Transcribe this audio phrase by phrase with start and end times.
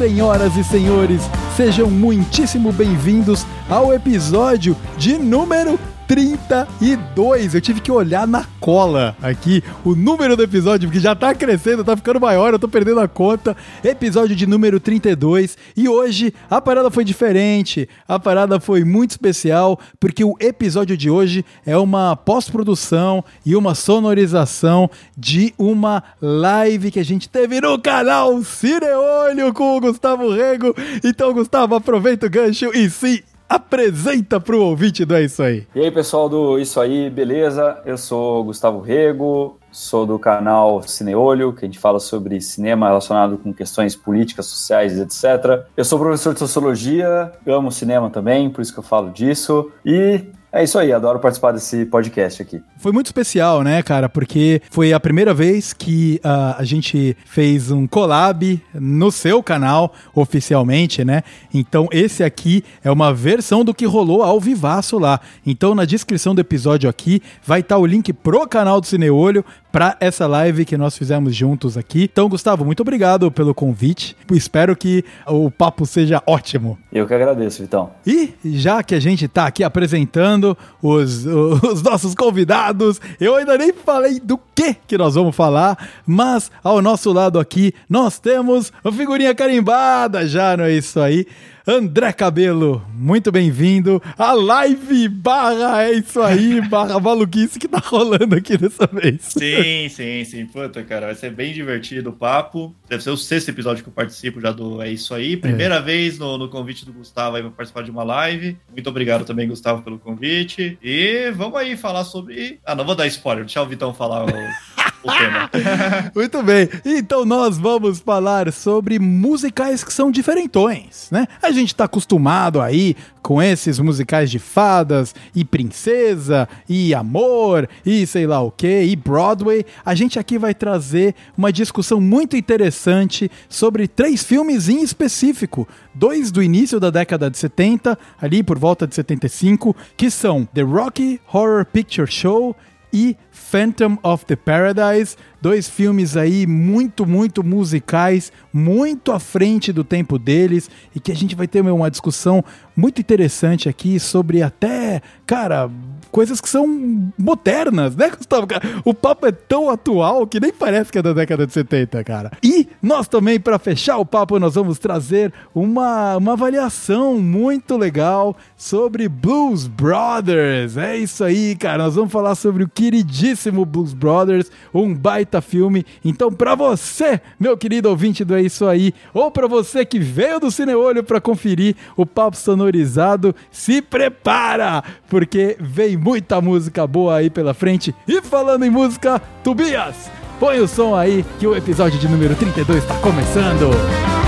[0.00, 1.20] senhoras e senhores.
[1.54, 5.78] Sejam muitíssimo bem-vindos ao episódio de número
[6.10, 7.54] 32.
[7.54, 11.84] Eu tive que olhar na cola aqui o número do episódio, porque já tá crescendo,
[11.84, 13.56] tá ficando maior, eu tô perdendo a conta.
[13.84, 15.56] Episódio de número 32.
[15.76, 21.08] E hoje a parada foi diferente, a parada foi muito especial, porque o episódio de
[21.08, 27.78] hoje é uma pós-produção e uma sonorização de uma live que a gente teve no
[27.78, 30.74] canal Cineolho com o Gustavo Rego.
[31.04, 35.66] Então, Gustavo, aproveita o gancho e se apresenta pro ouvinte do É Isso Aí.
[35.74, 37.82] E aí, pessoal do Isso Aí, beleza?
[37.84, 43.36] Eu sou Gustavo Rego, sou do canal Cineolho, que a gente fala sobre cinema relacionado
[43.36, 45.64] com questões políticas, sociais, etc.
[45.76, 49.72] Eu sou professor de sociologia, amo cinema também, por isso que eu falo disso.
[49.84, 52.62] E é isso aí, adoro participar desse podcast aqui.
[52.76, 54.08] Foi muito especial, né, cara?
[54.08, 59.92] Porque foi a primeira vez que uh, a gente fez um collab no seu canal,
[60.14, 61.22] oficialmente, né?
[61.54, 65.20] Então, esse aqui é uma versão do que rolou ao vivaço lá.
[65.46, 69.44] Então, na descrição do episódio aqui, vai estar tá o link pro canal do Cineolho
[69.72, 72.08] para essa live que nós fizemos juntos aqui.
[72.10, 74.16] Então, Gustavo, muito obrigado pelo convite.
[74.32, 76.78] Espero que o papo seja ótimo.
[76.92, 77.90] Eu que agradeço, Vitão.
[78.06, 83.72] E já que a gente tá aqui apresentando os, os nossos convidados, eu ainda nem
[83.72, 88.92] falei do que que nós vamos falar, mas ao nosso lado aqui nós temos a
[88.92, 91.26] figurinha carimbada já, não é isso aí?
[91.66, 98.34] André Cabelo, muito bem-vindo à live barra é isso aí, barra maluquice que tá rolando
[98.34, 99.20] aqui dessa vez.
[99.20, 100.46] Sim, sim, sim.
[100.46, 102.74] Puta, cara, vai ser bem divertido o papo.
[102.88, 105.36] Deve ser o sexto episódio que eu participo já do É Isso Aí.
[105.36, 105.82] Primeira é.
[105.82, 108.56] vez no, no, convite do Gustavo aí pra participar de uma live.
[108.72, 110.78] Muito obrigado também, Gustavo, pelo convite.
[110.82, 112.58] E vamos aí falar sobre...
[112.64, 114.30] Ah, não vou dar spoiler, deixa o Vitão falar o...
[116.14, 116.68] Muito bem.
[116.84, 121.26] Então nós vamos falar sobre musicais que são diferentões, né?
[121.42, 128.06] A gente tá acostumado aí com esses musicais de fadas e princesa e amor e
[128.06, 129.64] sei lá o que e Broadway.
[129.84, 136.30] A gente aqui vai trazer uma discussão muito interessante sobre três filmes em específico, dois
[136.30, 141.20] do início da década de 70, ali por volta de 75, que são The Rocky
[141.32, 142.56] Horror Picture Show
[142.92, 149.82] e Phantom of the Paradise, dois filmes aí muito, muito musicais, muito à frente do
[149.82, 152.44] tempo deles e que a gente vai ter uma discussão
[152.76, 155.70] muito interessante aqui sobre até, cara,
[156.10, 158.46] coisas que são modernas, né, Gustavo?
[158.84, 162.32] O papo é tão atual que nem parece que é da década de 70, cara.
[162.42, 168.36] E nós também, para fechar o papo, nós vamos trazer uma, uma avaliação muito legal
[168.56, 170.76] sobre Blues Brothers.
[170.76, 171.84] É isso aí, cara.
[171.84, 175.84] Nós vamos falar sobre o queridíssimo Blues Brothers, um baita filme.
[176.04, 180.40] Então, para você, meu querido ouvinte do É Isso Aí, ou para você que veio
[180.40, 187.30] do Cineolho para conferir o papo sonorizado, se prepara, porque vem muita música boa aí
[187.30, 187.94] pela frente.
[188.08, 192.82] E falando em música, Tobias, põe o som aí que o episódio de número 32
[192.82, 194.19] está começando.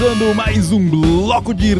[0.00, 1.74] Começando mais um bloco de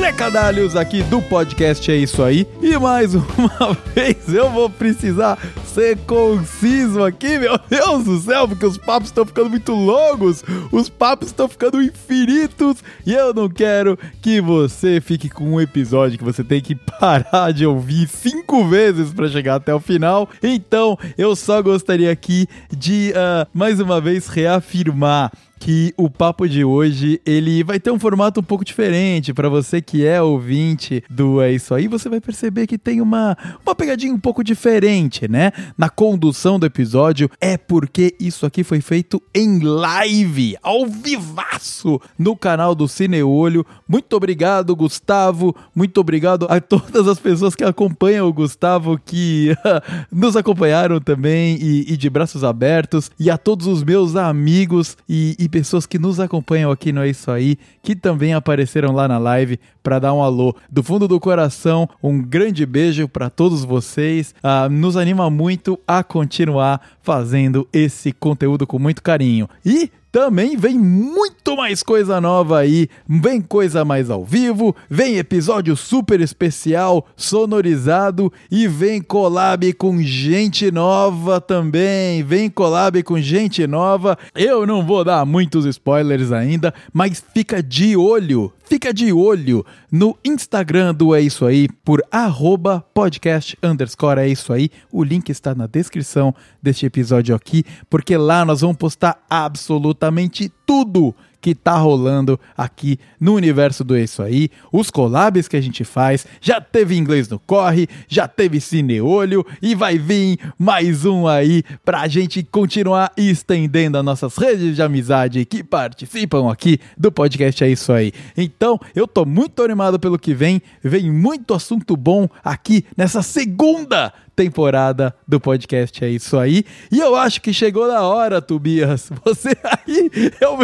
[0.00, 2.48] recadalhos aqui do podcast É Isso Aí.
[2.62, 8.64] E mais uma vez eu vou precisar ser conciso aqui, meu Deus do céu, porque
[8.64, 10.42] os papos estão ficando muito longos,
[10.72, 16.16] os papos estão ficando infinitos e eu não quero que você fique com um episódio
[16.16, 20.26] que você tem que parar de ouvir cinco vezes para chegar até o final.
[20.42, 26.64] Então eu só gostaria aqui de uh, mais uma vez reafirmar que o papo de
[26.64, 31.40] hoje ele vai ter um formato um pouco diferente para você que é ouvinte do
[31.40, 35.52] É Isso Aí, você vai perceber que tem uma, uma pegadinha um pouco diferente, né?
[35.76, 42.36] Na condução do episódio, é porque isso aqui foi feito em live, ao vivaço, no
[42.36, 43.66] canal do Cineolho.
[43.88, 49.54] Muito obrigado, Gustavo, muito obrigado a todas as pessoas que acompanham o Gustavo, que
[50.12, 55.36] nos acompanharam também e, e, de braços abertos, e a todos os meus amigos e,
[55.38, 59.18] e pessoas que nos acompanham aqui no É Isso Aí, que também apareceram lá na
[59.18, 60.54] live para dar um alô.
[60.70, 64.34] Do fundo do coração, um grande beijo para todos vocês.
[64.42, 69.48] Uh, nos anima muito a continuar fazendo esse conteúdo com muito carinho.
[69.64, 75.76] E também vem muito mais coisa nova aí, vem coisa mais ao vivo, vem episódio
[75.76, 84.18] super especial, sonorizado e vem collab com gente nova também, vem collab com gente nova.
[84.34, 90.16] Eu não vou dar muitos spoilers ainda, mas fica de olho, fica de olho no
[90.24, 94.70] Instagram do É Isso Aí, por arroba podcast underscore É Isso Aí.
[94.92, 101.14] O link está na descrição deste episódio aqui, porque lá nós vamos postar absolutamente tudo
[101.40, 106.26] que tá rolando aqui no universo do Isso Aí, os collabs que a gente faz,
[106.40, 112.08] já teve inglês no corre, já teve cineolho e vai vir mais um aí pra
[112.08, 117.92] gente continuar estendendo as nossas redes de amizade que participam aqui do podcast É Isso
[117.92, 118.12] Aí.
[118.36, 124.12] Então, eu tô muito animado pelo que vem, vem muito assunto bom aqui nessa segunda
[124.38, 126.64] temporada do podcast É Isso Aí.
[126.92, 129.10] E eu acho que chegou na hora, Tobias.
[129.24, 130.08] Você aí,
[130.40, 130.56] eu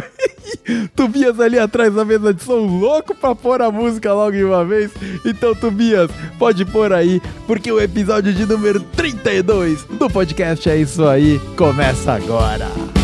[0.95, 4.65] Tobias ali atrás da mesa de som, louco pra pôr a música logo de uma
[4.65, 4.93] vez.
[5.27, 11.05] Então, Tobias, pode pôr aí, porque o episódio de número 32 do podcast É Isso
[11.05, 13.04] Aí começa agora.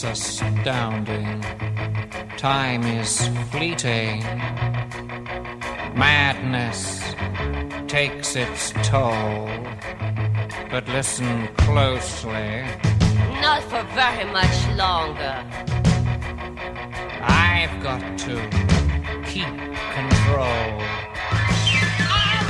[0.00, 1.40] It's astounding.
[2.36, 4.22] Time is fleeting.
[5.96, 7.02] Madness
[7.88, 9.48] takes its toll.
[10.70, 12.62] But listen closely.
[13.42, 15.44] Not for very much longer.
[17.26, 18.36] I've got to
[19.26, 19.50] keep
[19.96, 20.78] control.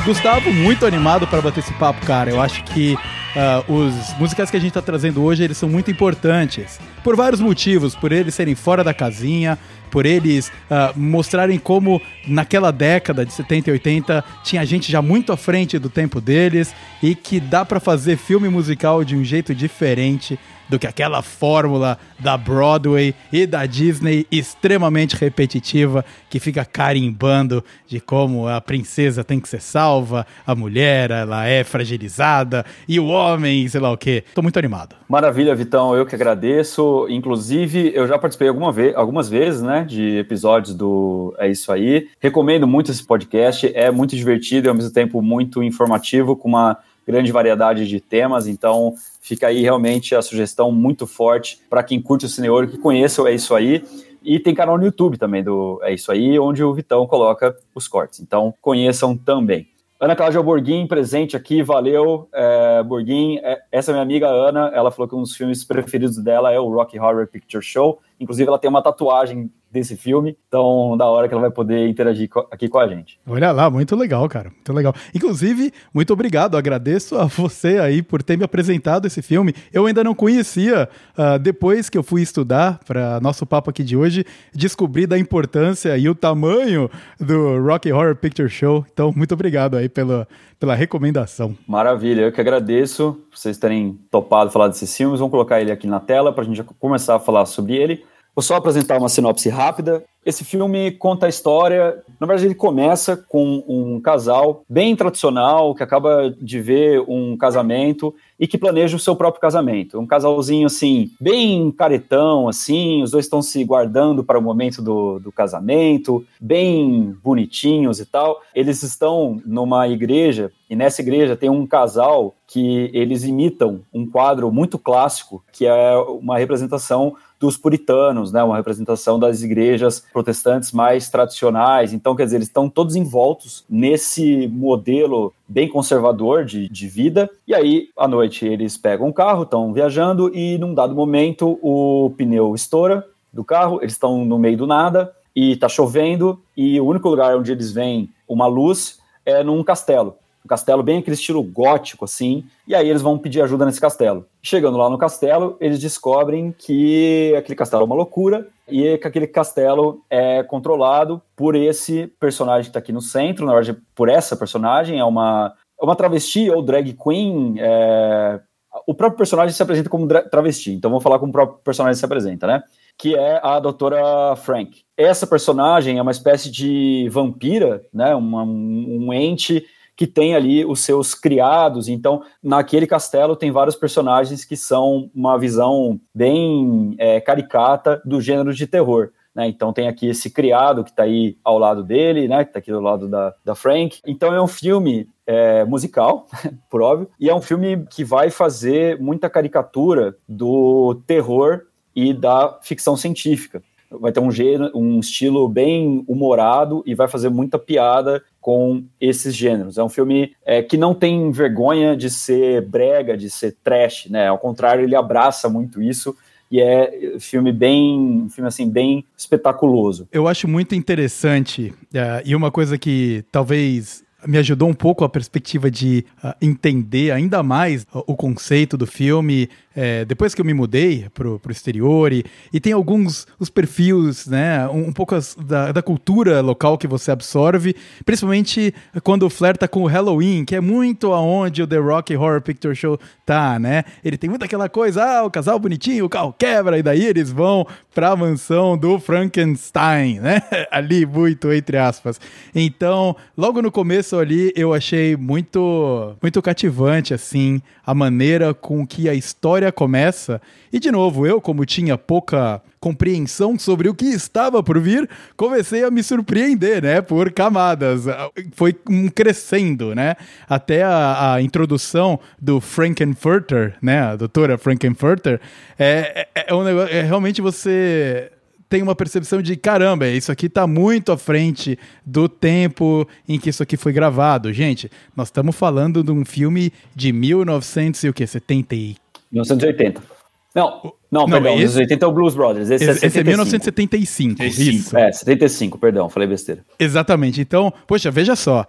[0.05, 2.29] Gustavo, muito animado para bater esse papo, cara.
[2.29, 2.99] Eu acho que
[3.39, 6.81] uh, os musicais que a gente está trazendo hoje, eles são muito importantes.
[7.05, 9.59] Por vários motivos, por eles serem fora da casinha,
[9.91, 15.33] por eles uh, mostrarem como naquela década de 70 e 80 tinha gente já muito
[15.33, 19.55] à frente do tempo deles e que dá para fazer filme musical de um jeito
[19.55, 20.39] diferente
[20.69, 28.01] do que aquela fórmula da Broadway e da Disney extremamente repetitiva que fica carimbando de
[28.01, 33.67] como a princesa tem que ser salva, a mulher ela é fragilizada e o homem,
[33.69, 34.25] sei lá o que.
[34.35, 34.97] Tô muito animado.
[35.09, 37.07] Maravilha, Vitão, eu que agradeço.
[37.09, 42.09] Inclusive, eu já participei alguma vez, algumas vezes, né, de episódios do É Isso Aí.
[42.21, 46.79] Recomendo muito esse podcast, é muito divertido e ao mesmo tempo muito informativo, com uma
[47.09, 52.27] grande variedade de temas, então fica aí realmente a sugestão muito forte para quem curte
[52.27, 53.83] o Cineoro, que conheça o É Isso Aí.
[54.23, 57.89] E tem canal no YouTube também do É Isso Aí, onde o Vitão coloca os
[57.89, 58.21] cortes.
[58.21, 59.67] Então conheçam também.
[59.99, 62.29] Ana Cláudia Borguin, presente aqui, valeu.
[62.31, 66.19] É, Borguin, é, essa é minha amiga Ana, ela falou que um dos filmes preferidos
[66.19, 67.99] dela é o Rocky Horror Picture Show.
[68.21, 70.37] Inclusive, ela tem uma tatuagem desse filme.
[70.49, 73.21] Então, da hora que ela vai poder interagir aqui com a gente.
[73.27, 74.51] Olha lá, muito legal, cara.
[74.51, 74.95] Muito legal.
[75.15, 76.57] Inclusive, muito obrigado.
[76.57, 79.55] Agradeço a você aí por ter me apresentado esse filme.
[79.73, 80.89] Eu ainda não conhecia.
[81.17, 84.25] Uh, depois que eu fui estudar para nosso papo aqui de hoje,
[84.55, 86.91] descobri da importância e o tamanho
[87.21, 88.85] do Rocky Horror Picture Show.
[88.93, 90.27] Então, muito obrigado aí pela,
[90.59, 91.57] pela recomendação.
[91.67, 95.21] Maravilha, eu que agradeço vocês terem topado falar desses filmes.
[95.21, 98.05] Vamos colocar ele aqui na tela para a gente começar a falar sobre ele.
[98.35, 100.05] Vou só apresentar uma sinopse rápida.
[100.25, 102.03] Esse filme conta a história.
[102.21, 108.15] Na verdade, ele começa com um casal bem tradicional que acaba de ver um casamento
[108.39, 109.99] e que planeja o seu próprio casamento.
[109.99, 113.03] Um casalzinho assim, bem caretão, assim.
[113.03, 118.41] Os dois estão se guardando para o momento do, do casamento, bem bonitinhos e tal.
[118.55, 124.51] Eles estão numa igreja e nessa igreja tem um casal que eles imitam um quadro
[124.53, 131.09] muito clássico que é uma representação dos puritanos, né, uma representação das igrejas protestantes mais
[131.09, 131.93] tradicionais.
[131.93, 137.31] Então, quer dizer, eles estão todos envoltos nesse modelo bem conservador de, de vida.
[137.47, 142.13] E aí, à noite, eles pegam um carro, estão viajando e, num dado momento, o
[142.17, 146.87] pneu estoura do carro, eles estão no meio do nada e está chovendo e o
[146.87, 150.17] único lugar onde eles veem uma luz é num castelo
[150.49, 154.27] um castelo bem aquele estilo gótico, assim, e aí eles vão pedir ajuda nesse castelo.
[154.43, 159.27] Chegando lá no castelo, eles descobrem que aquele castelo é uma loucura e que aquele
[159.27, 164.35] castelo é controlado por esse personagem que está aqui no centro, na verdade, por essa
[164.37, 167.57] personagem, é uma, é uma travesti ou drag queen.
[167.59, 168.41] É...
[168.87, 172.05] O próprio personagem se apresenta como travesti, então vamos falar como o próprio personagem se
[172.05, 172.63] apresenta, né?
[172.97, 174.83] Que é a doutora Frank.
[174.97, 178.15] Essa personagem é uma espécie de vampira, né?
[178.15, 179.67] Uma, um ente
[179.99, 181.89] que tem ali os seus criados.
[181.89, 188.55] Então, naquele castelo tem vários personagens que são uma visão bem é, caricata do gênero
[188.55, 189.11] de terror.
[189.35, 189.49] Né?
[189.49, 192.45] Então tem aqui esse criado que está aí ao lado dele, né?
[192.45, 193.99] Que está aqui do lado da, da Frank.
[194.07, 196.29] Então é um filme é, musical,
[196.71, 201.63] por óbvio, e é um filme que vai fazer muita caricatura do terror
[201.95, 207.29] e da ficção científica vai ter um, gênero, um estilo bem humorado e vai fazer
[207.29, 209.79] muita piada com esses gêneros.
[209.79, 214.29] É um filme é, que não tem vergonha de ser brega, de ser trash, né?
[214.29, 216.17] Ao contrário, ele abraça muito isso
[216.51, 220.09] e é filme bem, filme assim bem espetaculoso.
[220.13, 225.09] Eu acho muito interessante uh, e uma coisa que talvez me ajudou um pouco a
[225.09, 229.49] perspectiva de uh, entender ainda mais o conceito do filme,
[229.81, 234.27] é, depois que eu me mudei pro, pro exterior e, e tem alguns os perfis,
[234.27, 239.69] né, um, um pouco as, da, da cultura local que você absorve, principalmente quando flerta
[239.69, 243.85] com o Halloween, que é muito aonde o The Rock Horror Picture Show tá, né?
[244.05, 247.31] Ele tem muito aquela coisa, ah, o casal bonitinho, o carro quebra, e daí eles
[247.31, 250.43] vão pra mansão do Frankenstein, né?
[250.73, 252.21] ali, muito entre aspas.
[252.53, 259.09] Então, logo no começo ali, eu achei muito, muito cativante, assim, a maneira com que
[259.09, 260.41] a história começa.
[260.73, 265.83] E de novo, eu, como tinha pouca compreensão sobre o que estava por vir, comecei
[265.85, 267.01] a me surpreender, né?
[267.01, 268.05] Por camadas.
[268.53, 270.15] Foi um crescendo, né?
[270.49, 274.01] Até a, a introdução do Frankenfurter, né?
[274.01, 275.41] A doutora Frankenfurter,
[275.79, 276.95] é, é, é um negócio.
[276.95, 278.31] É realmente você
[278.69, 283.49] tem uma percepção de caramba, isso aqui está muito à frente do tempo em que
[283.49, 284.53] isso aqui foi gravado.
[284.53, 288.27] Gente, nós estamos falando de um filme de 1900 e o que?
[288.27, 288.97] 70 e...
[289.31, 290.19] 1980.
[290.55, 292.71] Não, não, não perdão, esse, 1980 é o Blues Brothers.
[292.71, 294.97] Esse, esse, é, esse é 1975, isso.
[294.97, 296.65] É, 75, perdão, falei besteira.
[296.79, 297.41] Exatamente.
[297.41, 298.67] Então, poxa, veja só.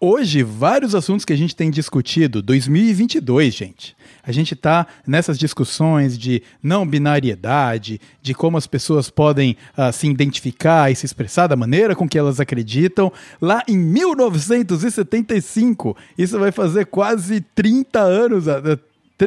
[0.00, 3.96] Hoje, vários assuntos que a gente tem discutido, 2022, gente.
[4.22, 10.06] A gente está nessas discussões de não binariedade, de como as pessoas podem uh, se
[10.06, 13.12] identificar e se expressar da maneira com que elas acreditam.
[13.40, 18.78] Lá em 1975, isso vai fazer quase 30 anos, uh,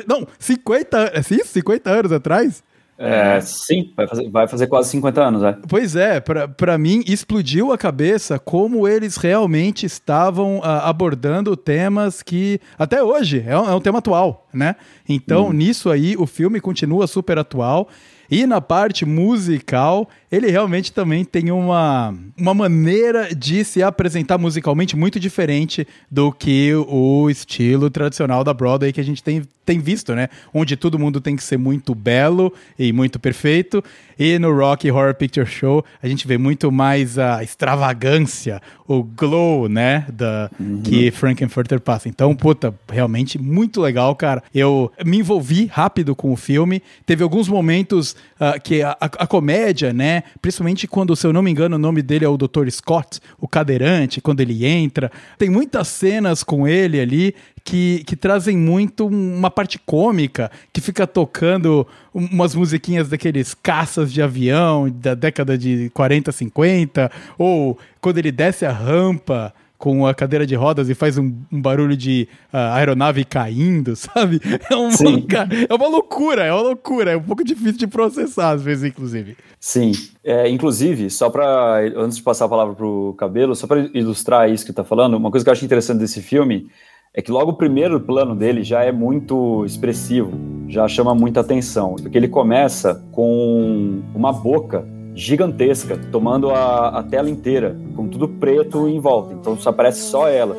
[0.07, 1.53] não, 50, é isso?
[1.53, 2.63] 50 anos atrás?
[3.03, 5.57] É, sim, vai fazer, vai fazer quase 50 anos, é.
[5.67, 12.59] Pois é, para mim explodiu a cabeça como eles realmente estavam uh, abordando temas que
[12.77, 14.75] até hoje é um, é um tema atual, né?
[15.09, 15.53] Então, hum.
[15.53, 17.89] nisso aí, o filme continua super atual.
[18.31, 24.95] E na parte musical, ele realmente também tem uma, uma maneira de se apresentar musicalmente
[24.95, 30.15] muito diferente do que o estilo tradicional da Broadway que a gente tem, tem visto,
[30.15, 30.29] né?
[30.53, 33.83] Onde todo mundo tem que ser muito belo e muito perfeito.
[34.17, 38.61] E no Rock Horror Picture Show, a gente vê muito mais a extravagância,
[38.99, 40.05] o glow, né?
[40.11, 40.81] Da, uhum.
[40.81, 42.09] Que Frankenfurter passa.
[42.09, 44.43] Então, puta, realmente muito legal, cara.
[44.53, 46.81] Eu me envolvi rápido com o filme.
[47.05, 50.23] Teve alguns momentos uh, que a, a, comédia, né?
[50.41, 52.69] Principalmente quando, se eu não me engano, o nome dele é o Dr.
[52.69, 55.11] Scott, o cadeirante, quando ele entra.
[55.37, 61.05] Tem muitas cenas com ele ali que, que trazem muito uma parte cômica, que fica
[61.05, 68.31] tocando umas musiquinhas daqueles caças de avião da década de 40, 50, ou quando ele
[68.31, 72.57] desce a rampa com a cadeira de rodas e faz um, um barulho de uh,
[72.75, 74.39] aeronave caindo, sabe?
[74.69, 74.91] É uma,
[75.67, 77.13] é uma loucura, é uma loucura.
[77.13, 79.35] É um pouco difícil de processar, às vezes, inclusive.
[79.59, 79.91] Sim.
[80.23, 84.51] É, inclusive, só para antes de passar a palavra para o Cabelo, só para ilustrar
[84.51, 86.69] isso que está falando, uma coisa que eu acho interessante desse filme
[87.13, 90.31] é que logo o primeiro plano dele já é muito expressivo,
[90.69, 97.29] já chama muita atenção, porque ele começa com uma boca gigantesca, tomando a, a tela
[97.29, 99.33] inteira, com tudo preto em volta.
[99.33, 100.55] Então só aparece só ela.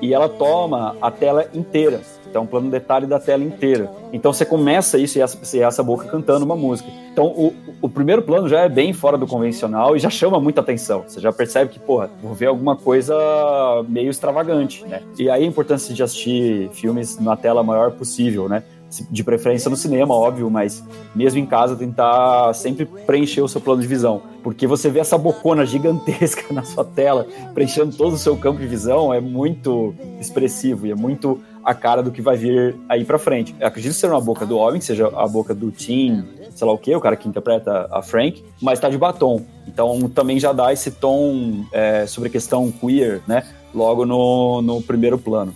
[0.00, 2.00] E ela toma a tela inteira.
[2.30, 3.90] Então, um plano detalhe da tela inteira.
[4.12, 6.88] Então, você começa isso e essa, essa boca cantando uma música.
[7.12, 10.60] Então, o, o primeiro plano já é bem fora do convencional e já chama muita
[10.60, 11.04] atenção.
[11.06, 13.14] Você já percebe que, porra, vou ver alguma coisa
[13.88, 15.02] meio extravagante, né?
[15.18, 18.62] E aí a importância de assistir filmes na tela maior possível, né?
[19.10, 20.84] de preferência no cinema, óbvio, mas
[21.14, 25.16] mesmo em casa tentar sempre preencher o seu plano de visão, porque você vê essa
[25.16, 30.86] bocona gigantesca na sua tela, preenchendo todo o seu campo de visão, é muito expressivo
[30.86, 33.54] e é muito a cara do que vai vir aí para frente.
[33.60, 36.78] Eu acredito ser uma boca do homem, seja a boca do Tim, sei lá o
[36.78, 39.46] que, o cara que interpreta a Frank, mas tá de batom.
[39.68, 43.46] Então também já dá esse tom é, sobre a questão queer, né?
[43.72, 45.54] Logo no, no primeiro plano.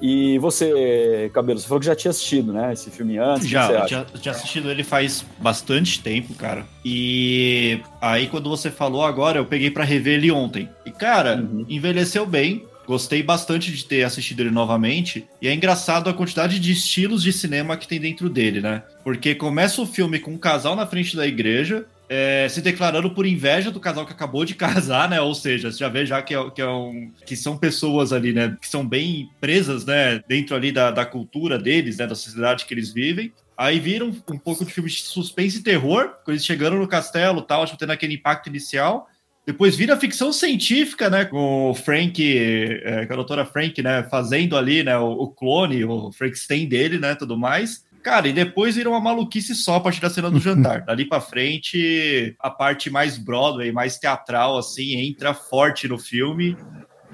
[0.00, 2.72] E você, Cabelo, você falou que já tinha assistido, né?
[2.72, 3.46] Esse filme antes.
[3.46, 6.64] Já, já, já assistido ele faz bastante tempo, cara.
[6.84, 10.68] E aí, quando você falou agora, eu peguei para rever ele ontem.
[10.84, 11.66] E, cara, uhum.
[11.68, 12.66] envelheceu bem.
[12.86, 15.26] Gostei bastante de ter assistido ele novamente.
[15.40, 18.82] E é engraçado a quantidade de estilos de cinema que tem dentro dele, né?
[19.02, 23.26] Porque começa o filme com um casal na frente da igreja, é, se declarando por
[23.26, 25.20] inveja do casal que acabou de casar, né?
[25.20, 28.32] Ou seja, você já vê já que, é, que, é um, que são pessoas ali,
[28.32, 28.56] né?
[28.60, 30.22] Que são bem presas, né?
[30.28, 32.06] Dentro ali da, da cultura deles, né?
[32.06, 33.32] Da sociedade que eles vivem.
[33.56, 37.40] Aí viram um, pouco de filme de suspense e terror, quando eles chegando no castelo
[37.40, 39.08] tal, tipo, tendo aquele impacto inicial.
[39.46, 41.24] Depois vira ficção científica, né?
[41.24, 42.22] Com o Frank,
[42.82, 44.02] é, com a doutora Frank, né?
[44.04, 44.96] Fazendo ali, né?
[44.96, 47.14] O, o clone, o Frankenstein dele, né?
[47.14, 47.84] Tudo mais.
[48.02, 50.82] Cara, e depois vira uma maluquice só a partir da cena do jantar.
[50.84, 56.56] Dali pra frente, a parte mais Broadway, mais teatral, assim, entra forte no filme.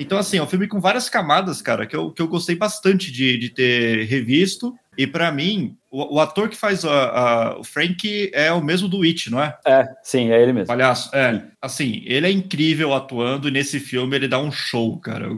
[0.00, 3.12] Então, assim, é um filme com várias camadas, cara, que eu, que eu gostei bastante
[3.12, 4.74] de, de ter revisto.
[4.96, 8.88] E para mim, o, o, ator que faz a, a, o Frank é o mesmo
[8.88, 9.56] do It, não é?
[9.66, 10.66] É, sim, é ele mesmo.
[10.66, 11.14] Palhaço.
[11.14, 15.28] É, assim, ele é incrível atuando e nesse filme ele dá um show, cara.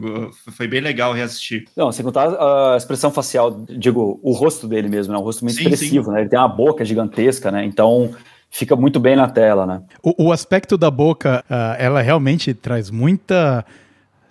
[0.51, 1.65] Foi bem legal reassistir.
[1.75, 5.19] Não, sem contar a expressão facial, digo, o rosto dele mesmo, né?
[5.19, 6.11] Um rosto muito sim, expressivo, sim.
[6.11, 6.21] né?
[6.21, 7.65] Ele tem uma boca gigantesca, né?
[7.65, 8.13] Então
[8.49, 9.81] fica muito bem na tela, né?
[10.01, 13.65] O, o aspecto da boca, uh, ela realmente traz muita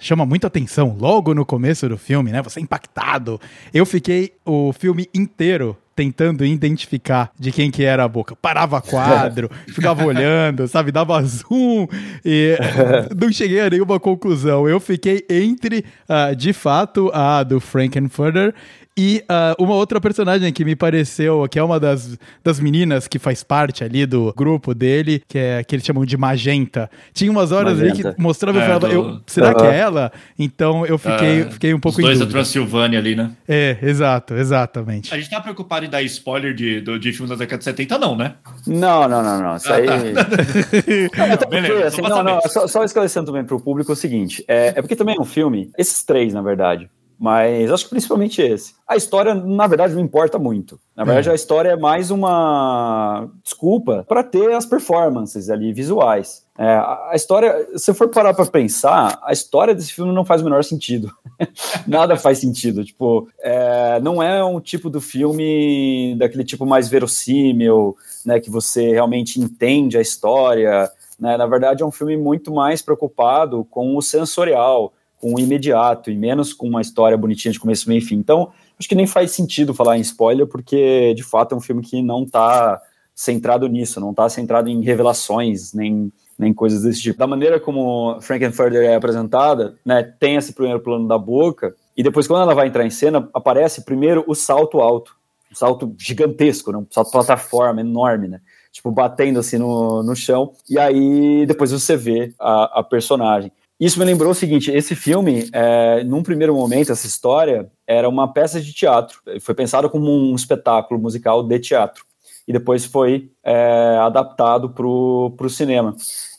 [0.03, 2.43] chama muita atenção logo no começo do filme, né?
[2.43, 3.41] Você é impactado.
[3.73, 8.35] Eu fiquei o filme inteiro tentando identificar de quem que era a boca.
[8.35, 10.91] Parava quadro, ficava olhando, sabe?
[10.91, 11.87] Dava zoom
[12.25, 12.57] e
[13.15, 14.69] não cheguei a nenhuma conclusão.
[14.69, 18.55] Eu fiquei entre, uh, de fato, a do Frankenfurter
[18.97, 23.19] e uh, uma outra personagem que me pareceu, que é uma das, das meninas que
[23.19, 26.91] faz parte ali do grupo dele, que é que eles chamam de Magenta.
[27.15, 28.09] Tinha umas horas Magenta.
[28.09, 28.95] ali que mostrava é, e falava, do...
[28.95, 30.13] eu, será que é ela?
[30.39, 33.31] Então eu fiquei, é, fiquei um pouco os dois da Transilvânia ali, né?
[33.49, 35.13] É, exato, exatamente.
[35.15, 37.99] A gente tá preocupado em dar spoiler de, de, de filmes da década de 70,
[37.99, 38.35] não, né?
[38.67, 39.57] Não, não, não, não.
[39.57, 39.87] Isso ah, aí.
[39.87, 39.97] Tá.
[41.43, 44.83] não, Beleza, assim, não, não, só, só esclarecendo também pro público o seguinte: é, é
[44.83, 46.91] porque também é um filme, esses três, na verdade
[47.23, 48.75] mas acho que principalmente esse.
[48.87, 50.81] A história, na verdade, não importa muito.
[50.97, 51.33] Na verdade, é.
[51.33, 56.45] a história é mais uma desculpa para ter as performances ali visuais.
[56.59, 60.45] É, a história, se for parar para pensar, a história desse filme não faz o
[60.45, 61.13] menor sentido.
[61.87, 62.85] Nada faz sentido.
[62.85, 68.91] Tipo, é, não é um tipo do filme daquele tipo mais verossímil, né, que você
[68.91, 70.91] realmente entende a história.
[71.21, 71.37] Né?
[71.37, 74.93] Na verdade, é um filme muito mais preocupado com o sensorial
[75.23, 78.17] com o imediato e menos com uma história bonitinha de começo, meio e fim.
[78.17, 81.81] Então, acho que nem faz sentido falar em spoiler, porque de fato é um filme
[81.81, 82.83] que não está
[83.15, 87.21] centrado nisso, não está centrado em revelações, nem, nem coisas desse tipo.
[87.21, 92.27] Da maneira como Frankenfurter é apresentada, né, tem esse primeiro plano da boca, e depois,
[92.27, 95.15] quando ela vai entrar em cena, aparece primeiro o salto alto,
[95.53, 98.41] um salto gigantesco, né, um salto plataforma enorme, né?
[98.73, 103.53] Tipo, batendo assim no, no chão, e aí depois você vê a, a personagem.
[103.83, 108.33] Isso me lembrou o seguinte: esse filme, é, num primeiro momento, essa história era uma
[108.33, 109.19] peça de teatro.
[109.41, 112.05] Foi pensado como um espetáculo musical de teatro.
[112.47, 115.97] E depois foi é, adaptado para o cinema.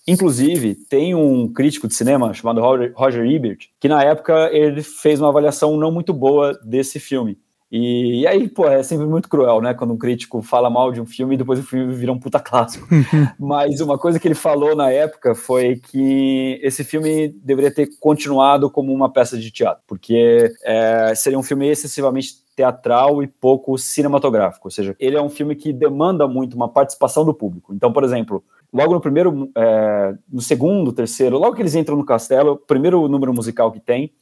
[0.07, 5.27] Inclusive, tem um crítico de cinema chamado Roger Ebert, que na época ele fez uma
[5.27, 7.37] avaliação não muito boa desse filme.
[7.75, 9.73] E, e, aí, pô, é sempre muito cruel, né?
[9.73, 12.39] Quando um crítico fala mal de um filme e depois o filme vira um puta
[12.39, 12.87] clássico.
[13.39, 18.69] Mas uma coisa que ele falou na época foi que esse filme deveria ter continuado
[18.69, 24.67] como uma peça de teatro, porque é, seria um filme excessivamente teatral e pouco cinematográfico.
[24.67, 27.73] Ou seja, ele é um filme que demanda muito uma participação do público.
[27.73, 32.05] Então, por exemplo, logo no primeiro, é, no segundo, terceiro, logo que eles entram no
[32.05, 34.13] castelo, o primeiro número musical que tem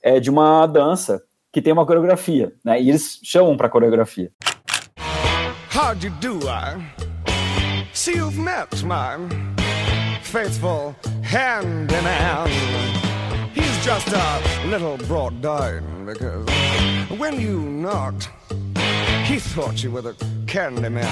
[0.00, 1.20] é de uma dança
[1.52, 2.80] que tem uma coreografia, né?
[2.80, 4.30] E eles chamam para coreografia.
[5.74, 6.76] How do you do, I?
[7.92, 9.16] See you've met my
[10.22, 12.50] faithful hand in hand.
[13.54, 16.46] He's just a little brought down because
[17.18, 18.28] when you knocked,
[19.24, 20.14] he thought you were the
[20.46, 21.04] candy man.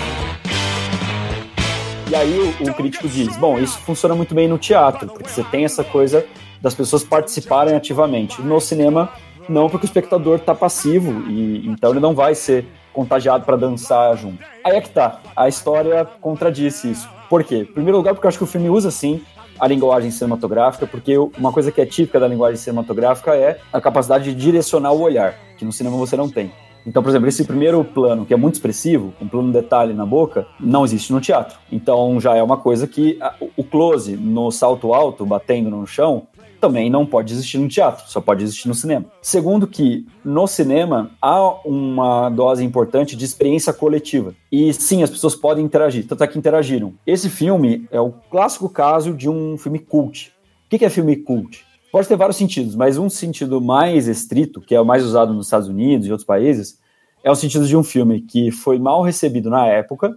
[2.11, 5.44] E aí o, o crítico diz, bom, isso funciona muito bem no teatro, porque você
[5.44, 6.24] tem essa coisa
[6.61, 8.40] das pessoas participarem ativamente.
[8.40, 9.12] No cinema
[9.48, 14.16] não, porque o espectador está passivo e então ele não vai ser contagiado para dançar
[14.16, 14.42] junto.
[14.64, 15.20] Aí é que tá.
[15.37, 17.08] A história contradisse isso.
[17.28, 17.58] Por quê?
[17.58, 19.22] Em primeiro lugar, porque eu acho que o filme usa sim
[19.58, 24.24] a linguagem cinematográfica, porque uma coisa que é típica da linguagem cinematográfica é a capacidade
[24.24, 26.52] de direcionar o olhar, que no cinema você não tem.
[26.87, 30.46] Então, por exemplo, esse primeiro plano, que é muito expressivo, um plano detalhe na boca,
[30.58, 31.58] não existe no teatro.
[31.70, 33.18] Então, já é uma coisa que
[33.56, 36.26] o close no salto alto, batendo no chão,
[36.59, 39.07] também não pode existir no teatro, só pode existir no cinema.
[39.23, 44.35] Segundo que no cinema há uma dose importante de experiência coletiva.
[44.51, 46.94] E sim, as pessoas podem interagir, tanto é que interagiram.
[47.07, 50.33] Esse filme é o clássico caso de um filme cult.
[50.66, 51.64] O que é filme cult?
[51.90, 55.47] Pode ter vários sentidos, mas um sentido mais estrito, que é o mais usado nos
[55.47, 56.79] Estados Unidos e outros países,
[57.25, 60.14] é o sentido de um filme que foi mal recebido na época,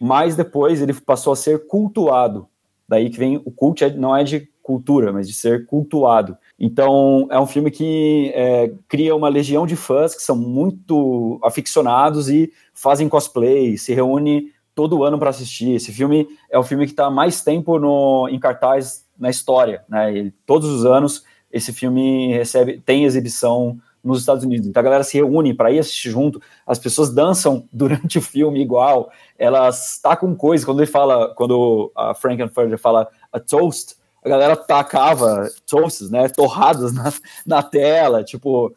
[0.00, 2.48] mas depois ele passou a ser cultuado.
[2.88, 6.36] Daí que vem o cult, é, não é de cultura, mas de ser cultuado.
[6.58, 12.30] Então, é um filme que é, cria uma legião de fãs que são muito aficionados
[12.30, 15.72] e fazem cosplay, se reúne todo ano para assistir.
[15.72, 19.84] Esse filme é o filme que está mais tempo no, em cartaz na história.
[19.86, 20.16] Né?
[20.16, 24.66] E todos os anos, esse filme recebe tem exibição nos Estados Unidos.
[24.66, 28.62] Então a galera se reúne para ir assistir junto, as pessoas dançam durante o filme
[28.62, 34.56] igual, elas tacam coisa, quando ele fala, quando a Frankenfurter fala a toast, a galera
[34.56, 37.12] tacava toasts, né, torradas na,
[37.46, 38.74] na tela, tipo,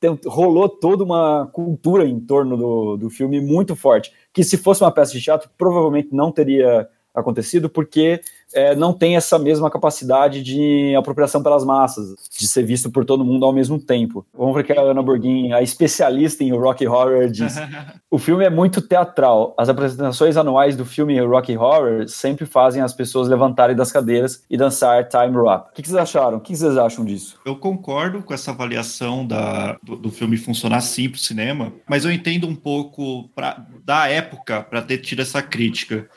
[0.00, 4.82] tem, rolou toda uma cultura em torno do, do filme muito forte, que se fosse
[4.82, 8.20] uma peça de teatro, provavelmente não teria acontecido, porque
[8.54, 13.24] é, não tem essa mesma capacidade de apropriação pelas massas, de ser visto por todo
[13.24, 14.24] mundo ao mesmo tempo.
[14.36, 17.56] Vamos ver que a Ana Borghin, a especialista em Rocky Horror, diz:
[18.10, 19.54] o filme é muito teatral.
[19.58, 24.56] As apresentações anuais do filme Rocky Horror sempre fazem as pessoas levantarem das cadeiras e
[24.56, 25.68] dançar time rap.
[25.68, 26.38] O que, vocês acharam?
[26.38, 27.38] O que vocês acham disso?
[27.44, 32.04] Eu concordo com essa avaliação da, do, do filme funcionar sim para o cinema, mas
[32.04, 36.08] eu entendo um pouco pra, da época para ter tido essa crítica.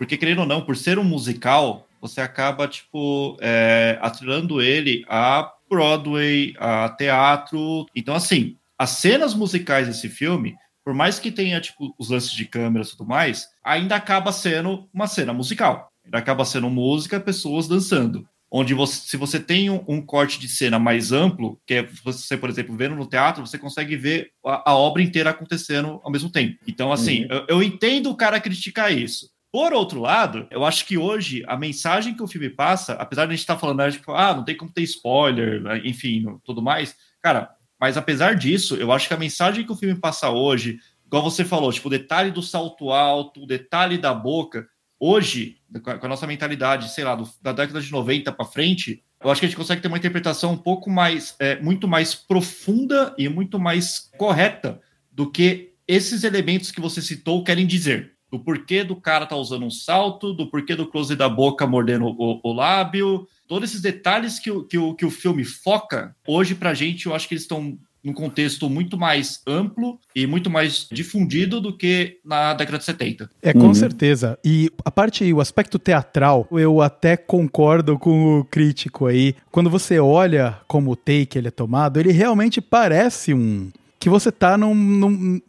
[0.00, 5.52] Porque, querendo ou não, por ser um musical, você acaba, tipo, é, atrelando ele a
[5.68, 7.84] Broadway, a teatro.
[7.94, 12.46] Então, assim, as cenas musicais desse filme, por mais que tenha, tipo, os lances de
[12.46, 15.92] câmera e tudo mais, ainda acaba sendo uma cena musical.
[16.02, 18.26] Ainda acaba sendo música, pessoas dançando.
[18.50, 22.38] Onde você, se você tem um, um corte de cena mais amplo, que é você,
[22.38, 26.30] por exemplo, vendo no teatro, você consegue ver a, a obra inteira acontecendo ao mesmo
[26.30, 26.56] tempo.
[26.66, 27.32] Então, assim, uhum.
[27.32, 29.28] eu, eu entendo o cara criticar isso.
[29.52, 33.32] Por outro lado, eu acho que hoje a mensagem que o filme passa, apesar de
[33.32, 36.24] a gente estar tá falando, né, tipo, ah, não tem como ter spoiler, né, enfim,
[36.44, 40.30] tudo mais, cara, mas apesar disso, eu acho que a mensagem que o filme passa
[40.30, 44.68] hoje, igual você falou, tipo, o detalhe do salto alto, o detalhe da boca,
[45.00, 49.30] hoje, com a nossa mentalidade, sei lá, do, da década de 90 para frente, eu
[49.30, 53.14] acho que a gente consegue ter uma interpretação um pouco mais, é, muito mais profunda
[53.18, 58.84] e muito mais correta do que esses elementos que você citou querem dizer do porquê
[58.84, 62.52] do cara tá usando um salto, do porquê do close da boca mordendo o, o
[62.52, 67.06] lábio, todos esses detalhes que o, que, o, que o filme foca, hoje pra gente
[67.06, 71.76] eu acho que eles estão num contexto muito mais amplo e muito mais difundido do
[71.76, 73.30] que na década de 70.
[73.42, 73.74] É, com uhum.
[73.74, 74.38] certeza.
[74.42, 79.34] E a parte, o aspecto teatral, eu até concordo com o crítico aí.
[79.50, 83.70] Quando você olha como o take ele é tomado, ele realmente parece um.
[83.98, 85.40] que você tá num, num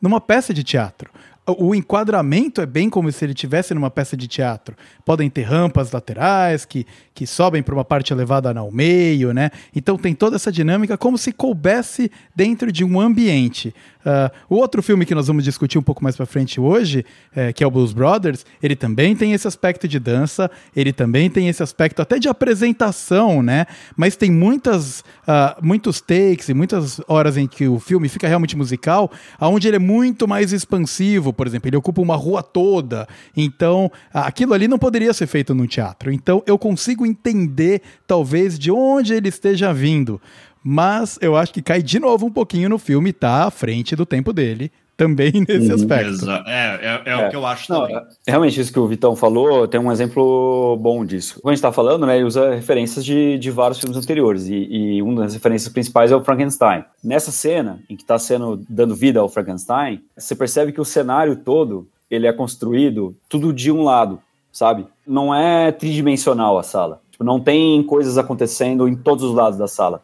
[0.00, 1.10] numa peça de teatro
[1.46, 4.74] o enquadramento é bem como se ele tivesse numa peça de teatro.
[5.04, 9.50] Podem ter rampas laterais que, que sobem para uma parte elevada ao meio, né?
[9.74, 13.74] Então tem toda essa dinâmica como se coubesse dentro de um ambiente.
[14.04, 17.52] Uh, o outro filme que nós vamos discutir um pouco mais para frente hoje, é,
[17.52, 21.48] que é o Blues Brothers, ele também tem esse aspecto de dança, ele também tem
[21.48, 23.66] esse aspecto até de apresentação, né?
[23.96, 28.56] Mas tem muitas, uh, muitos takes e muitas horas em que o filme fica realmente
[28.56, 33.08] musical, aonde ele é muito mais expansivo, por exemplo, ele ocupa uma rua toda.
[33.34, 36.12] Então, aquilo ali não poderia ser feito no teatro.
[36.12, 40.20] Então, eu consigo entender, talvez, de onde ele esteja vindo
[40.64, 44.06] mas eu acho que cai de novo um pouquinho no filme, tá à frente do
[44.06, 45.74] tempo dele, também nesse uhum.
[45.74, 46.30] aspecto.
[46.30, 47.96] É, é, é, é, o que eu acho não, também.
[47.96, 51.40] É, realmente, isso que o Vitão falou, tem um exemplo bom disso.
[51.42, 54.54] Quando a gente está falando, né, ele usa referências de, de vários filmes anteriores, e,
[54.54, 56.84] e uma das referências principais é o Frankenstein.
[57.02, 61.36] Nessa cena, em que está sendo dando vida ao Frankenstein, você percebe que o cenário
[61.36, 64.18] todo, ele é construído tudo de um lado,
[64.50, 64.86] sabe?
[65.06, 67.02] Não é tridimensional a sala.
[67.10, 70.02] Tipo, não tem coisas acontecendo em todos os lados da sala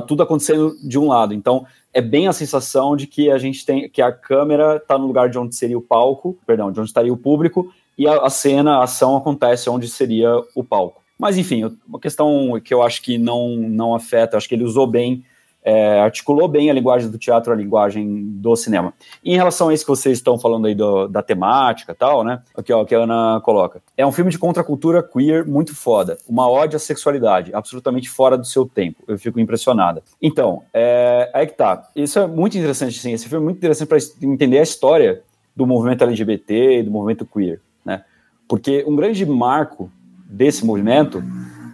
[0.00, 1.34] tá tudo acontecendo de um lado.
[1.34, 5.06] Então, é bem a sensação de que a gente tem que a câmera está no
[5.06, 8.30] lugar de onde seria o palco, perdão, de onde estaria o público, e a, a
[8.30, 11.02] cena, a ação acontece onde seria o palco.
[11.18, 14.86] Mas enfim, uma questão que eu acho que não não afeta, acho que ele usou
[14.86, 15.24] bem
[15.64, 18.92] é, articulou bem a linguagem do teatro, a linguagem do cinema.
[19.24, 22.42] E em relação a isso que vocês estão falando aí do, da temática tal, né?
[22.54, 23.82] Aqui, ó, que a Ana coloca.
[23.96, 26.18] É um filme de contracultura queer muito foda.
[26.28, 29.02] Uma ódio à sexualidade, absolutamente fora do seu tempo.
[29.08, 30.02] Eu fico impressionada.
[30.20, 31.88] Então, é, aí que tá.
[31.96, 33.12] Isso é muito interessante, sim.
[33.12, 35.22] Esse filme é muito interessante para entender a história
[35.56, 38.04] do movimento LGBT e do movimento queer, né?
[38.46, 39.90] Porque um grande marco
[40.26, 41.22] desse movimento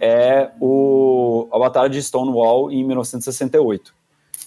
[0.01, 3.93] é o, a Batalha de Stonewall em 1968.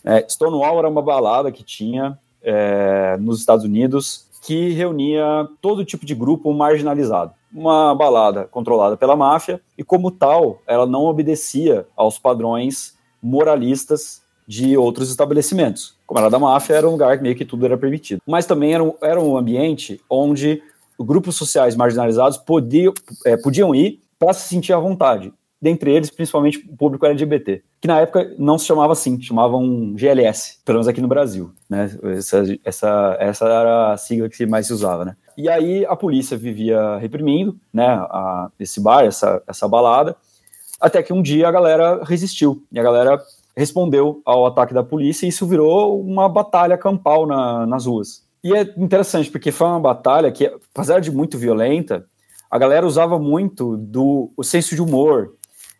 [0.04, 6.04] É, Stonewall era uma balada que tinha é, nos Estados Unidos que reunia todo tipo
[6.04, 7.32] de grupo marginalizado.
[7.50, 14.76] uma balada controlada pela máfia e, como tal, ela não obedecia aos padrões moralistas de
[14.76, 15.96] outros estabelecimentos.
[16.04, 18.20] Como era da máfia, era um lugar que meio que tudo era permitido.
[18.26, 20.62] Mas também era um, era um ambiente onde
[21.00, 22.92] grupos sociais marginalizados podiam,
[23.24, 25.32] é, podiam ir para se sentir à vontade.
[25.64, 30.58] Dentre eles, principalmente o público LGBT, que na época não se chamava assim, chamavam GLS,
[30.62, 31.52] pelo menos aqui no Brasil.
[31.70, 31.90] Né?
[32.18, 35.06] Essa, essa, essa era a sigla que mais se usava.
[35.06, 35.16] Né?
[35.38, 40.14] E aí a polícia vivia reprimindo né, a, esse bar, essa, essa balada,
[40.78, 42.62] até que um dia a galera resistiu.
[42.70, 43.18] E a galera
[43.56, 48.22] respondeu ao ataque da polícia e isso virou uma batalha campal na, nas ruas.
[48.42, 52.04] E é interessante porque foi uma batalha que, apesar de muito violenta,
[52.50, 55.32] a galera usava muito do o senso de humor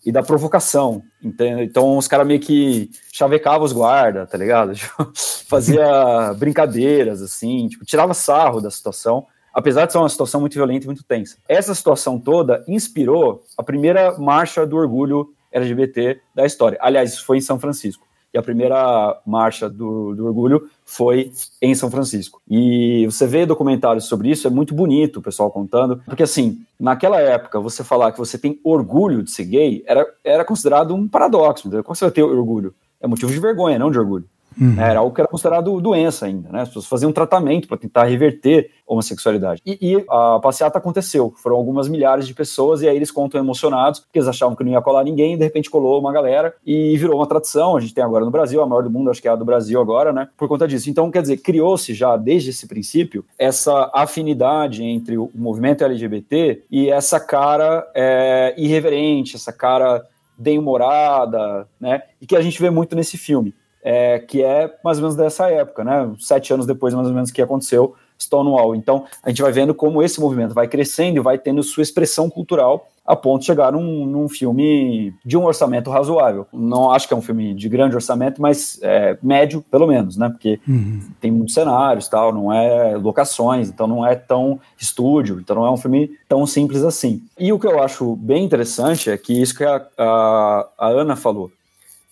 [0.05, 1.63] e da provocação, entende?
[1.63, 4.73] Então os caras meio que chavecavam os guardas, tá ligado?
[5.49, 10.85] Fazia brincadeiras, assim, tipo, tirava sarro da situação, apesar de ser uma situação muito violenta
[10.85, 11.39] e muito tensa.
[11.49, 16.79] Essa situação toda inspirou a primeira marcha do orgulho LGBT da história.
[16.81, 18.07] Aliás, isso foi em São Francisco.
[18.35, 21.31] E a primeira marcha do, do orgulho foi
[21.63, 22.43] em São Francisco.
[22.51, 27.21] E você vê documentários sobre isso, é muito bonito o pessoal contando, porque assim, naquela
[27.21, 31.69] época, você falar que você tem orgulho de ser gay era, era considerado um paradoxo.
[31.69, 31.85] Entendeu?
[31.85, 32.75] Como você vai ter orgulho?
[33.01, 34.29] É motivo de vergonha, não de orgulho.
[34.61, 34.81] Uhum.
[34.81, 36.63] Era algo que era considerado doença ainda, né?
[36.63, 39.61] As pessoas faziam tratamento para tentar reverter homossexualidade.
[39.65, 41.33] E, e, a passeata aconteceu.
[41.43, 44.73] Foram algumas milhares de pessoas e aí eles contam emocionados, porque eles achavam que não
[44.73, 47.77] ia colar ninguém, e de repente colou uma galera e virou uma tradição.
[47.77, 49.45] A gente tem agora no Brasil, a maior do mundo, acho que é a do
[49.45, 50.29] Brasil agora, né?
[50.37, 50.91] Por conta disso.
[50.91, 56.91] Então, quer dizer, criou-se já desde esse princípio essa afinidade entre o movimento LGBT e
[56.91, 60.05] essa cara é, irreverente, essa cara
[60.37, 62.03] bem-humorada, né?
[62.21, 65.51] E que a gente vê muito nesse filme é, que é mais ou menos dessa
[65.51, 66.11] época, né?
[66.19, 68.75] Sete anos depois, mais ou menos, que aconteceu Stonewall.
[68.75, 72.31] Então, a gente vai vendo como esse movimento vai crescendo e vai tendo sua expressão
[72.31, 76.47] cultural a ponto de chegar num, num filme de um orçamento razoável.
[76.51, 80.31] Não acho que é um filme de grande orçamento, mas é, médio, pelo menos, né?
[80.31, 81.03] Porque uhum.
[81.21, 85.71] tem muitos cenários, tal, não é locações, então não é tão estúdio, então não é
[85.71, 87.21] um filme tão simples assim.
[87.39, 91.15] E o que eu acho bem interessante é que isso que a, a, a Ana
[91.15, 91.53] falou,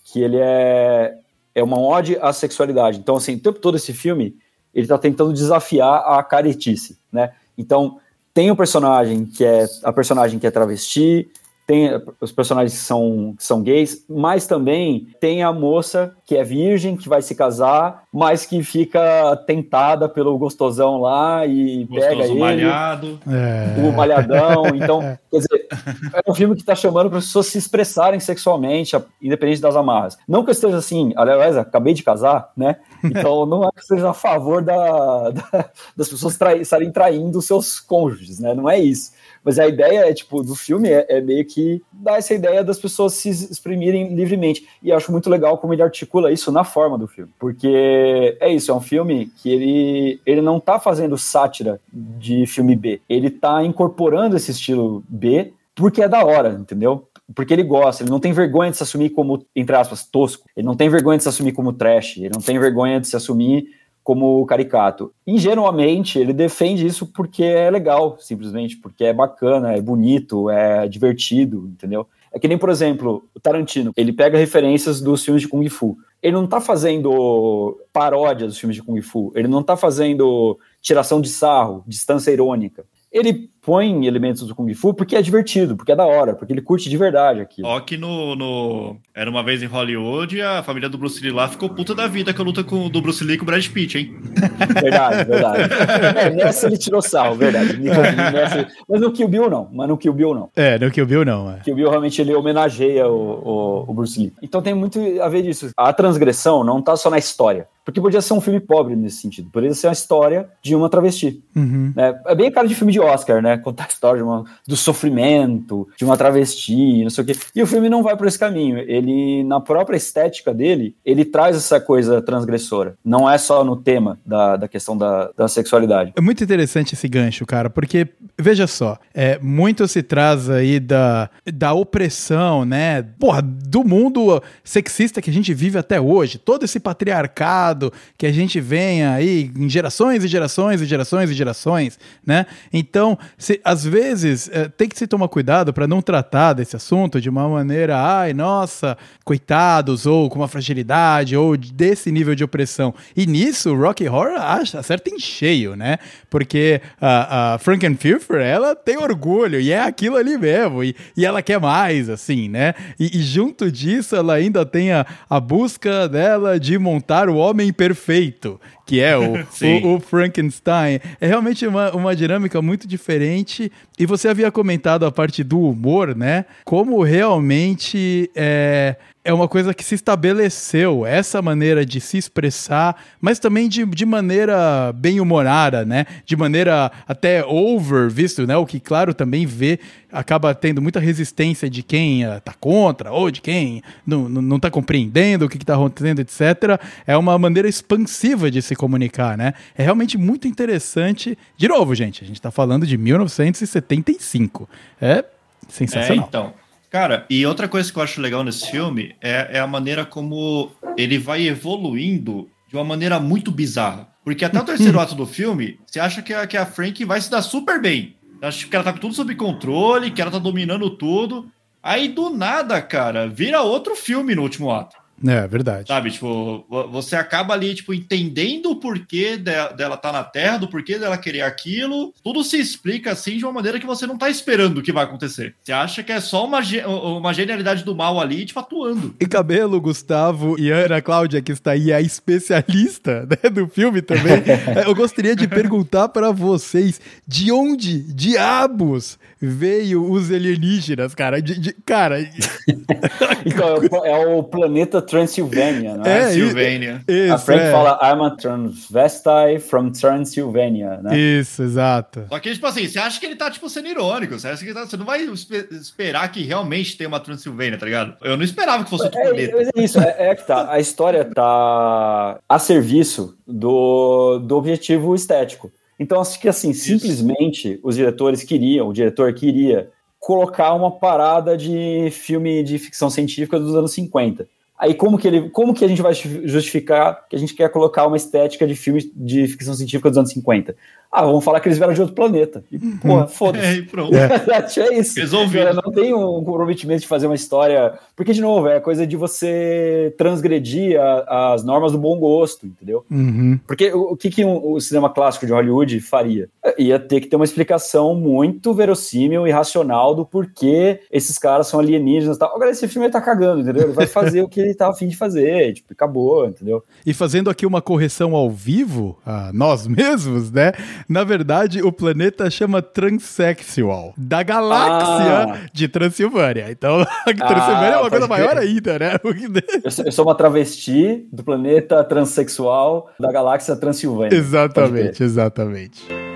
[0.05, 1.17] que ele é
[1.55, 2.99] é uma ode à sexualidade.
[2.99, 4.37] Então, assim, o tempo todo esse filme,
[4.75, 7.33] ele tá tentando desafiar a caretice, né?
[7.57, 7.99] Então,
[8.33, 11.31] tem o personagem que é a personagem que é travesti,
[11.67, 16.43] tem os personagens que são, que são gays, mas também tem a moça que é
[16.45, 22.25] virgem, que vai se casar, mas que fica tentada pelo gostosão lá e Gostoso pega
[22.25, 22.41] ele.
[22.41, 23.21] malhado.
[23.29, 23.81] É.
[23.81, 24.67] O malhadão.
[24.75, 25.67] Então, quer dizer,
[26.15, 30.19] é um filme que está chamando para as pessoas se expressarem sexualmente, independente das amarras.
[30.27, 32.77] Não que eu esteja assim, aliás, acabei de casar, né?
[33.05, 37.41] Então, não é que eu esteja a favor da, da das pessoas trai, estarem traindo
[37.41, 38.55] seus cônjuges, né?
[38.55, 39.13] Não é isso.
[39.45, 42.79] Mas a ideia é, tipo, do filme é, é, meio que dar essa ideia das
[42.79, 44.67] pessoas se exprimirem livremente.
[44.83, 47.33] E eu acho muito legal como ele articula isso na forma do filme.
[47.39, 52.77] Porque é isso, é um filme que ele, ele não tá fazendo sátira de filme
[52.77, 53.01] B.
[53.09, 57.09] Ele tá incorporando esse estilo B porque é da hora, entendeu?
[57.35, 60.67] porque ele gosta, ele não tem vergonha de se assumir como, entre aspas, tosco, ele
[60.67, 63.69] não tem vergonha de se assumir como trash, ele não tem vergonha de se assumir
[64.03, 65.13] como caricato.
[65.27, 71.69] Ingenuamente, ele defende isso porque é legal, simplesmente, porque é bacana, é bonito, é divertido,
[71.69, 72.07] entendeu?
[72.33, 75.99] É que nem, por exemplo, o Tarantino, ele pega referências dos filmes de Kung Fu.
[76.23, 81.21] Ele não tá fazendo paródia dos filmes de Kung Fu, ele não tá fazendo tiração
[81.21, 82.85] de sarro, distância irônica.
[83.11, 86.61] Ele põe elementos do Kung Fu porque é divertido, porque é da hora, porque ele
[86.61, 87.63] curte de verdade aqui.
[87.65, 91.49] Ó, que no, no, Era uma vez em Hollywood a família do Bruce Lee lá
[91.49, 93.99] ficou puta da vida com a luta com, do Bruce Lee com o Brad Pitt,
[93.99, 94.17] hein?
[94.83, 95.73] Verdade, verdade.
[96.19, 97.77] É, nessa ele tirou sal, verdade.
[97.79, 98.69] Nessa...
[98.89, 100.51] Mas no Kill Bill não, mas no Kill Bill não.
[100.57, 101.51] É, no Kill Bill não.
[101.51, 101.61] É.
[101.61, 104.33] Kill Bill realmente ele homenageia o, o, o Bruce Lee.
[104.43, 105.71] Então tem muito a ver disso.
[105.77, 107.67] A transgressão não tá só na história.
[107.85, 109.51] Porque podia ser um filme pobre nesse sentido.
[109.51, 111.43] Poderia ser uma história de uma travesti.
[111.55, 111.93] Uhum.
[111.97, 113.52] É, é bem a cara de filme de Oscar, né?
[113.59, 117.37] Contar a história uma, do sofrimento, de uma travesti, não sei o quê.
[117.55, 118.79] E o filme não vai por esse caminho.
[118.79, 122.95] Ele, na própria estética dele, ele traz essa coisa transgressora.
[123.05, 126.13] Não é só no tema da, da questão da, da sexualidade.
[126.17, 131.31] É muito interessante esse gancho, cara, porque, veja só, é, muito se traz aí da,
[131.53, 133.03] da opressão, né?
[133.03, 136.39] Porra, do mundo sexista que a gente vive até hoje.
[136.39, 141.35] Todo esse patriarcado que a gente vem aí em gerações e gerações e gerações e
[141.35, 142.47] gerações, né?
[142.73, 147.21] Então, se, às vezes é, tem que se tomar cuidado para não tratar desse assunto
[147.21, 152.95] de uma maneira, ai, nossa, coitados, ou com uma fragilidade, ou desse nível de opressão.
[153.17, 155.99] E nisso, o Rocky Horror acha, acerta em cheio, né?
[156.31, 161.43] Porque a, a Frankenfurter, ela tem orgulho, e é aquilo ali mesmo, e, e ela
[161.43, 162.75] quer mais, assim, né?
[162.99, 167.73] E, e junto disso, ela ainda tem a, a busca dela de montar o homem
[167.73, 168.61] perfeito,
[168.93, 169.33] que é o,
[169.89, 171.01] o, o, Frankenstein.
[171.19, 173.73] É realmente uma, uma dinâmica muito diferente.
[173.99, 176.45] E você havia comentado a parte do humor, né?
[176.63, 183.39] Como realmente é, é uma coisa que se estabeleceu, essa maneira de se expressar, mas
[183.39, 186.07] também de, de maneira bem humorada, né?
[186.27, 188.57] De maneira até over, visto, né?
[188.57, 189.79] O que, claro, também vê,
[190.11, 194.59] acaba tendo muita resistência de quem uh, tá contra, ou de quem não, não, não
[194.59, 196.81] tá compreendendo o que, que tá acontecendo, etc.
[197.07, 199.55] É uma maneira expansiva de se comunicar, né?
[199.77, 201.39] É realmente muito interessante.
[201.57, 204.69] De novo, gente, a gente tá falando de 1975.
[205.01, 205.25] É
[205.69, 206.25] sensacional.
[206.25, 206.62] É, então.
[206.93, 210.71] Cara, e outra coisa que eu acho legal nesse filme é, é a maneira como
[210.95, 214.09] ele vai evoluindo de uma maneira muito bizarra.
[214.23, 217.19] Porque até o terceiro ato do filme, você acha que a, que a Frank vai
[217.19, 218.15] se dar super bem.
[218.43, 221.51] Acha que ela tá com tudo sob controle, que ela tá dominando tudo.
[221.83, 224.95] Aí do nada, cara, vira outro filme no último ato.
[225.27, 225.89] É, verdade.
[225.89, 230.69] Sabe, tipo, você acaba ali, tipo, entendendo o porquê dela estar tá na Terra, do
[230.69, 232.13] porquê dela querer aquilo.
[232.23, 235.05] Tudo se explica, assim, de uma maneira que você não tá esperando o que vai
[235.05, 235.55] acontecer.
[235.63, 239.15] Você acha que é só uma, uma genialidade do mal ali, tipo, atuando.
[239.21, 244.43] E Cabelo, Gustavo e Ana Cláudia, que está aí, a especialista né, do filme também,
[244.85, 251.43] eu gostaria de perguntar para vocês, de onde diabos veio os alienígenas, cara?
[251.43, 252.21] De, de, cara...
[253.45, 256.19] então, é o planeta Transylvania, não é?
[256.19, 257.05] é Transylvania.
[257.09, 257.73] Isso, a Frank é.
[257.73, 261.19] fala, I'm a transvestite from Transylvania, né?
[261.19, 262.25] Isso, exato.
[262.29, 264.73] Só que, tipo assim, você acha que ele tá, tipo, sendo irônico, você acha que
[264.73, 268.15] tá, você não vai esperar que realmente tem uma Transylvania, tá ligado?
[268.23, 269.57] Eu não esperava que fosse outro é, planeta.
[269.75, 275.73] É, isso, é, é que tá, a história tá a serviço do, do objetivo estético.
[276.03, 276.85] Então, acho que assim, Isso.
[276.85, 279.89] simplesmente os diretores queriam, o diretor queria
[280.19, 284.49] colocar uma parada de filme de ficção científica dos anos 50.
[284.83, 288.05] Aí como que ele, como que a gente vai justificar que a gente quer colocar
[288.05, 290.75] uma estética de filme de ficção científica dos anos 50?
[291.13, 292.65] Ah, vamos falar que eles vieram de outro planeta.
[292.73, 293.81] E, porra, foda-se.
[293.81, 294.13] É, pronto.
[294.23, 294.81] É.
[294.81, 295.21] é isso.
[295.21, 295.75] Resolvido.
[295.75, 297.93] Não tem um comprometimento de fazer uma história.
[298.17, 303.05] Porque, de novo, é coisa de você transgredir a, as normas do bom gosto, entendeu?
[303.11, 303.61] Uhum.
[303.67, 306.49] Porque o, o que, que um, o cinema clássico de Hollywood faria?
[306.79, 311.79] Ia ter que ter uma explicação muito verossímil e racional do porquê esses caras são
[311.79, 312.55] alienígenas e tal.
[312.55, 313.85] Agora, esse filme ele tá cagando, entendeu?
[313.85, 316.83] Ele vai fazer o que ele tá afim de fazer, tipo, acabou, entendeu?
[317.07, 320.73] E fazendo aqui uma correção ao vivo, a nós mesmos, né?
[321.09, 325.59] Na verdade, o planeta chama Transsexual, da galáxia ah.
[325.73, 326.71] de Transilvânia.
[326.71, 329.13] Então, a Transilvânia ah, é uma coisa maior ainda, né?
[329.85, 334.37] eu, sou, eu sou uma travesti do planeta transexual da galáxia Transilvânia.
[334.37, 336.32] Exatamente, exatamente.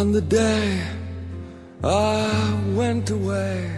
[0.00, 0.80] On the day
[1.84, 3.68] I went away.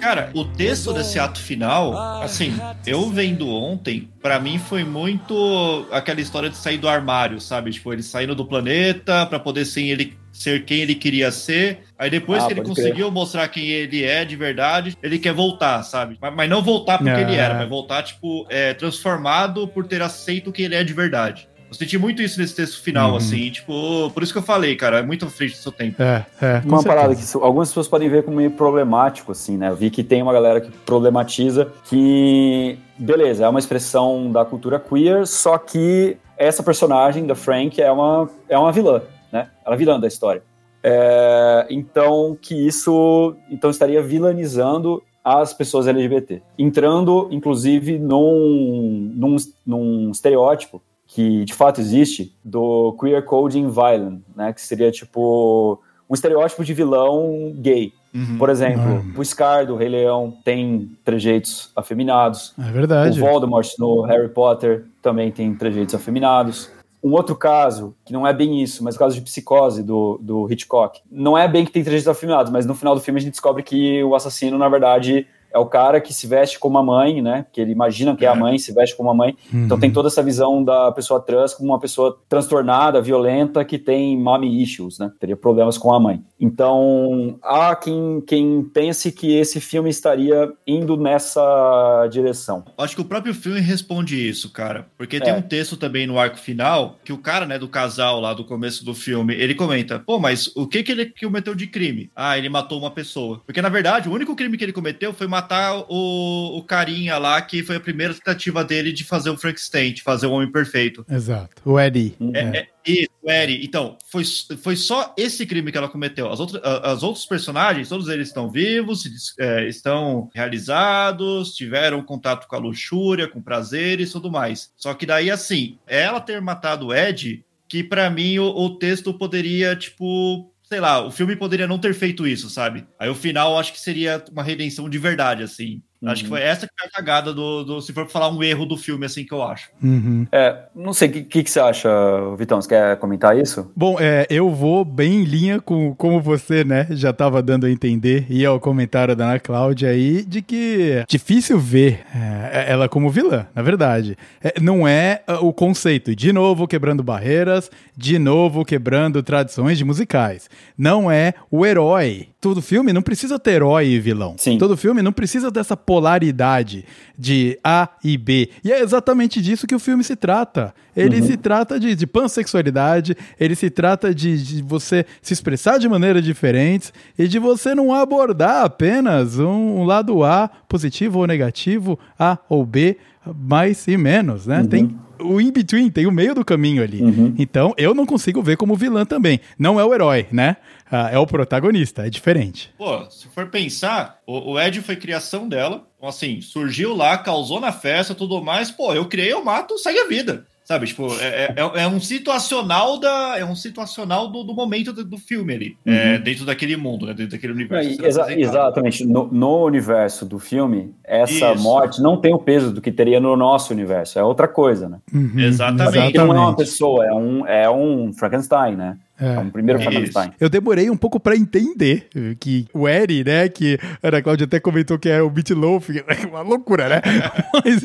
[0.00, 2.54] Cara, o texto desse ato final, assim,
[2.86, 7.72] eu vendo ontem, para mim foi muito aquela história de sair do armário, sabe?
[7.72, 11.80] Tipo, ele saindo do planeta para poder ser ele ser quem ele queria ser.
[11.98, 13.12] Aí depois ah, que ele conseguiu crer.
[13.12, 16.18] mostrar quem ele é de verdade, ele quer voltar, sabe?
[16.20, 20.52] Mas, mas não voltar porque ele era, mas voltar, tipo, é, transformado por ter aceito
[20.52, 21.48] quem ele é de verdade.
[21.72, 23.16] Eu senti muito isso nesse texto final, uhum.
[23.16, 26.02] assim, tipo, por isso que eu falei, cara, é muito à frente do seu tempo.
[26.02, 26.62] É, é.
[26.66, 26.82] Uma certeza.
[26.82, 29.70] parada que algumas pessoas podem ver como meio problemático, assim, né?
[29.70, 34.78] Eu vi que tem uma galera que problematiza que, beleza, é uma expressão da cultura
[34.78, 39.00] queer, só que essa personagem da Frank é uma, é uma vilã,
[39.32, 39.48] né?
[39.64, 40.42] Ela é vilã da história.
[40.84, 50.10] É, então, que isso então estaria vilanizando as pessoas LGBT, entrando, inclusive, num, num, num
[50.10, 50.82] estereótipo
[51.14, 54.52] que de fato existe do queer coding violent, né?
[54.52, 57.92] Que seria tipo um estereótipo de vilão gay.
[58.14, 58.38] Uhum.
[58.38, 59.12] Por exemplo, uhum.
[59.16, 62.54] o Scar do Rei Leão tem trejeitos afeminados.
[62.58, 63.20] É verdade.
[63.20, 66.70] O Voldemort no Harry Potter também tem trejeitos afeminados.
[67.02, 70.50] Um outro caso, que não é bem isso, mas o caso de psicose do, do
[70.50, 71.00] Hitchcock.
[71.10, 73.62] Não é bem que tem trejeitos afeminados, mas no final do filme a gente descobre
[73.62, 77.46] que o assassino, na verdade, é o cara que se veste como a mãe, né?
[77.52, 79.36] Que ele imagina que é, a mãe, se veste como a mãe.
[79.52, 84.16] Então tem toda essa visão da pessoa trans como uma pessoa transtornada, violenta, que tem
[84.18, 85.10] mommy issues, né?
[85.20, 86.22] Teria problemas com a mãe.
[86.40, 92.64] Então, há quem, quem pense que esse filme estaria indo nessa direção.
[92.78, 94.86] Acho que o próprio filme responde isso, cara.
[94.96, 95.20] Porque É.
[95.20, 98.44] tem um texto também no arco final que o cara, né, do casal lá do
[98.44, 102.10] começo do filme, ele comenta: pô, mas o que que ele cometeu de crime?
[102.14, 103.40] Ah, ele matou uma pessoa.
[103.44, 105.41] Porque na verdade, o único crime que ele cometeu foi matar
[105.88, 110.02] o, o carinha lá, que foi a primeira tentativa dele de fazer o Frankenstein, de
[110.02, 111.04] fazer o Homem Perfeito.
[111.10, 111.62] Exato.
[111.64, 112.14] O Eddie.
[112.20, 112.32] Uhum.
[112.34, 113.64] É, é, isso, Eri.
[113.64, 114.24] Então, foi,
[114.60, 116.30] foi só esse crime que ela cometeu.
[116.30, 119.04] As, outras, as outros personagens, todos eles estão vivos,
[119.38, 124.72] é, estão realizados, tiveram contato com a luxúria, com prazeres e tudo mais.
[124.76, 129.14] Só que daí, assim, ela ter matado o Ed, que pra mim o, o texto
[129.14, 130.51] poderia, tipo.
[130.72, 132.88] Sei lá, o filme poderia não ter feito isso, sabe?
[132.98, 135.82] Aí o final acho que seria uma redenção de verdade, assim.
[136.04, 137.80] Acho que foi essa que foi a cagada do, do.
[137.80, 139.70] Se for falar um erro do filme, assim, que eu acho.
[139.82, 140.26] Uhum.
[140.32, 141.88] É, não sei, o que, que, que você acha,
[142.36, 142.60] Vitão?
[142.60, 143.70] Você quer comentar isso?
[143.76, 147.70] Bom, é, eu vou bem em linha com como você, né, já estava dando a
[147.70, 152.88] entender, e ao comentário da Ana Cláudia aí, de que é difícil ver é, ela
[152.88, 154.16] como vilã, na verdade.
[154.42, 159.84] É, não é ah, o conceito, de novo quebrando barreiras, de novo quebrando tradições de
[159.84, 160.48] musicais.
[160.76, 162.28] Não é o herói.
[162.40, 164.34] Todo filme não precisa ter herói e vilão.
[164.36, 164.58] Sim.
[164.58, 166.86] Todo filme não precisa dessa polaridade
[167.18, 168.48] de A e B.
[168.64, 170.74] E é exatamente disso que o filme se trata.
[170.96, 175.86] Ele se trata de, de pansexualidade, ele se trata de, de você se expressar de
[175.86, 181.98] maneiras diferentes e de você não abordar apenas um, um lado A positivo ou negativo,
[182.18, 184.64] A ou B, mais e menos, né?
[184.64, 187.00] Tem o in-between, tem o meio do caminho ali.
[187.38, 189.40] Então, eu não consigo ver como vilã também.
[189.58, 190.56] Não é o herói, né?
[190.90, 192.70] Ah, é o protagonista, é diferente.
[192.76, 195.86] Pô, se for pensar, o, o Ed foi criação dela.
[195.96, 198.70] Então, assim, surgiu lá, causou na festa tudo mais.
[198.70, 200.46] Pô, eu criei, eu mato, segue a vida.
[200.64, 203.36] Sabe, tipo, é, é, é um situacional da.
[203.36, 205.76] É um situacional do, do momento do, do filme ali.
[205.84, 207.14] é, dentro daquele mundo, né?
[207.14, 207.90] Dentro daquele universo.
[207.90, 209.04] sendo exa- exatamente.
[209.04, 211.62] No, no universo do filme, essa Isso.
[211.62, 214.18] morte não tem o peso do que teria no nosso universo.
[214.18, 214.98] É outra coisa, né?
[215.12, 216.00] Uhum, Exatamente.
[216.12, 218.96] Porque não é uma pessoa, é um, é um Frankenstein, né?
[219.18, 219.80] É, um primeiro.
[219.80, 220.32] Frankenstein.
[220.40, 222.08] Eu demorei um pouco pra entender
[222.40, 225.90] que o Eri, né, que a Ana Cláudia até comentou que era o Meat Loaf,
[225.90, 227.02] é uma loucura, né?
[227.64, 227.82] mas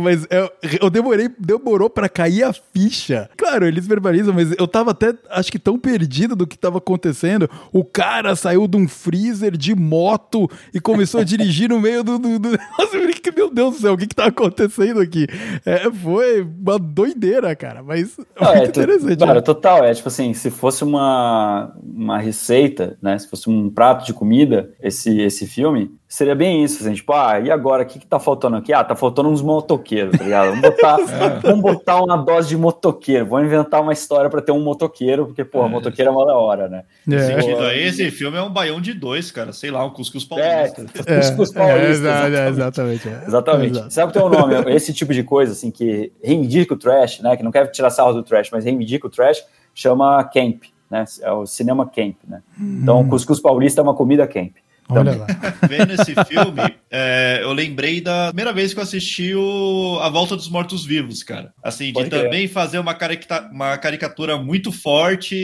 [0.00, 0.50] mas eu,
[0.80, 3.30] eu demorei, demorou pra cair a ficha.
[3.36, 7.48] Claro, eles verbalizam, mas eu tava até, acho que tão perdido do que tava acontecendo.
[7.72, 12.18] O cara saiu de um freezer de moto e começou a dirigir no meio do...
[12.18, 12.50] do, do...
[12.78, 12.98] Nossa,
[13.34, 15.26] meu Deus do céu, o que que tá acontecendo aqui?
[15.64, 19.18] É, foi uma doideira, cara, mas Não, muito é, interessante.
[19.18, 19.40] Cara, né?
[19.40, 19.84] total.
[19.84, 23.18] É tipo assim, se fosse uma, uma receita, né?
[23.18, 27.40] Se fosse um prato de comida, esse, esse filme, seria bem isso, assim, tipo, ah,
[27.40, 28.72] e agora, o que, que tá faltando aqui?
[28.72, 30.48] Ah, tá faltando uns motoqueiros, tá ligado?
[30.48, 30.96] Vamos botar,
[31.42, 35.44] vamos botar uma dose de motoqueiro, vamos inventar uma história pra ter um motoqueiro, porque,
[35.44, 36.82] pô, motoqueiro é uma da hora, né?
[37.10, 37.18] É.
[37.18, 39.52] sentido aí, esse filme é um baião de dois, cara.
[39.52, 40.84] Sei lá, um cuscuz É, paulista.
[41.16, 42.52] cuscuz paulista, exa- exatamente.
[42.52, 43.08] exatamente.
[43.08, 43.24] é.
[43.26, 43.70] Exatamente.
[43.72, 43.90] Exato.
[43.94, 44.54] Sabe o teu nome?
[44.74, 47.36] Esse tipo de coisa, assim, que reivindica o trash, né?
[47.36, 49.42] Que não quer tirar sarro do trash, mas reivindica o trash,
[49.74, 51.04] chama camp, né?
[51.22, 52.42] É o cinema camp, né?
[52.60, 54.52] Então, o cuscuz paulista é uma comida camp.
[54.88, 55.26] Olha lá.
[55.70, 56.60] Vendo esse filme,
[56.90, 61.22] é, eu lembrei da primeira vez que eu assisti o A Volta dos Mortos Vivos,
[61.22, 61.54] cara.
[61.62, 62.10] Assim, de crer.
[62.24, 65.34] também fazer uma, carica- uma caricatura muito forte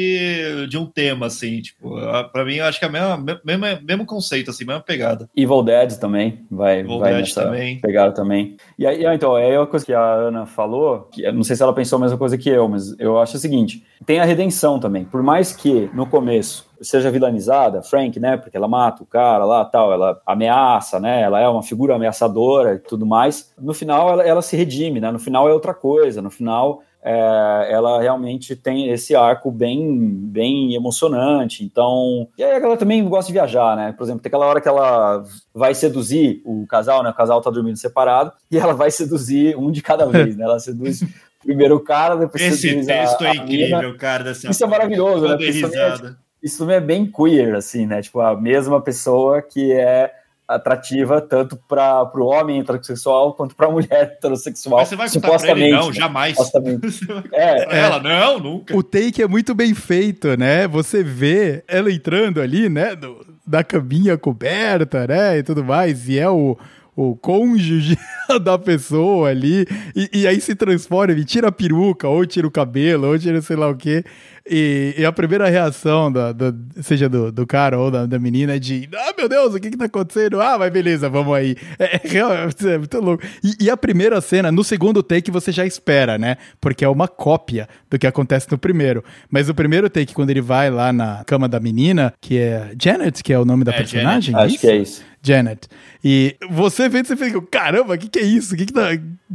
[0.68, 3.64] de um tema, assim, tipo, a- pra mim eu acho que é o mesmo, mesmo,
[3.86, 5.30] mesmo conceito, assim, mesma pegada.
[5.34, 7.80] Evil Dead também vai, Evil vai Dead nessa também.
[7.80, 8.56] pegada também.
[8.78, 11.56] E aí, ah, então, é uma coisa que a Ana falou, que eu não sei
[11.56, 14.24] se ela pensou a mesma coisa que eu, mas eu acho o seguinte, tem a
[14.24, 15.04] redenção também.
[15.04, 19.64] Por mais que no começo seja vilanizada, Frank, né, porque ela mata o cara lá,
[19.64, 24.22] tal, ela ameaça, né, ela é uma figura ameaçadora e tudo mais, no final ela,
[24.22, 28.90] ela se redime, né, no final é outra coisa, no final é, ela realmente tem
[28.90, 31.64] esse arco bem, bem emocionante.
[31.64, 33.92] Então, e aí a galera também gosta de viajar, né?
[33.96, 35.22] Por exemplo, tem aquela hora que ela
[35.54, 37.10] vai seduzir o casal, né?
[37.10, 40.44] O casal tá dormindo separado e ela vai seduzir um de cada vez, né?
[40.44, 41.02] Ela seduz
[41.42, 43.94] primeiro o cara, depois Esse seduz texto a, é a incrível, mina.
[43.98, 44.24] cara.
[44.24, 45.36] Dessa Isso é maravilhoso, né?
[45.44, 48.00] Isso também é, isso também é bem queer, assim, né?
[48.02, 50.12] Tipo, a mesma pessoa que é
[50.46, 54.78] atrativa tanto para o homem heterossexual quanto para a mulher heterossexual.
[54.78, 55.26] Mas você vai pra ele?
[55.26, 55.72] supostamente.
[55.72, 55.92] Não, né?
[55.92, 56.36] jamais.
[56.36, 56.86] Supostamente.
[56.88, 58.00] Você É, pra ela?
[58.02, 58.74] Não, nunca.
[58.74, 60.66] O take é muito bem feito, né?
[60.68, 62.96] Você vê ela entrando ali, né?
[62.96, 65.38] do- da caminha coberta, né?
[65.38, 66.08] E tudo mais.
[66.08, 66.56] E é o,
[67.00, 67.96] o cônjuge
[68.42, 69.64] da pessoa ali.
[69.94, 73.40] E, e aí se transforma, ele tira a peruca, ou tira o cabelo, ou tira
[73.40, 74.02] sei lá o quê.
[74.50, 78.56] E, e a primeira reação, da, da- seja do, do cara ou da, da menina,
[78.56, 80.40] é de: Ah, meu Deus, o que que tá acontecendo?
[80.40, 81.54] Ah, mas beleza, vamos aí.
[81.78, 83.22] É, é, real- é muito louco.
[83.44, 86.36] E, e a primeira cena, no segundo take, você já espera, né?
[86.60, 89.04] Porque é uma cópia do que acontece no primeiro.
[89.30, 93.22] Mas o primeiro take, quando ele vai lá na cama da menina, que é Janet,
[93.22, 95.04] que é o nome da É, personagem, Acho que é isso.
[95.22, 95.68] Janet.
[96.04, 98.54] E você vê, você fica, caramba, o que, que é isso?
[98.54, 98.88] O que, que, tá,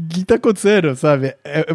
[0.10, 1.36] que tá acontecendo, sabe?
[1.44, 1.66] É,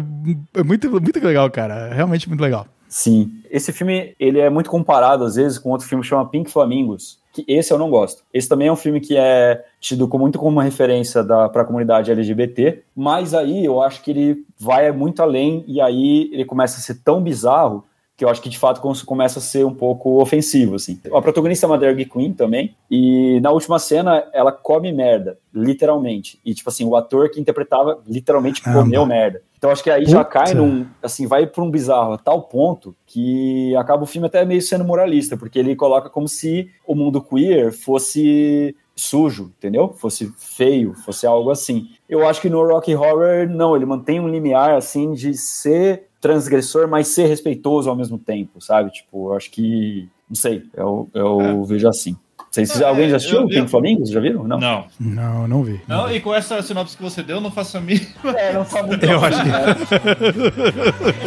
[0.53, 1.89] é muito, muito legal, cara.
[1.89, 2.67] É Realmente muito legal.
[2.89, 3.31] Sim.
[3.51, 7.19] Esse filme, ele é muito comparado, às vezes, com outro filme que chama Pink Flamingos,
[7.31, 8.23] que esse eu não gosto.
[8.33, 11.65] Esse também é um filme que é tido como, muito como uma referência para a
[11.65, 16.79] comunidade LGBT, mas aí eu acho que ele vai muito além e aí ele começa
[16.79, 17.85] a ser tão bizarro
[18.19, 20.99] que eu acho que de fato começa a ser um pouco ofensivo, assim.
[21.09, 26.37] A protagonista é uma drag queen também, e na última cena ela come merda, literalmente.
[26.43, 29.41] E, tipo assim, o ator que interpretava literalmente comeu merda.
[29.57, 30.37] Então acho que aí já Puta.
[30.37, 34.43] cai num, assim, vai para um bizarro a tal ponto que acaba o filme até
[34.43, 39.93] meio sendo moralista, porque ele coloca como se o mundo queer fosse sujo, entendeu?
[39.93, 41.87] Fosse feio, fosse algo assim.
[42.09, 46.87] Eu acho que no Rock Horror, não, ele mantém um limiar, assim, de ser transgressor,
[46.87, 48.91] mas ser respeitoso ao mesmo tempo, sabe?
[48.91, 52.11] Tipo, eu acho que, não sei, eu, eu vejo assim.
[52.39, 54.09] Não sei se É, alguém já assistiu eu- Pink eu- Flamingos?
[54.09, 54.43] Já viram?
[54.43, 54.57] Não.
[54.59, 54.85] Não.
[54.99, 55.79] Não, não vi.
[55.87, 58.07] Não, e com essa sinopse que você deu, eu não faço a mínima.
[58.35, 59.49] É, não tá muito Eu acho que-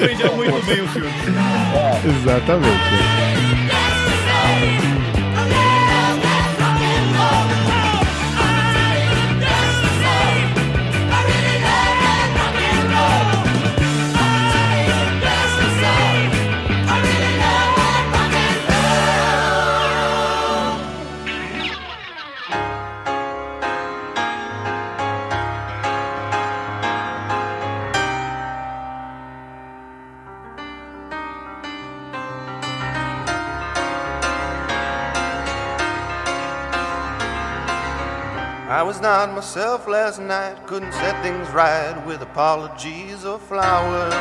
[0.07, 1.09] Vendeu muito bem o filme.
[2.22, 3.41] Exatamente.
[39.03, 44.14] Not myself last night, couldn't set things right with apologies or flowers.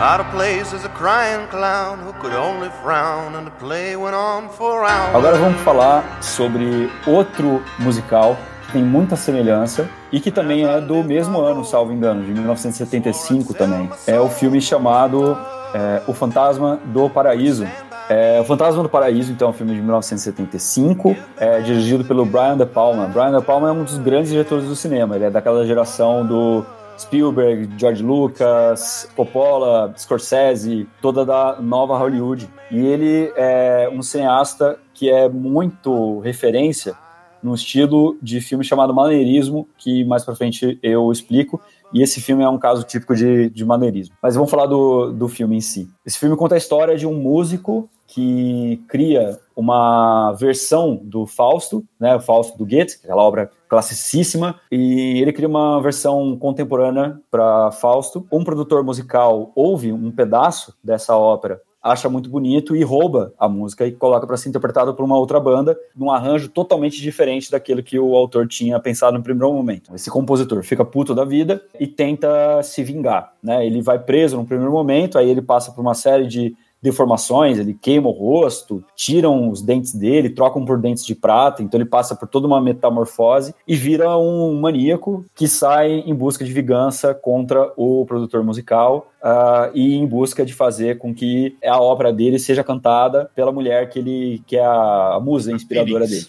[0.00, 4.14] Out of place as a crying clown who could only frown, and the play went
[4.14, 5.16] on for hours.
[5.16, 8.36] Agora vamos falar sobre outro musical
[8.66, 13.52] que tem muita semelhança e que também é do mesmo ano, salvo engano, de 1975
[13.52, 13.90] também.
[14.06, 15.36] É o filme chamado
[15.74, 17.66] é, O Fantasma do Paraíso.
[18.08, 22.56] É, o Fantasma do Paraíso, então, é um filme de 1975, é dirigido pelo Brian
[22.56, 23.06] De Palma.
[23.06, 26.64] Brian De Palma é um dos grandes diretores do cinema, ele é daquela geração do
[26.98, 32.48] Spielberg, George Lucas, Coppola, Scorsese, toda da nova Hollywood.
[32.70, 36.94] E ele é um cineasta que é muito referência
[37.42, 41.60] num estilo de filme chamado maneirismo, que mais pra frente eu explico.
[41.92, 44.16] E esse filme é um caso típico de, de maneirismo.
[44.22, 45.88] Mas vamos falar do, do filme em si.
[46.04, 52.14] Esse filme conta a história de um músico que cria uma versão do Fausto, né,
[52.14, 58.24] o Fausto do Goethe, aquela obra classicíssima, e ele cria uma versão contemporânea para Fausto.
[58.30, 63.86] Um produtor musical ouve um pedaço dessa ópera acha muito bonito e rouba a música
[63.86, 67.98] e coloca para ser interpretado por uma outra banda num arranjo totalmente diferente daquilo que
[67.98, 69.94] o autor tinha pensado no primeiro momento.
[69.94, 73.66] Esse compositor fica puto da vida e tenta se vingar, né?
[73.66, 77.72] Ele vai preso no primeiro momento, aí ele passa por uma série de deformações, ele
[77.72, 82.14] queima o rosto, tiram os dentes dele, trocam por dentes de prata, então ele passa
[82.14, 87.72] por toda uma metamorfose e vira um maníaco que sai em busca de vingança contra
[87.74, 92.62] o produtor musical uh, e em busca de fazer com que a obra dele seja
[92.62, 96.26] cantada pela mulher que ele que é a, musa inspiradora dele.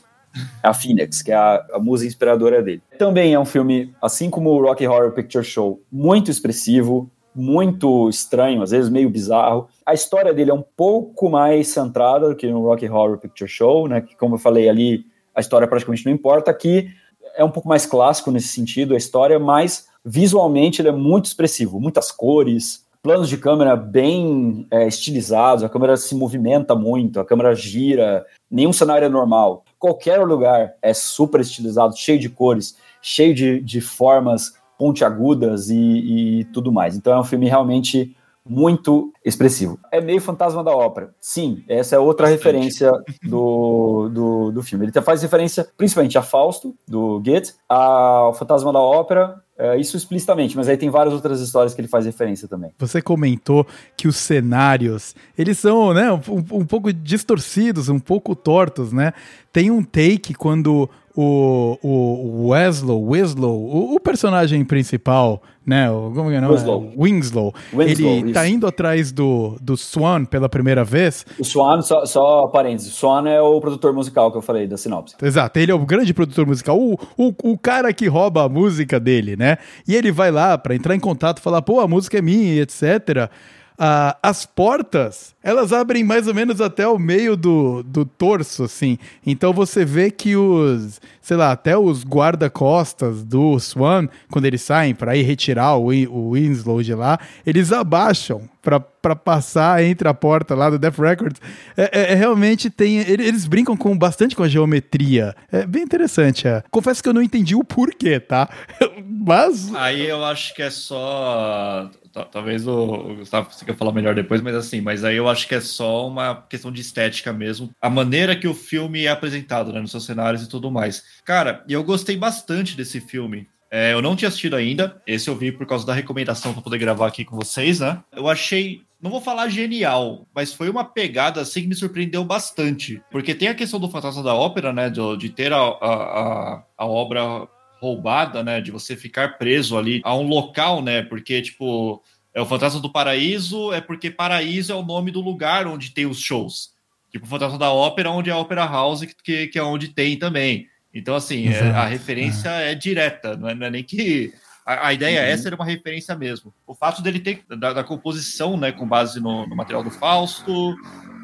[0.64, 2.82] A Phoenix, que é a, a musa inspiradora dele.
[2.98, 8.62] Também é um filme, assim como o Rocky Horror Picture Show, muito expressivo, muito estranho,
[8.62, 9.68] às vezes meio bizarro.
[9.86, 13.88] A história dele é um pouco mais centrada do que no Rocky Horror Picture Show,
[13.88, 14.02] né?
[14.02, 16.50] Que, como eu falei ali, a história praticamente não importa.
[16.50, 16.90] Aqui
[17.36, 21.80] é um pouco mais clássico nesse sentido, a história, mas visualmente ele é muito expressivo,
[21.80, 27.54] muitas cores, planos de câmera bem é, estilizados, a câmera se movimenta muito, a câmera
[27.54, 29.64] gira, nenhum cenário é normal.
[29.78, 36.44] Qualquer lugar é super estilizado, cheio de cores, cheio de, de formas pontiagudas e, e
[36.46, 36.96] tudo mais.
[36.96, 38.16] Então é um filme realmente
[38.46, 39.80] muito expressivo.
[39.92, 41.10] É meio fantasma da ópera.
[41.20, 42.44] Sim, essa é outra Bastante.
[42.44, 42.92] referência
[43.24, 44.86] do, do, do filme.
[44.86, 50.58] Ele faz referência principalmente a Fausto, do Goethe, ao Fantasma da Ópera é, isso explicitamente,
[50.58, 52.72] mas aí tem várias outras histórias que ele faz referência também.
[52.78, 53.66] Você comentou
[53.96, 59.14] que os cenários, eles são, né, um, um pouco distorcidos, um pouco tortos, né?
[59.54, 65.90] Tem um take quando o, o Weslow, Winslow, o, o personagem principal, né?
[65.90, 66.54] O, como é o nome?
[66.56, 66.94] Winslow.
[66.98, 67.56] Winslow.
[67.74, 68.56] Winslow, ele tá isso.
[68.56, 71.26] indo atrás do, do Swan pela primeira vez.
[71.40, 74.78] O Swan, só, só parênteses, o Swan é o produtor musical que eu falei da
[74.78, 75.16] sinopse.
[75.22, 79.00] Exato, ele é o grande produtor musical, o, o, o cara que rouba a música
[79.00, 79.58] dele, né?
[79.88, 83.30] E ele vai lá pra entrar em contato, falar, pô, a música é minha, etc.
[83.78, 88.98] Ah, as portas, elas abrem mais ou menos até o meio do, do torso, assim.
[89.26, 94.96] Então você vê que os, sei lá, até os guarda-costas do Swan, quando eles saem
[94.96, 100.56] para ir retirar o, o Winslow de lá, eles abaixam pra passar entre a porta
[100.56, 101.40] lá do Death Records.
[101.78, 102.98] É, é- é realmente tem.
[102.98, 105.36] ele- Eles brincam com bastante com a geometria.
[105.52, 106.48] É bem interessante.
[106.48, 106.64] é.
[106.72, 108.50] Confesso que eu não entendi o porquê, tá?
[109.28, 109.74] Mas.
[109.76, 111.90] Aí eu acho que é só.
[112.12, 115.48] ta- Talvez o, o Gustavo consiga falar melhor depois, mas assim, mas aí eu acho
[115.48, 117.70] que é só uma questão de estética mesmo.
[117.82, 119.80] A maneira que o filme é apresentado, né?
[119.82, 121.04] Nos seus cenários e tudo mais.
[121.26, 123.48] Cara, eu gostei bastante desse filme.
[123.72, 125.02] É, eu não tinha assistido ainda.
[125.06, 128.02] Esse eu vi por causa da recomendação para poder gravar aqui com vocês, né?
[128.12, 128.82] Eu achei.
[129.02, 133.02] Não vou falar genial, mas foi uma pegada assim que me surpreendeu bastante.
[133.12, 134.90] Porque tem a questão do fantasma da ópera, né?
[134.90, 137.48] De, de ter a, a, a, obra
[137.82, 138.62] roubada, né?
[138.62, 141.04] De você ficar preso ali a um local, né?
[141.04, 142.02] Porque, tipo,
[142.34, 146.06] é o Fantasma do Paraíso, é porque Paraíso é o nome do lugar onde tem
[146.06, 146.74] os shows.
[147.12, 150.18] Tipo, o Fantasma da Ópera, onde é a Opera House, que, que é onde tem
[150.18, 150.68] também.
[150.96, 154.34] Então, assim, é- a referência é, direta, não é, não é nem que.
[154.66, 156.54] A, a ideia é essa era uma referência mesmo.
[156.66, 160.76] O fato dele ter da, da composição, né, com base no, no material do Fausto,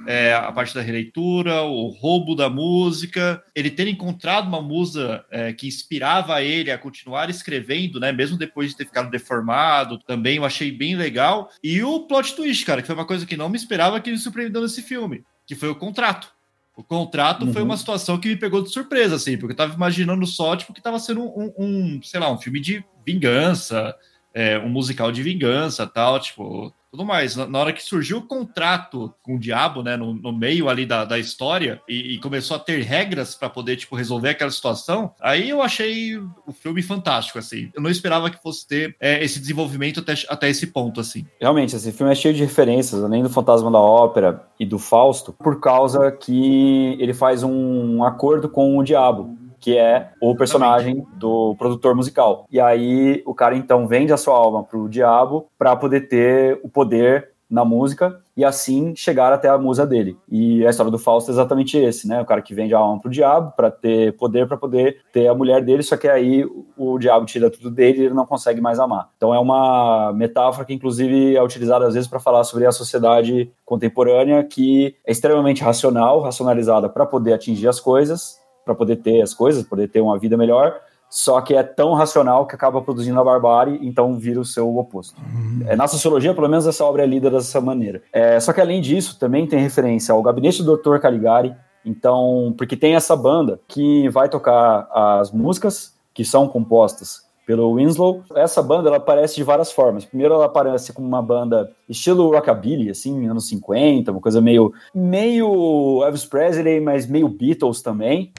[0.05, 5.53] é, a parte da releitura, o roubo da música, ele ter encontrado uma musa é,
[5.53, 10.45] que inspirava ele a continuar escrevendo, né, mesmo depois de ter ficado deformado, também eu
[10.45, 11.49] achei bem legal.
[11.63, 14.17] E o plot twist, cara, que foi uma coisa que não me esperava que me
[14.17, 16.31] surpreendeu nesse filme, que foi o contrato.
[16.75, 17.67] O contrato foi Uhum.
[17.67, 20.81] uma situação que me pegou de surpresa, assim, porque eu tava imaginando só, tipo, que
[20.81, 23.95] tava sendo um, um, sei lá, um filme de vingança,
[24.33, 27.35] é, um musical de vingança tal, tipo, tudo mais.
[27.35, 31.05] Na, hora que surgiu o contrato com o diabo, né, no, no meio ali da,
[31.05, 35.49] da história, e, e começou a ter regras para poder, tipo, resolver aquela situação, aí
[35.49, 37.71] eu achei o filme fantástico, assim.
[37.73, 41.25] Eu não esperava que fosse ter é, esse desenvolvimento até, até esse ponto, assim.
[41.39, 45.31] Realmente, esse filme é cheio de referências, além do Fantasma da Ópera e do Fausto,
[45.31, 51.55] por causa que ele faz um acordo com o diabo, que é o personagem do
[51.57, 52.45] produtor musical.
[52.51, 56.67] E aí o cara então vende a sua alma pro diabo para poder ter o
[56.67, 60.17] poder na música e assim chegar até a musa dele.
[60.29, 62.21] E a história do Fausto é exatamente esse, né?
[62.21, 65.35] O cara que vende a alma pro diabo para ter poder para poder ter a
[65.35, 66.45] mulher dele, só que aí
[66.77, 69.09] o, diabo tira tudo dele e ele não consegue mais amar.
[69.17, 73.51] Então é uma metáfora que inclusive é utilizada às vezes para falar sobre a sociedade
[73.65, 79.33] contemporânea que é extremamente racional, racionalizada para poder atingir as coisas, para poder ter as
[79.33, 83.23] coisas, poder ter uma vida melhor, só que é tão racional que acaba produzindo a
[83.23, 85.19] barbárie, então vira o seu oposto.
[85.67, 88.01] É, na sociologia, pelo menos, essa obra é lida dessa maneira.
[88.13, 90.99] É, só que além disso, também tem referência ao Gabinete do Dr.
[90.99, 91.53] Caligari,
[91.85, 98.23] então, porque tem essa banda que vai tocar as músicas que são compostas pelo Winslow.
[98.35, 100.05] Essa banda ela aparece de várias formas.
[100.05, 106.01] Primeiro ela aparece como uma banda estilo rockabilly, assim, anos 50, uma coisa meio meio
[106.05, 108.31] Elvis Presley, mas meio Beatles também.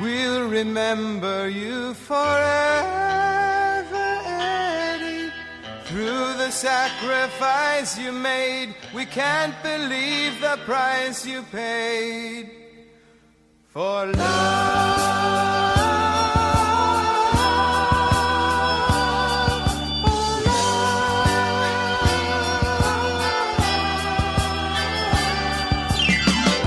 [0.00, 2.20] We'll remember you forever,
[4.26, 5.32] Eddie.
[5.84, 12.50] Through the sacrifice you made, we can't believe the price you paid
[13.72, 15.75] for love.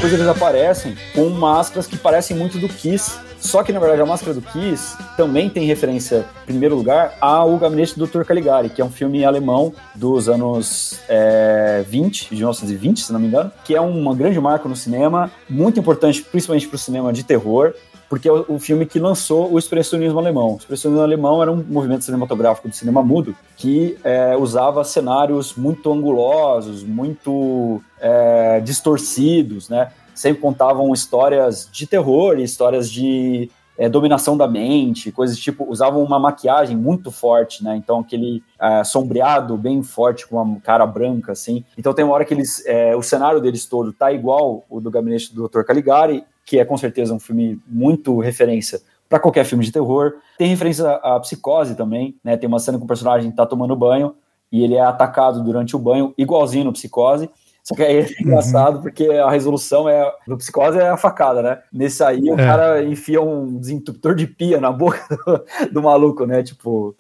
[0.10, 3.20] Depois eles aparecem com máscaras que parecem muito do Kiss.
[3.40, 7.56] Só que, na verdade, a máscara do Kiss também tem referência, em primeiro lugar, ao
[7.60, 8.24] Gabinete do Dr.
[8.24, 13.28] Caligari, que é um filme alemão dos anos é, 20, de 1920, se não me
[13.28, 17.24] engano, que é uma grande marca no cinema, muito importante, principalmente para o cinema de
[17.24, 17.76] terror,
[18.10, 20.56] porque é o, o filme que lançou o expressionismo alemão.
[20.56, 25.94] O expressionismo alemão era um movimento cinematográfico do cinema mudo que é, usava cenários muito
[25.94, 29.92] angulosos, muito é, distorcidos, né?
[30.20, 36.20] Sempre contavam histórias de terror histórias de é, dominação da mente, coisas tipo, usavam uma
[36.20, 37.78] maquiagem muito forte, né?
[37.78, 41.64] Então aquele é, sombreado bem forte com uma cara branca, assim.
[41.78, 44.92] Então tem uma hora que eles, é, o cenário deles todo tá igual o do
[44.92, 45.62] Gabinete do Dr.
[45.62, 50.16] Caligari, que é com certeza um filme muito referência para qualquer filme de terror.
[50.38, 52.36] Tem referência à psicose também, né?
[52.36, 54.14] Tem uma cena que o personagem tá tomando banho
[54.52, 57.30] e ele é atacado durante o banho, igualzinho no psicose.
[57.70, 60.12] Só que aí é engraçado porque a resolução é.
[60.28, 61.60] No psicose é a facada, né?
[61.72, 62.38] Nesse aí o É.
[62.38, 65.00] cara enfia um desentupidor de pia na boca
[65.70, 66.42] do, do maluco, né?
[66.42, 66.96] Tipo.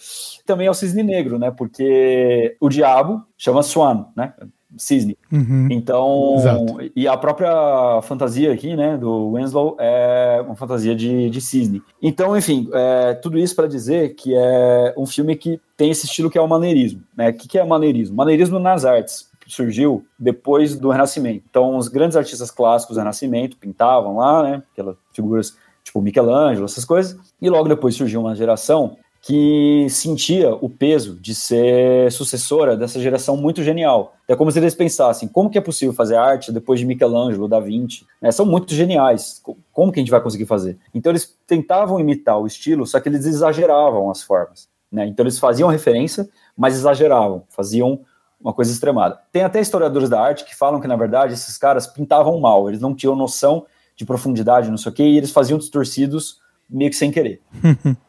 [0.45, 1.49] Também é o cisne negro, né?
[1.49, 4.34] Porque o diabo chama Swan, né?
[4.78, 5.17] Cisne.
[5.32, 5.67] Uhum.
[5.72, 6.91] Então, Exato.
[6.95, 11.82] e a própria fantasia aqui, né, do Winslow é uma fantasia de, de cisne.
[11.99, 16.30] Então, enfim, é, tudo isso para dizer que é um filme que tem esse estilo
[16.30, 17.01] que é o maneirismo.
[17.17, 17.30] Né?
[17.30, 18.15] O que, que é maneirismo?
[18.15, 21.43] Maneirismo nas artes surgiu depois do Renascimento.
[21.50, 26.86] Então, os grandes artistas clássicos do Renascimento pintavam lá, né, aquelas figuras tipo Michelangelo, essas
[26.86, 27.18] coisas.
[27.41, 33.36] E logo depois surgiu uma geração que sentia o peso de ser sucessora dessa geração
[33.36, 34.14] muito genial.
[34.30, 37.60] É como se eles pensassem, como que é possível fazer arte depois de Michelangelo, Da
[37.60, 38.06] Vinci?
[38.22, 38.32] né?
[38.32, 40.78] São muito geniais, Co- como que a gente vai conseguir fazer?
[40.95, 44.70] Então eles tentavam imitar o estilo, só que eles exageravam as formas.
[44.89, 45.06] né?
[45.06, 48.00] Então eles faziam referência, mas exageravam, faziam
[48.40, 49.20] uma coisa extremada.
[49.32, 52.82] Tem até historiadores da arte que falam que, na verdade, esses caras pintavam mal, eles
[52.82, 53.66] não tinham noção
[53.96, 57.41] de profundidade, não sei o quê, e eles faziam distorcidos meio que sem querer.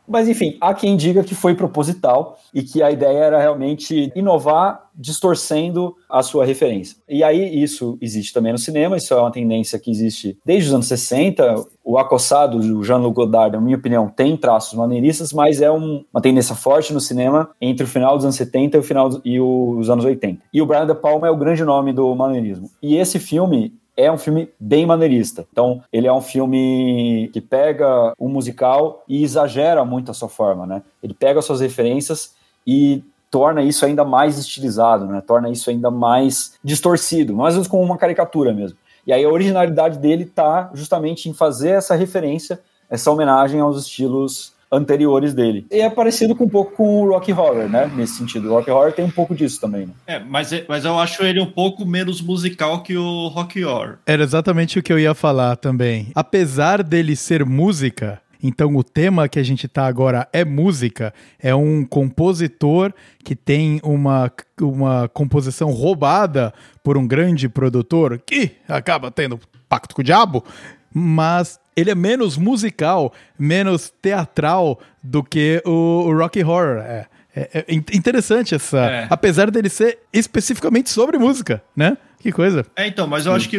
[0.07, 4.89] Mas enfim, há quem diga que foi proposital e que a ideia era realmente inovar
[4.95, 6.97] distorcendo a sua referência.
[7.09, 10.75] E aí isso existe também no cinema, isso é uma tendência que existe desde os
[10.75, 11.55] anos 60.
[11.85, 16.21] O Acossado, do Jean-Luc Godard, na minha opinião, tem traços maneiristas, mas é um- uma
[16.21, 19.41] tendência forte no cinema entre o final dos anos 70 e, o final dos- e
[19.41, 20.43] os anos 80.
[20.53, 22.69] E o Brian De Palma é o grande nome do maneirismo.
[22.83, 25.47] E esse filme é um filme bem maneirista.
[25.53, 30.67] Então, ele é um filme que pega o musical e exagera muito a sua forma,
[30.67, 30.83] né?
[31.03, 32.35] Ele pega as suas referências
[32.67, 35.21] e torna isso ainda mais estilizado, né?
[35.21, 38.77] Torna isso ainda mais distorcido, mais ou menos como uma caricatura mesmo.
[39.07, 44.53] E aí a originalidade dele tá justamente em fazer essa referência, essa homenagem aos estilos
[44.71, 45.67] anteriores dele.
[45.71, 47.91] E é parecido com um pouco com o Rocky Horror, né?
[47.95, 48.49] Nesse sentido.
[48.51, 49.87] O Rocky Horror tem um pouco disso também.
[49.87, 49.93] Né?
[50.07, 53.99] É, mas, é- mas eu acho ele um pouco menos musical que o Rock Horror.
[54.07, 56.13] Era exatamente o que eu ia falar também.
[56.15, 61.55] Apesar dele ser música, então o tema que a gente tá agora é música, é
[61.55, 62.93] um compositor
[63.25, 70.01] que tem uma, uma composição roubada por um grande produtor que acaba tendo pacto com
[70.01, 70.45] o diabo,
[70.93, 76.79] mas ele é menos musical, menos teatral do que o, o Rocky Horror.
[76.79, 78.79] É, é- é in- interessante essa.
[78.87, 79.07] É.
[79.09, 81.97] Apesar dele ser especificamente sobre música, né?
[82.23, 82.67] Que coisa.
[82.77, 83.57] É, então, mas eu acho que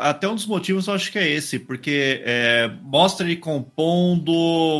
[0.00, 4.32] até um dos motivos eu acho que é esse, porque é, mostra ele compondo,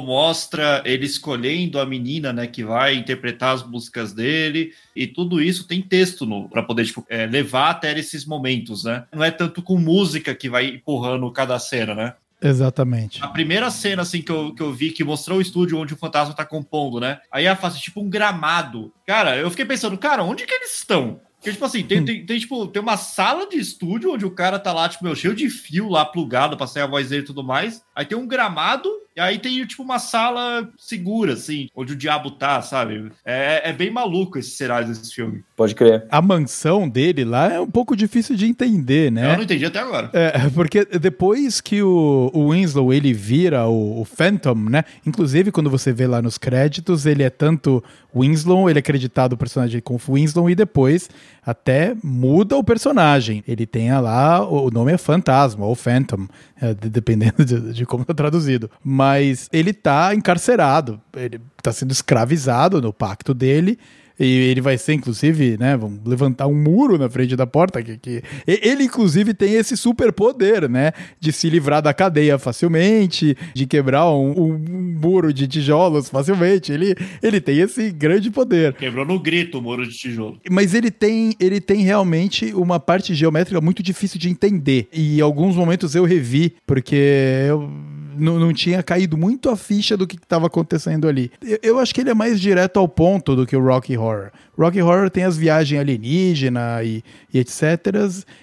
[0.05, 5.69] mostra ele escolhendo a menina, né, que vai interpretar as músicas dele, e tudo isso
[5.69, 9.05] tem texto para poder tipo, é, levar até esses momentos, né?
[9.15, 12.15] Não é tanto com música que vai empurrando cada cena, né?
[12.43, 13.23] Exatamente.
[13.23, 15.97] A primeira cena, assim, que eu, que eu vi que mostrou o estúdio onde o
[15.97, 17.21] fantasma tá compondo, né?
[17.31, 18.93] Aí ela faz tipo um gramado.
[19.07, 21.21] Cara, eu fiquei pensando, cara, onde que eles estão?
[21.43, 24.61] Porque, tipo assim, tem, tem, tem, tipo, tem uma sala de estúdio onde o cara
[24.61, 27.27] tá lá, tipo, meu, cheio de fio lá plugado pra sair a voz dele e
[27.27, 27.83] tudo mais.
[27.97, 32.31] Aí tem um gramado, e aí tem, tipo, uma sala segura, assim, onde o diabo
[32.31, 33.11] tá, sabe?
[33.25, 35.43] É, é bem maluco esse cenário desse filme.
[35.57, 36.07] Pode crer.
[36.09, 39.37] A mansão dele lá é um pouco difícil de entender, Eu né?
[39.37, 40.11] não entendi até agora.
[40.13, 44.85] É, porque depois que o, o Winslow ele vira o, o Phantom, né?
[45.05, 47.83] Inclusive, quando você vê lá nos créditos, ele é tanto
[48.15, 51.11] Winslow, ele é acreditado o personagem como Winslow, e depois
[51.45, 53.43] até muda o personagem.
[53.49, 56.27] Ele tem lá, o nome é Fantasma, ou Phantom,
[56.61, 58.71] é, de- dependendo de, de como tá traduzido.
[58.85, 63.79] Mas ele tá encarcerado, ele tá sendo escravizado no pacto dele.
[64.23, 65.77] E ele vai ser, inclusive, né?
[65.77, 67.83] Vão levantar um muro na frente da porta.
[67.83, 68.23] Que, que...
[68.47, 70.93] Ele, inclusive, tem esse superpoder, né?
[71.19, 76.73] De se livrar da cadeia facilmente, de quebrar um, um muro de tijolos facilmente.
[76.73, 78.75] Ele, ele tem esse grande poder.
[78.75, 80.41] Quebrou no grito o muro de tijolo.
[80.49, 84.89] Mas ele tem, ele tem realmente uma parte geométrica muito difícil de entender.
[84.93, 87.69] E em alguns momentos eu revi, porque eu
[88.17, 91.31] não, não tinha caído muito a ficha do que estava acontecendo ali.
[91.43, 94.31] Eu, eu acho que ele é mais direto ao ponto do que o Rocky Horror.
[94.59, 97.03] Rocky Horror tem as viagens alienígena e,
[97.33, 97.63] e etc.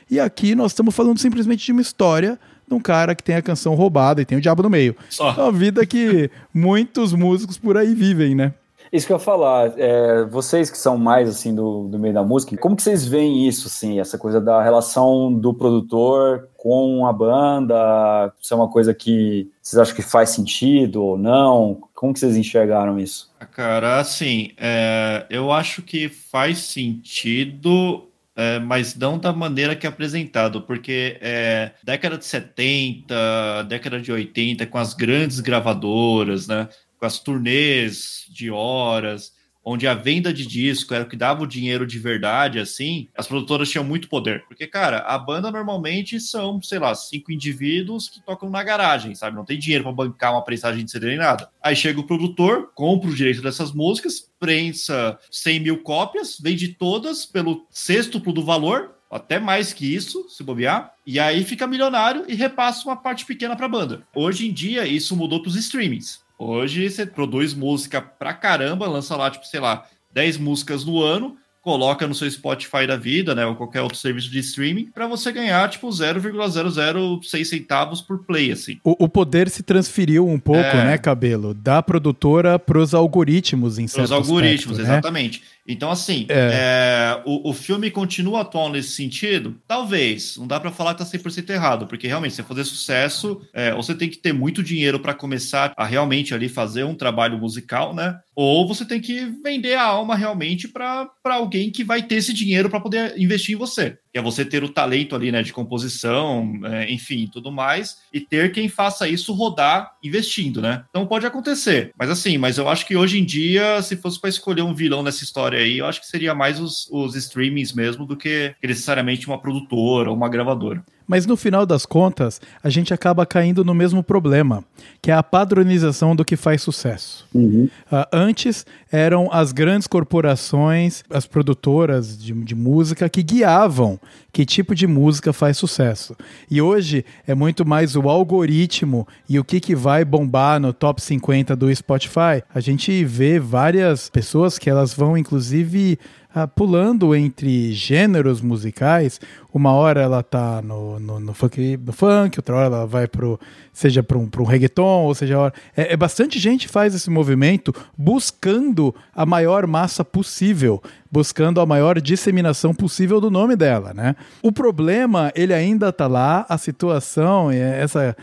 [0.09, 3.41] E aqui nós estamos falando simplesmente de uma história de um cara que tem a
[3.41, 4.95] canção roubada e tem o diabo no meio.
[5.09, 5.32] Só.
[5.32, 8.53] É uma vida que muitos músicos por aí vivem, né?
[8.92, 12.24] Isso que eu ia falar, é, vocês que são mais assim do, do meio da
[12.24, 17.14] música, como que vocês veem isso, assim, essa coisa da relação do produtor com a
[17.14, 18.34] banda?
[18.42, 21.82] Isso é uma coisa que vocês acham que faz sentido ou não?
[21.94, 23.32] Como que vocês enxergaram isso?
[23.40, 28.10] Ah, Cara, assim, é, eu acho que faz sentido
[28.40, 34.14] é, mas não da maneira que é apresentado, porque é, década de 70, década de
[34.14, 36.70] 80, com as grandes gravadoras, né,
[37.00, 39.32] com as turnês de horas,
[39.64, 43.28] onde a venda de disco era o que dava o dinheiro de verdade, assim, as
[43.28, 44.43] produtoras tinham muito poder.
[44.47, 49.36] Porque, cara, a banda normalmente são, sei lá, cinco indivíduos que tocam na garagem, sabe?
[49.36, 51.50] Não tem dinheiro para bancar uma prensagem de CD nem nada.
[51.62, 57.26] Aí chega o produtor, compra o direito dessas músicas, prensa 100 mil cópias, vende todas
[57.26, 62.36] pelo sextuplo do valor, até mais que isso, se bobear, e aí fica milionário e
[62.36, 64.08] repassa uma parte pequena para a banda.
[64.16, 66.24] Hoje em dia, isso mudou para os streamings.
[66.40, 71.36] Hoje você produz música pra caramba, lança lá, tipo, sei lá, 10 músicas no ano,
[71.62, 75.34] coloca no seu Spotify da vida, né, ou qualquer outro serviço de streaming, para você
[75.34, 78.80] ganhar, tipo, 0,006 centavos por play, assim.
[78.86, 80.86] O, o, poder se transferiu um pouco, é.
[80.86, 85.30] né, Cabelo, da produtora pros algoritmos, em certo Pros algoritmos, aspecto, né?
[85.72, 86.34] Então, assim, é.
[86.51, 89.55] É, o, o filme continua atual nesse sentido?
[89.67, 90.36] Talvez.
[90.36, 93.84] Não dá para falar que tá 100% errado, porque realmente, você fazer sucesso, é, ou
[93.84, 97.93] você tem que ter muito dinheiro para começar a realmente ali fazer um trabalho musical,
[97.93, 98.17] né?
[98.36, 102.67] Ou você tem que vender a alma realmente para alguém que vai ter esse dinheiro
[102.67, 106.51] para poder investir em você que é você ter o talento ali, né, de composição,
[106.64, 110.84] é, enfim, tudo mais, e ter quem faça isso rodar investindo, né?
[110.89, 114.30] Então pode acontecer, mas assim, mas eu acho que hoje em dia, se fosse para
[114.30, 118.05] escolher um vilão nessa história aí, eu acho que seria mais os, os streamings mesmo
[118.05, 120.84] do que necessariamente uma produtora ou uma gravadora.
[121.10, 124.64] Mas no final das contas, a gente acaba caindo no mesmo problema,
[125.01, 127.26] que é a padronização do que faz sucesso.
[127.34, 127.68] Uhum.
[127.91, 133.99] Uh, antes eram as grandes corporações, as produtoras de, de música que guiavam
[134.32, 136.16] que tipo de música faz sucesso.
[136.49, 141.01] E hoje é muito mais o algoritmo e o que, que vai bombar no top
[141.01, 142.43] 50 do Spotify.
[142.53, 145.97] A gente vê várias pessoas que elas vão, inclusive,
[146.34, 149.20] ah, pulando entre gêneros musicais.
[149.52, 153.40] Uma hora ela tá no, no, no, funk, no funk, outra hora ela vai pro,
[153.74, 158.94] seja para um, um reggaeton, ou seja, é, é bastante gente faz esse movimento buscando
[159.14, 164.16] a maior massa possível, buscando a maior disseminação possível do nome dela, né?
[164.44, 168.16] O problema, ele ainda tá lá, a situação, essa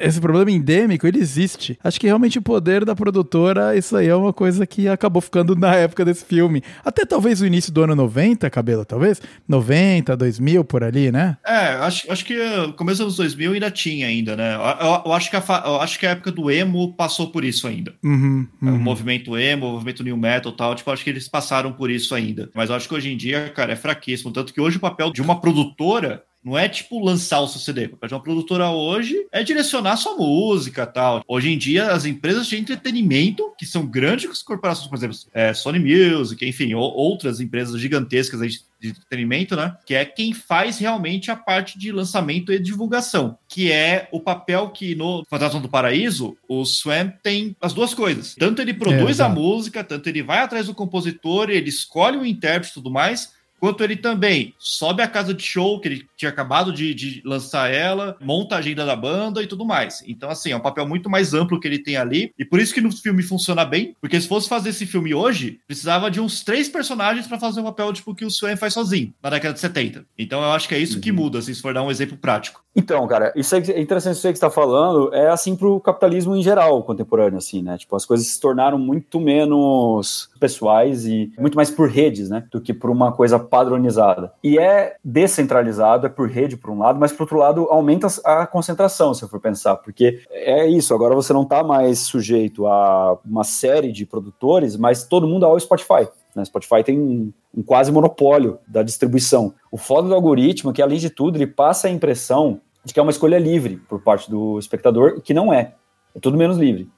[0.00, 1.78] esse problema endêmico, ele existe.
[1.82, 5.54] Acho que realmente o poder da produtora, isso aí é uma coisa que acabou ficando
[5.54, 6.62] na época desse filme.
[6.84, 9.22] Até talvez o início do ano 90, Cabelo, talvez?
[9.48, 11.36] 90, 2000, por ali, né?
[11.46, 12.36] É, acho, acho que
[12.76, 14.54] começo dos 2000 ainda tinha ainda, né?
[14.54, 17.44] Eu, eu, eu acho que a, eu acho que a época do emo passou por
[17.44, 17.94] isso ainda.
[18.02, 18.74] Uhum, uhum.
[18.74, 21.88] O movimento emo, o movimento new metal e tal, tipo, acho que eles passaram por
[21.90, 22.50] isso ainda.
[22.52, 24.32] Mas eu acho que hoje em dia, cara, é fraquíssimo.
[24.32, 27.88] Tanto que hoje o papel de uma produtora não é tipo lançar o seu CD.
[27.88, 31.24] Para uma produtora hoje é direcionar sua música tal.
[31.26, 35.80] Hoje em dia, as empresas de entretenimento, que são grandes corporações, por exemplo, é, Sony
[35.80, 38.40] Music, enfim, ou, outras empresas gigantescas
[38.78, 39.76] de entretenimento, né?
[39.84, 44.70] Que é quem faz realmente a parte de lançamento e divulgação, que é o papel
[44.70, 48.36] que no Fantasma do Paraíso, o Swan tem as duas coisas.
[48.38, 52.24] Tanto ele produz é, a música, tanto ele vai atrás do compositor, ele escolhe o
[52.24, 56.30] intérprete e tudo mais, Quanto ele também sobe a casa de show, que ele tinha
[56.30, 60.02] acabado de, de, lançar ela, monta a agenda da banda e tudo mais.
[60.06, 62.32] Então, assim, é um papel muito mais amplo que ele tem ali.
[62.38, 65.60] E por isso que no filme funciona bem, porque se fosse fazer esse filme hoje,
[65.66, 69.12] precisava de uns três personagens para fazer o papel tipo que o Swain faz sozinho,
[69.22, 70.04] na década de 70.
[70.18, 71.00] Então, eu acho que é isso uhum.
[71.00, 72.66] que muda, assim, se for dar um exemplo prático.
[72.78, 75.80] Então, cara, isso é interessante isso aí que você está falando, é assim para o
[75.80, 77.78] capitalismo em geral, contemporâneo, assim, né?
[77.78, 82.44] Tipo, as coisas se tornaram muito menos pessoais e muito mais por redes, né?
[82.52, 84.32] Do que por uma coisa padronizada.
[84.42, 88.46] E é descentralizado, é por rede por um lado, mas por outro lado aumenta a
[88.46, 93.18] concentração, se eu for pensar, porque é isso, agora você não está mais sujeito a
[93.24, 96.08] uma série de produtores, mas todo mundo ao Spotify.
[96.34, 96.44] Né?
[96.44, 99.54] Spotify tem um, um quase monopólio da distribuição.
[99.70, 103.00] O foda do algoritmo é que, além de tudo, ele passa a impressão de que
[103.00, 105.74] é uma escolha livre por parte do espectador, que não é.
[106.14, 106.88] É tudo menos livre.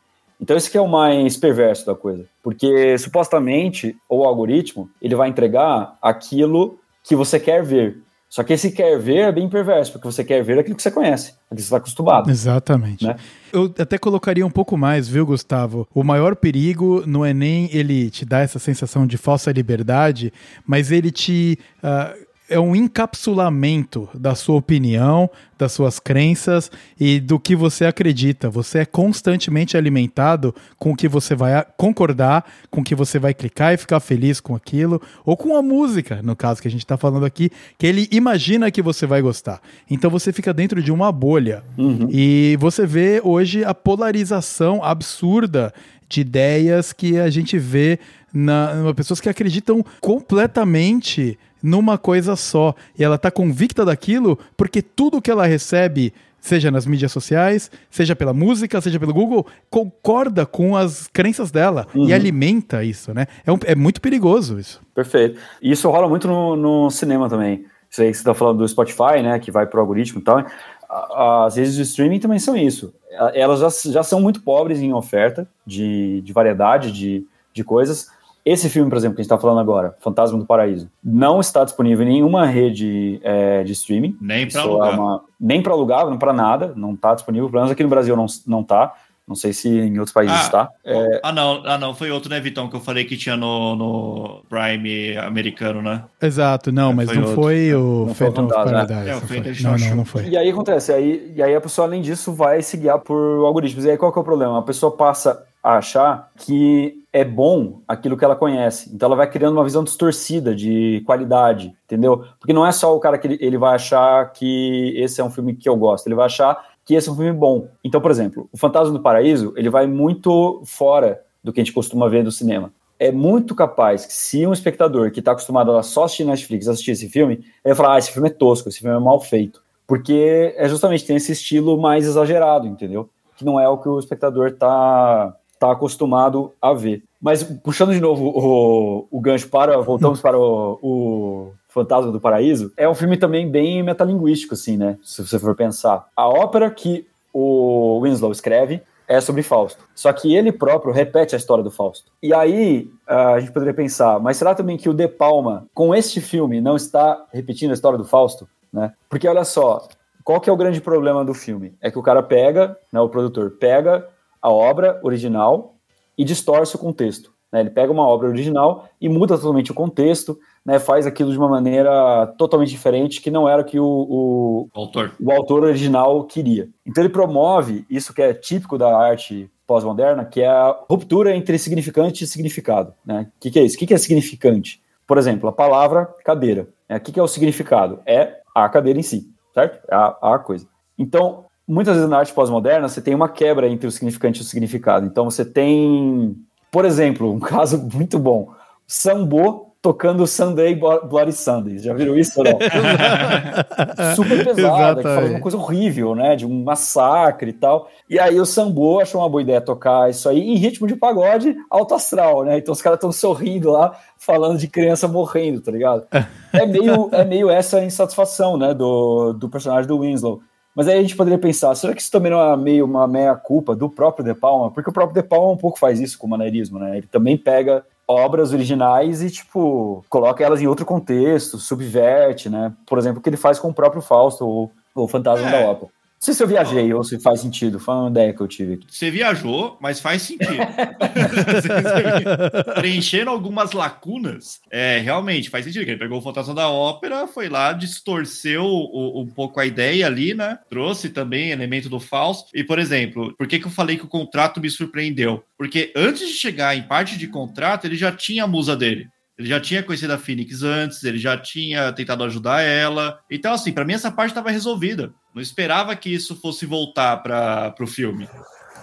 [0.41, 5.29] Então esse que é o mais perverso da coisa, porque supostamente o algoritmo ele vai
[5.29, 7.99] entregar aquilo que você quer ver.
[8.29, 10.91] Só que esse quer ver é bem perverso, porque você quer ver aquilo que você
[10.91, 12.31] conhece, aquilo que você está acostumado.
[12.31, 13.07] Exatamente.
[13.07, 13.17] Né?
[13.51, 15.89] Eu até colocaria um pouco mais, viu, Gustavo?
[15.95, 20.31] O maior perigo não é nem ele te dar essa sensação de falsa liberdade,
[20.67, 21.59] mas ele te.
[21.79, 25.29] Uh, é um encapsulamento da sua opinião,
[25.59, 28.49] das suas crenças e do que você acredita.
[28.49, 33.35] Você é constantemente alimentado com o que você vai concordar, com o que você vai
[33.35, 36.85] clicar e ficar feliz com aquilo, ou com a música, no caso que a gente
[36.85, 39.61] está falando aqui, que ele imagina que você vai gostar.
[39.91, 41.63] Então você fica dentro de uma bolha.
[41.77, 42.09] Uhum.
[42.11, 45.75] E você vê hoje a polarização absurda
[46.09, 47.99] de ideias que a gente vê
[48.33, 52.75] na, na pessoas que acreditam completamente numa coisa só.
[52.99, 58.15] E ela tá convicta daquilo porque tudo que ela recebe, seja nas mídias sociais, seja
[58.15, 63.27] pela música, seja pelo Google, concorda com as crenças dela e alimenta isso, né?
[63.45, 64.81] É, um- é muito perigoso isso.
[64.95, 65.41] Perfeito.
[65.61, 67.65] E isso rola muito no, no cinema também.
[67.91, 69.39] Isso aí que você está falando do Spotify, né?
[69.39, 70.45] Que vai pro algoritmo e tal.
[70.91, 72.95] As redes de streaming também são isso.
[73.35, 78.09] Elas já, já são muito pobres em oferta de, de variedade de, de coisas.
[78.51, 81.65] Esse filme, por exemplo, que a gente está falando agora, Fantasma do Paraíso, não está
[81.65, 84.17] disponível em nenhuma rede é, de streaming.
[84.21, 84.95] Nem Isso é alugar.
[84.99, 87.49] uma- nem para alugar, não para nada, não está disponível.
[87.49, 88.95] Pelo menos aqui no Brasil não, não tá.
[89.29, 90.71] Não sei se em outros países Ah, está.
[90.85, 93.77] É, Ah, não, ah, não, foi outro, né, Vitão, que eu falei que tinha no,
[93.77, 96.05] no Prime americano, né?
[96.21, 97.43] Exato, não, É, mas foi não outro.
[97.43, 99.09] foi o Não foi o Phantom of Fantasma, Paradise.
[99.09, 99.37] É, não foi foi.
[99.39, 100.29] International Não, não, não foi.
[100.29, 103.85] E aí acontece, aí, e aí a pessoa, além disso, vai se guiar por algoritmos.
[103.85, 104.59] E aí qual que é o problema?
[104.59, 108.91] A pessoa passa a achar que é bom aquilo que ela conhece.
[108.95, 112.25] Então ela vai criando uma visão distorcida de qualidade, entendeu?
[112.39, 115.31] Porque não é só o cara que ele, ele vai achar que esse é um
[115.31, 116.57] filme que eu gosto, ele vai achar
[116.89, 117.69] que esse é um filme bom.
[117.85, 121.75] Então, por exemplo, o Fantasma do Paraíso, ele vai muito fora do que a gente
[121.75, 122.73] costuma ver do cinema.
[122.99, 126.93] É muito capaz que se um espectador que está acostumado a só assistir Netflix assistir
[126.93, 129.63] esse filme, ele falar, ah, esse filme é tosco, esse filme é mal feito.
[129.87, 133.11] Porque é justamente tem esse estilo mais exagerado, entendeu?
[133.37, 137.05] Que não é o que o espectador tá, tá acostumado a ver.
[137.21, 142.73] Mas puxando de novo o, o gancho para, voltamos para o, o Fantasma do Paraíso,
[142.77, 144.99] é um filme também bem metalinguístico, assim, né?
[145.03, 146.07] Se você for pensar.
[146.17, 149.83] A ópera que o Winslow escreve é sobre Fausto.
[149.95, 152.13] Só que ele próprio repete a história do Fausto.
[152.23, 155.95] E aí ah, a gente poderia pensar, mas será também que o De Palma, com
[155.95, 158.47] este filme, não está repetindo a história do Fausto?
[158.73, 158.93] Né?
[159.09, 159.89] Porque olha só,
[160.23, 161.75] qual que é o grande problema do filme?
[161.81, 164.07] É que o cara pega, né, o produtor pega
[164.43, 165.75] a obra original
[166.17, 167.33] e distorce o contexto.
[167.51, 167.61] né?
[167.61, 170.79] Ele pega uma obra original e muda totalmente o contexto, né?
[170.79, 175.15] faz aquilo de uma maneira totalmente diferente que não era o que o, o, autor.
[175.19, 176.69] o autor original queria.
[176.85, 181.59] Então ele promove isso que é típico da arte pós-moderna, que é a ruptura entre
[181.59, 182.93] significante e significado.
[183.05, 183.31] Né?
[183.35, 183.77] O que, que é isso?
[183.77, 184.83] O que, que é significante?
[185.07, 186.69] Por exemplo, a palavra cadeira.
[186.87, 186.99] né?
[186.99, 188.01] O que, que é o significado?
[188.05, 189.83] É a cadeira em si, certo?
[189.91, 190.67] É a, a coisa.
[190.99, 194.45] Então, muitas vezes na arte pós-moderna, você tem uma quebra entre o significante e o
[194.45, 195.07] significado.
[195.07, 196.37] Então, você tem,
[196.71, 198.53] por exemplo, um caso muito bom:
[198.87, 201.83] Sambo tocando Sunday Bloody Sundays.
[201.83, 202.59] Já viram isso ou não?
[204.17, 206.35] super pesada, que fala uma coisa horrível, né?
[206.35, 207.89] De um massacre e tal.
[208.09, 211.57] E aí o Sambo achou uma boa ideia tocar isso aí em ritmo de pagode
[211.71, 212.59] alto astral, né?
[212.59, 216.07] Então os caras estão sorrindo lá, falando de criança morrendo, tá ligado?
[216.53, 218.75] É meio, é meio essa insatisfação, né?
[218.75, 220.41] Do, do personagem do Winslow.
[220.75, 223.75] Mas aí a gente poderia pensar, será que isso também não é meio uma meia-culpa
[223.75, 224.71] do próprio De Palma?
[224.71, 226.99] Porque o próprio De Palma um pouco faz isso com o maneirismo, né?
[226.99, 232.73] Ele também pega obras originais e, tipo, coloca elas em outro contexto, subverte, né?
[232.87, 235.51] Por exemplo, o que ele faz com o próprio Fausto, ou o Fantasma É.
[235.53, 235.93] da Ópera.
[236.21, 238.81] Não sei se eu viajei ou se faz sentido, foi uma ideia que eu tive.
[238.89, 240.51] Você viajou, mas faz sentido.
[242.75, 245.83] Preenchendo algumas lacunas, é, realmente faz sentido.
[245.89, 250.35] Ele pegou o Fantasma da Ópera, foi lá, distorceu o- um pouco a ideia ali,
[250.35, 250.59] né?
[250.69, 252.47] Trouxe também elemento do falso.
[252.53, 255.45] E, por exemplo, por que, que eu falei que o contrato me surpreendeu?
[255.57, 259.07] Porque antes de chegar em parte de contrato, ele já tinha a musa dele.
[259.39, 263.21] Ele já tinha conhecido a Phoenix antes, ele já tinha tentado ajudar ela.
[263.31, 265.13] Então, assim, pra mim essa parte estava resolvida.
[265.33, 268.29] Não esperava que isso fosse voltar para o filme.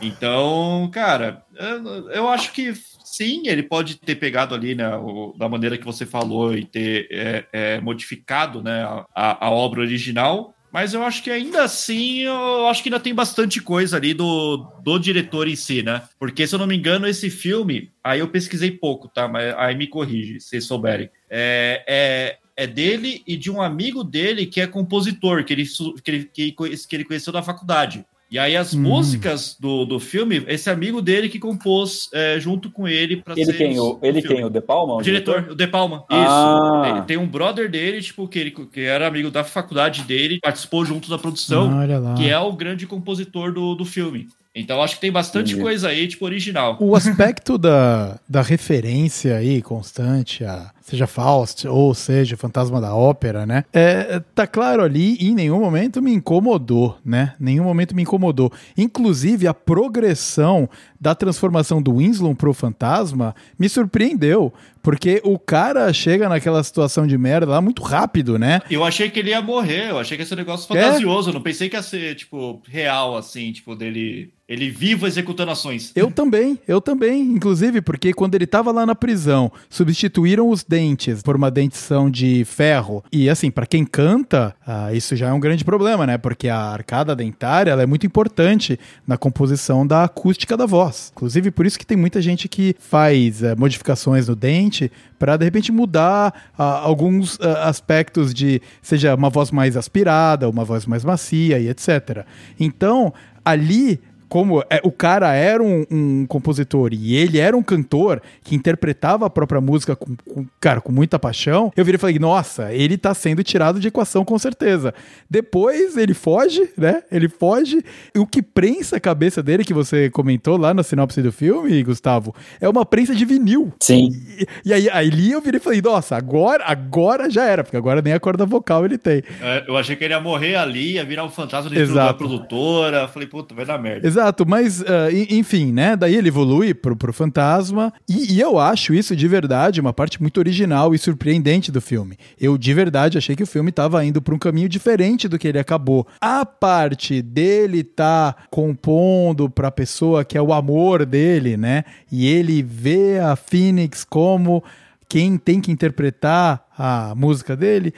[0.01, 5.47] Então, cara, eu, eu acho que sim, ele pode ter pegado ali, né, o- da
[5.47, 8.83] maneira que você falou e ter é, é, modificado, né,
[9.15, 10.54] a, a obra original.
[10.75, 14.57] Mas eu acho que ainda assim, eu acho que ainda tem bastante coisa ali do,
[14.83, 16.01] do diretor em si, né?
[16.19, 19.25] Porque, se eu não me engano, esse filme, aí eu pesquisei pouco, tá?
[19.25, 21.09] Mas aí me corrige, se souberem.
[21.29, 25.65] É, é, é dele e de um amigo dele que é compositor, que ele,
[26.03, 28.05] que ele, que ele conheceu da faculdade.
[28.35, 28.81] E aí as Hum.
[28.81, 33.53] músicas do, do filme, esse amigo dele que compôs é, junto com ele para Ele
[33.53, 33.79] quem?
[33.79, 34.43] O, ele quem?
[34.43, 34.95] O De Palma?
[34.95, 36.03] o diretor, o De Palma.
[36.11, 36.19] Isso.
[36.19, 36.81] Ah.
[36.83, 40.83] Tem, tem um brother dele, tipo, que, ele, que era amigo da faculdade dele, participou
[40.83, 42.13] junto da produção, Olha lá.
[42.15, 44.27] que é o grande compositor do, do filme.
[44.55, 45.61] Então acho que tem bastante Entendi.
[45.61, 46.77] coisa aí, tipo, original.
[46.79, 53.45] O aspecto da, da referência aí constante a seja Faust ou seja Fantasma da Ópera,
[53.45, 53.65] né?
[53.73, 57.33] É, tá claro ali e em nenhum momento me incomodou, né?
[57.39, 58.51] Nenhum momento me incomodou.
[58.77, 60.69] Inclusive a progressão
[61.05, 64.51] da transformação do Winslow pro fantasma me surpreendeu,
[64.81, 68.59] porque o cara chega naquela situação de merda lá muito rápido, né?
[68.71, 70.81] Eu achei que ele ia morrer, eu achei que ia ser um negócio É?
[70.81, 75.51] fantasioso, eu não pensei que ia ser, tipo, real, assim, tipo, dele Ele vivo executando
[75.51, 75.91] ações.
[75.95, 77.19] Eu também, eu também.
[77.21, 82.45] Inclusive, porque quando ele tava lá na prisão, substituíram os dentes por uma dentição de
[82.45, 83.03] ferro.
[83.11, 86.19] E assim, pra quem canta, ah, isso já é um grande problema, né?
[86.19, 90.94] Porque a arcada dentária ela é muito importante na composição da acústica da voz.
[91.11, 95.45] Inclusive, por isso que tem muita gente que faz eh, modificações no dente para de
[95.45, 101.03] repente mudar ah, alguns ah, aspectos de seja uma voz mais aspirada, uma voz mais
[101.03, 102.25] macia e etc.
[102.59, 103.99] Então, ali
[104.35, 109.25] como é, o cara era um, um compositor e ele era um cantor que interpretava
[109.25, 112.97] a própria música com, com- cara, com muita paixão, eu virei e falei, nossa, ele
[112.97, 114.93] tá sendo tirado de equação com certeza.
[115.29, 117.03] Depois ele foge, né?
[117.09, 117.81] Ele foge.
[118.13, 121.81] E o que prensa a cabeça dele, que você comentou lá na sinopse do filme,
[121.81, 123.71] Gustavo, é uma prensa de vinil.
[123.81, 124.09] Sim.
[124.37, 128.01] E, e aí ali eu virei e falei, nossa, agora, agora já era, porque agora
[128.01, 129.23] nem a corda vocal ele tem.
[129.41, 132.17] É, Eu achei que ele ia morrer ali, ia virar um fantasma dentro da Exato.
[132.17, 133.07] produtora.
[133.07, 134.05] Falei, puta, vai dar merda.
[134.05, 135.95] Exato, mas ah, en- enfim, né?
[135.95, 137.93] Daí ele evolui pro, pro fantasma.
[138.07, 142.17] E, e eu acho isso de verdade uma parte muito original e surpreendente do filme.
[142.39, 145.47] Eu de verdade achei que o filme tava indo pra um caminho diferente do que
[145.47, 146.07] ele acabou.
[146.21, 151.83] A parte dele tá compondo pra pessoa que é o amor dele, né?
[152.11, 154.63] E ele vê a Phoenix como
[155.07, 157.93] quem tem que interpretar a música dele,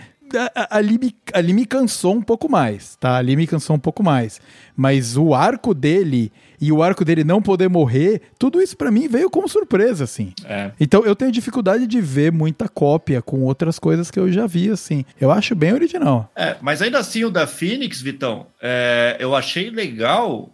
[0.70, 3.18] ali me, ali me cansou um pouco mais, tá?
[3.18, 4.40] Ali me cansou um pouco mais.
[4.76, 9.08] Mas o arco dele e o arco dele não poder morrer, tudo isso pra mim
[9.08, 10.34] veio como surpresa, assim.
[10.44, 10.72] É.
[10.80, 14.70] Então eu tenho dificuldade de ver muita cópia com outras coisas que eu já vi,
[14.70, 15.06] assim.
[15.20, 16.32] Eu acho bem original.
[16.36, 20.54] É, mas ainda assim, o da Phoenix, Vitão, é, eu achei legal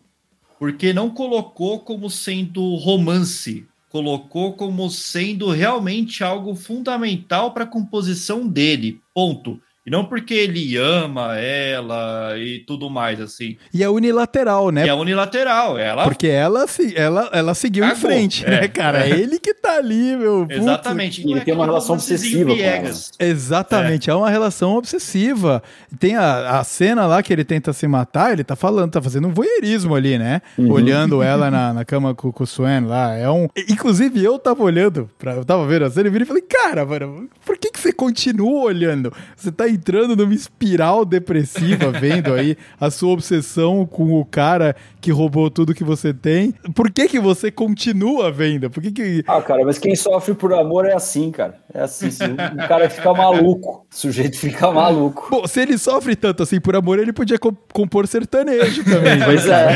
[0.59, 3.65] porque não colocou como sendo romance.
[3.93, 8.99] Colocou como sendo realmente algo fundamental para a composição dele.
[9.13, 9.61] Ponto.
[9.85, 13.57] E não porque ele ama ela e tudo mais, assim.
[13.73, 14.85] E é unilateral, né?
[14.85, 15.77] E é unilateral.
[15.77, 18.01] Ela Porque ela, se- ela, ela seguiu em Cagou.
[18.01, 18.49] frente, É.
[18.61, 19.05] né, cara?
[19.05, 20.45] É ele que tá ali, meu.
[20.47, 20.57] Putz.
[20.61, 21.27] Exatamente.
[21.27, 23.23] E ele é tem uma relação romancezinho obsessiva com.
[23.25, 24.15] Exatamente, é.
[24.15, 25.61] uma relação obsessiva.
[25.99, 29.27] Tem a, a cena lá que ele tenta se matar, ele tá falando, tá fazendo
[29.27, 30.41] um voyeurismo ali, né?
[30.57, 33.15] Olhando ela na, na cama com, com o Swen lá.
[33.15, 33.47] É um.
[33.69, 37.27] Inclusive, eu tava olhando, pra, eu tava vendo a cena e e falei, cara, mano,
[37.45, 39.11] por que, que você continua olhando?
[39.35, 45.11] Você tá entrando numa espiral depressiva, vendo aí a sua obsessão com o cara que
[45.11, 46.51] roubou tudo que você tem.
[46.73, 48.69] Por que, que você continua vendo?
[48.69, 49.23] Por que, que.
[49.27, 51.55] Ah, cara, mas quem sofre por amor é assim, cara.
[51.73, 53.85] É assim, se o cara fica maluco.
[53.91, 55.27] O sujeito fica maluco.
[55.29, 59.17] Bom, se ele sofre tanto assim por amor, ele podia co- compor sertanejo também.
[59.17, 59.25] né?
[59.25, 59.73] Pois é.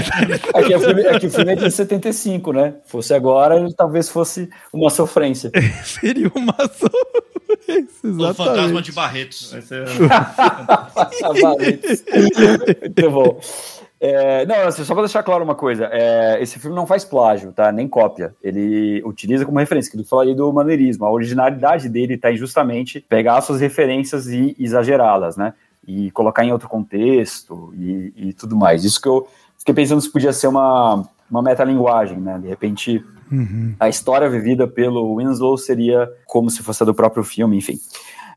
[0.54, 2.76] Aqui, é o filme, aqui o filme é de 75, né?
[2.86, 5.52] Fosse agora, ele talvez fosse uma sofrência.
[5.84, 9.52] Seria uma sofrência, O fantasma de Barretos.
[9.52, 9.87] Vai ser-.
[12.82, 13.40] Muito bom.
[14.00, 17.52] É, não, assim, só pra deixar claro uma coisa, é, esse filme não faz plágio,
[17.52, 17.72] tá?
[17.72, 18.36] Nem cópia.
[18.44, 21.06] Ele utiliza como referência, que eu falei do maneirismo.
[21.06, 25.54] A originalidade dele tá em justamente pegar suas referências e exagerá-las, né?
[25.86, 28.84] E colocar em outro contexto e, e tudo mais.
[28.84, 29.28] Isso que eu
[29.58, 32.38] fiquei pensando se podia ser uma, uma metalinguagem, né?
[32.38, 33.04] De repente,
[33.80, 37.80] a história vivida pelo Winslow seria como se fosse a do próprio filme, enfim.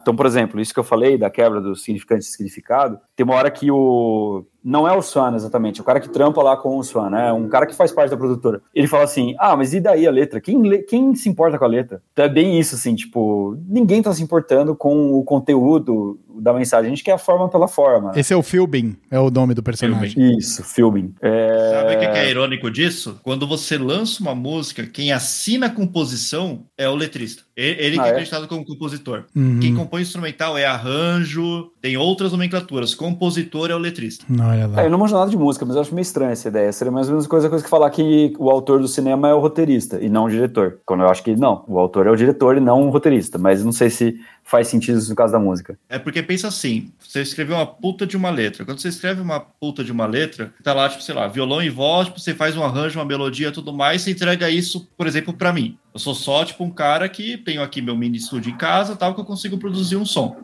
[0.00, 3.34] Então, por exemplo, isso que eu falei da quebra do significante e significado, tem uma
[3.34, 4.46] hora que o.
[4.62, 7.32] Não é o Swan exatamente, é o cara que trampa lá com o Swan, né?
[7.32, 8.60] Um cara que faz parte da produtora.
[8.74, 10.40] Ele fala assim: ah, mas e daí a letra?
[10.40, 12.02] Quem, lê- quem se importa com a letra?
[12.12, 16.86] Então é bem isso, assim, tipo, ninguém tá se importando com o conteúdo da mensagem,
[16.86, 18.12] a gente quer a forma pela forma.
[18.16, 20.36] Esse é o Philbin, é o nome do personagem.
[20.38, 21.14] Isso, filming.
[21.20, 21.70] É...
[21.72, 23.18] Sabe o que é irônico disso?
[23.22, 27.42] Quando você lança uma música, quem assina a composição é o letrista.
[27.56, 28.10] Ele, que Ah, é é?
[28.12, 29.24] acreditado como compositor.
[29.36, 29.58] Uhum.
[29.60, 32.94] Quem compõe instrumental é arranjo, tem outras nomenclaturas.
[32.94, 34.24] Compositor é o letrista.
[34.50, 34.82] Olha lá.
[34.82, 36.72] É, eu não manjo nada de música, mas eu acho meio estranha essa ideia.
[36.72, 39.38] Seria mais ou menos coisa, coisa que falar que o autor do cinema é o
[39.38, 40.78] roteirista e não o diretor.
[40.84, 43.38] Quando eu acho que não, o autor é o diretor e não o roteirista.
[43.38, 45.78] Mas não sei se faz sentido isso no caso da música.
[45.88, 48.64] É porque pensa assim, você escreveu uma puta de uma letra.
[48.64, 51.68] Quando você escreve uma puta de uma letra, tá lá, tipo, sei lá, violão e
[51.70, 55.32] voz, tipo, você faz um arranjo, uma melodia tudo mais, você entrega isso, por exemplo,
[55.32, 55.78] pra mim.
[55.94, 59.14] Eu sou só, tipo, um cara que tenho aqui meu mini estúdio em casa, tal,
[59.14, 60.36] que eu consigo produzir um som.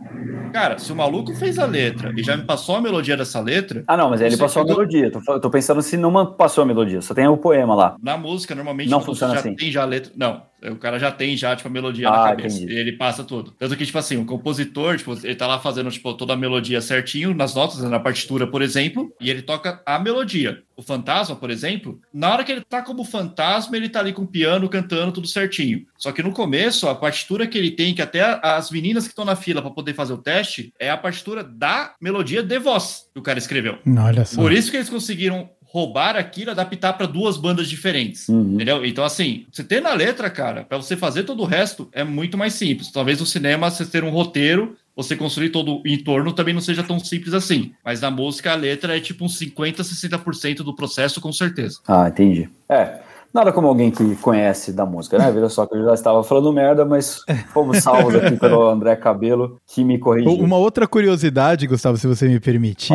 [0.53, 3.84] Cara, se o maluco fez a letra e já me passou a melodia dessa letra,
[3.86, 5.11] Ah, não, mas ele passou a pegou- melodia.
[5.11, 7.97] Tô, tô pensando se não passou a melodia, só tem o poema lá.
[8.03, 9.55] Na música, normalmente, Não funciona assim.
[9.55, 10.12] tem já a letra.
[10.16, 12.57] Não, o cara já tem já, tipo, a melodia Ah, na cabeça.
[12.57, 12.72] entendi.
[12.74, 13.50] E ele passa tudo.
[13.59, 16.80] Tanto que, tipo assim, o compositor, tipo, ele tá lá fazendo, tipo, toda a melodia
[16.80, 20.62] certinho, nas notas, na partitura, por exemplo, e ele toca a melodia.
[20.76, 24.22] O fantasma, por exemplo, na hora que ele tá como fantasma, ele tá ali com
[24.22, 25.87] o piano cantando tudo certinho.
[25.96, 29.24] Só que no começo, a partitura que ele tem, que até as meninas que estão
[29.24, 33.18] na fila para poder fazer o teste, é a partitura da melodia de voz que
[33.18, 33.78] o cara escreveu.
[33.99, 34.41] Olha só.
[34.41, 38.30] Por isso que eles conseguiram roubar aquilo e adaptar para duas bandas diferentes.
[38.30, 38.54] Uhum.
[38.54, 38.82] Entendeu?
[38.86, 42.38] Então, assim, você ter na letra, cara, para você fazer todo o resto é muito
[42.38, 42.90] mais simples.
[42.90, 46.82] Talvez no cinema você ter um roteiro, você construir todo o entorno também não seja
[46.82, 47.72] tão simples assim.
[47.84, 51.78] Mas na música a letra é tipo uns 50, 60% do processo, com certeza.
[51.86, 52.48] Ah, entendi.
[52.70, 53.00] É.
[53.37, 55.30] Nada como alguém que conhece da música, né?
[55.30, 57.21] Veja só que eu já estava falando merda, mas
[57.53, 60.33] fomos salvos aqui pelo André Cabelo, que me corrigiu.
[60.42, 62.95] Uma outra curiosidade, Gustavo, se você me permitir.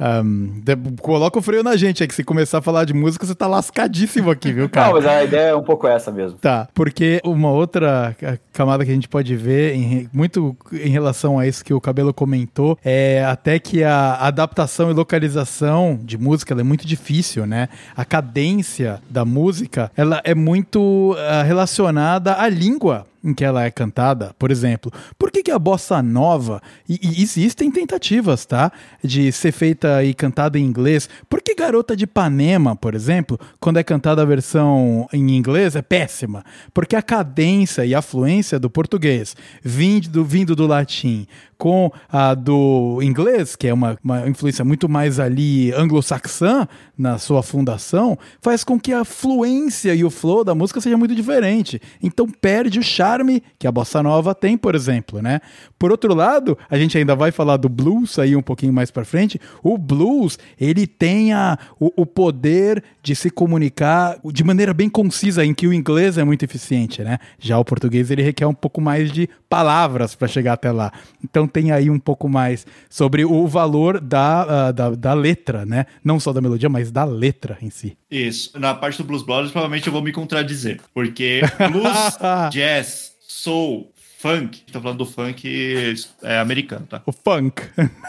[0.00, 3.24] Um, de- coloca o freio na gente, é que se começar a falar de música,
[3.24, 4.86] você tá lascadíssimo aqui, viu, cara?
[4.88, 6.38] Não, mas a ideia é um pouco essa mesmo.
[6.38, 11.38] Tá, porque uma outra ca- camada que a gente pode ver, em muito em relação
[11.38, 16.52] a isso que o Cabelo comentou, é até que a adaptação e localização de música
[16.58, 17.68] é muito difícil, né?
[17.96, 23.70] A cadência da música, ela é muito ah, relacionada à língua em que ela é
[23.70, 24.92] cantada, por exemplo.
[25.18, 28.72] Por que, que a bossa nova, e, e existem tentativas, tá?
[29.02, 31.08] De ser feita e cantada em inglês.
[31.28, 35.82] Por que Garota de Ipanema, por exemplo, quando é cantada a versão em inglês, é
[35.82, 36.44] péssima?
[36.74, 41.26] Porque a cadência e a fluência do português, vindo do, vindo do latim,
[41.56, 46.66] com a do inglês, que é uma, uma influência muito mais ali anglo-saxã
[46.98, 51.14] na sua fundação, faz com que a fluência e o flow da música seja muito
[51.14, 51.80] diferente.
[52.02, 53.11] Então perde o charme
[53.58, 55.40] que a bossa nova tem, por exemplo, né?
[55.82, 59.04] Por outro lado, a gente ainda vai falar do blues aí um pouquinho mais para
[59.04, 59.40] frente.
[59.64, 65.44] O blues, ele tem a, o, o poder de se comunicar de maneira bem concisa,
[65.44, 67.18] em que o inglês é muito eficiente, né?
[67.36, 70.92] Já o português, ele requer um pouco mais de palavras para chegar até lá.
[71.24, 75.86] Então tem aí um pouco mais sobre o valor da, ah, da, da letra, né?
[76.04, 77.98] Não só da melodia, mas da letra em si.
[78.08, 78.56] Isso.
[78.56, 80.80] Na parte do Blues Brothers, provavelmente eu vou me contradizer.
[80.94, 81.40] Porque
[81.72, 82.18] blues,
[82.52, 83.91] jazz, soul,
[84.22, 84.62] funk.
[84.70, 87.02] Tô falando do funk é, americano, tá?
[87.04, 87.60] O funk.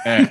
[0.05, 0.21] É.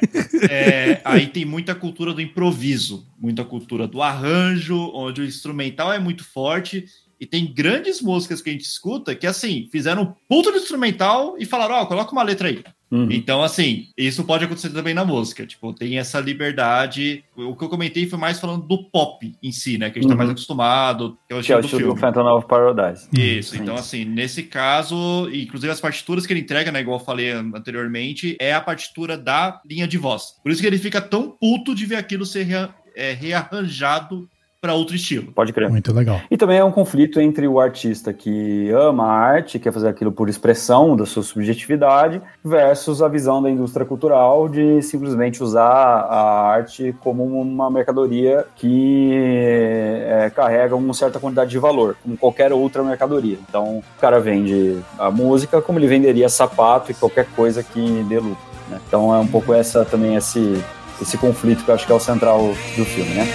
[0.51, 5.99] É, aí tem muita cultura do improviso, muita cultura do arranjo, onde o instrumental é
[5.99, 6.85] muito forte.
[7.19, 11.37] E tem grandes músicas que a gente escuta que, assim, fizeram um puto de instrumental
[11.39, 12.63] e falaram: Ó, coloca uma letra aí.
[12.93, 13.09] Uhum.
[13.11, 15.47] Então, assim, isso pode acontecer também na música.
[15.47, 17.25] Tipo, tem essa liberdade.
[17.35, 19.89] O que eu comentei foi mais falando do pop em si, né?
[19.91, 20.19] Que a gente tá Uhum.
[20.19, 22.01] mais acostumado, que é o Que é estilo o do estilo do filme.
[22.01, 23.09] Phantom of Paradise.
[23.13, 27.31] Isso, então assim, nesse caso, inclusive as partituras que ele entrega, né, igual eu falei
[27.33, 30.35] anteriormente, é a partitura da linha de voz.
[30.43, 34.29] Por isso que ele fica tão puto de ver aquilo ser rea- é, rearranjado
[34.63, 35.33] para outro estilo.
[35.33, 35.69] Pode crer.
[35.69, 36.21] Muito legal.
[36.31, 40.13] E também é um conflito entre o artista que ama a arte, quer fazer aquilo
[40.13, 46.47] por expressão da sua subjetividade, versus a visão da indústria cultural de simplesmente usar a
[46.47, 49.11] arte como uma mercadoria que
[50.05, 53.39] é, carrega uma certa quantidade de valor, como qualquer outra mercadoria.
[53.49, 58.21] Então, o cara vende a música como ele venderia sapato e qualquer coisa que dê
[58.21, 58.39] lucro.
[58.71, 58.81] né?
[58.87, 60.63] Então, é um pouco essa também esse
[61.01, 63.27] esse conflito que eu acho que é o central do filme, né?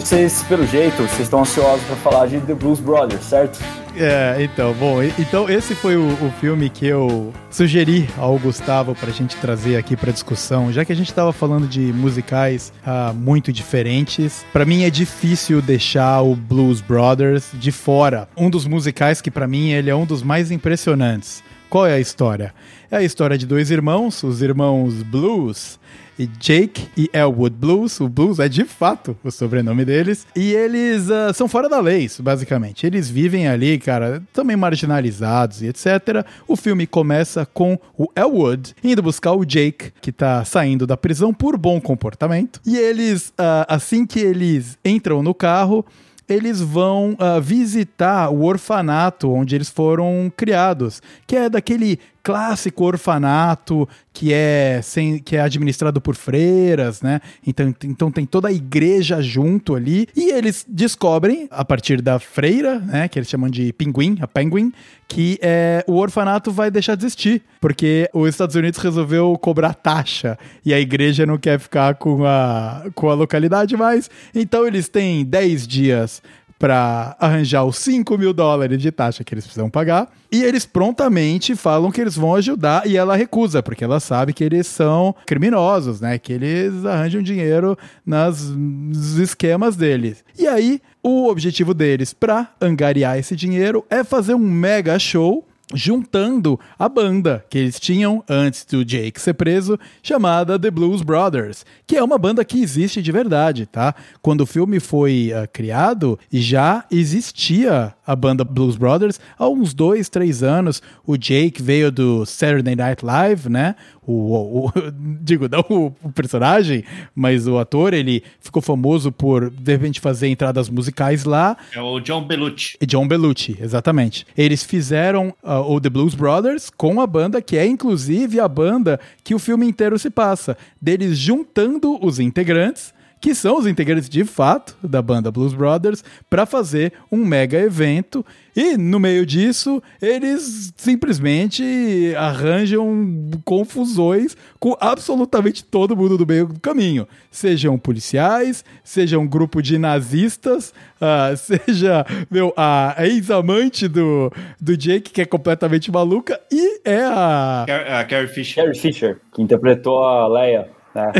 [0.00, 3.58] Vocês, pelo jeito, vocês estão ansiosos para falar de The Blues Brothers, certo?
[3.96, 9.10] É, então, bom, então esse foi o, o filme que eu sugeri ao Gustavo pra
[9.10, 13.52] gente trazer aqui pra discussão, já que a gente tava falando de musicais ah, muito
[13.52, 14.46] diferentes.
[14.52, 18.28] Pra mim é difícil deixar o Blues Brothers de fora.
[18.36, 21.42] Um dos musicais que pra mim ele é um dos mais impressionantes.
[21.68, 22.54] Qual é a história?
[22.90, 25.78] É a história de dois irmãos, os irmãos Blues,
[26.18, 28.00] e Jake e Elwood Blues.
[28.00, 30.26] O Blues é de fato o sobrenome deles.
[30.34, 32.86] E eles ah, são fora da lei, basicamente.
[32.86, 36.24] Eles vivem ali, cara, também marginalizados e etc.
[36.46, 41.32] O filme começa com o Elwood indo buscar o Jake, que tá saindo da prisão
[41.32, 42.60] por bom comportamento.
[42.66, 45.84] E eles, ah, assim que eles entram no carro,
[46.28, 53.88] eles vão ah, visitar o orfanato onde eles foram criados, que é daquele clássico orfanato
[54.12, 57.20] que é, sem, que é administrado por freiras, né?
[57.46, 60.06] Então, então tem toda a igreja junto ali.
[60.14, 63.08] E eles descobrem, a partir da freira, né?
[63.08, 64.72] Que eles chamam de pinguim, a penguin,
[65.08, 67.42] que é, o orfanato vai deixar de existir.
[67.60, 72.84] Porque os Estados Unidos resolveu cobrar taxa e a igreja não quer ficar com a,
[72.94, 74.10] com a localidade mais.
[74.34, 76.22] Então eles têm 10 dias
[76.62, 80.08] para arranjar os 5 mil dólares de taxa que eles precisam pagar.
[80.30, 84.44] E eles prontamente falam que eles vão ajudar e ela recusa, porque ela sabe que
[84.44, 86.16] eles são criminosos, né?
[86.18, 87.76] Que eles arranjam dinheiro
[88.06, 90.24] nas, nos esquemas deles.
[90.38, 95.44] E aí, o objetivo deles para angariar esse dinheiro é fazer um mega show
[95.74, 101.64] juntando a banda que eles tinham antes do Jake ser preso, chamada The Blues Brothers,
[101.86, 103.94] que é uma banda que existe de verdade, tá?
[104.20, 110.08] Quando o filme foi uh, criado, já existia a banda Blues Brothers há uns dois,
[110.08, 110.82] três anos.
[111.06, 113.74] O Jake veio do Saturday Night Live, né?
[114.04, 114.72] O, o,
[115.22, 116.84] digo, não o, o, personagem,
[117.14, 121.56] mas o ator, ele ficou famoso por, de repente, fazer entradas musicais lá.
[121.72, 122.78] É o John Belushi.
[122.86, 124.26] John Belushi, exatamente.
[124.36, 128.98] Eles fizeram uh, o The Blues Brothers com a banda, que é inclusive a banda
[129.22, 132.92] que o filme inteiro se passa, deles juntando os integrantes
[133.22, 138.26] que são os integrantes de fato da banda Blues Brothers, para fazer um mega evento.
[138.54, 146.58] E no meio disso, eles simplesmente arranjam confusões com absolutamente todo mundo do meio do
[146.58, 147.06] caminho.
[147.30, 155.12] Sejam policiais, seja um grupo de nazistas, uh, seja meu, a ex-amante do, do Jake,
[155.12, 157.66] que é completamente maluca, e é a.
[158.00, 158.64] A Carrie Fisher.
[158.64, 160.81] Carrie Fisher, que interpretou a Leia.
[160.94, 161.12] É.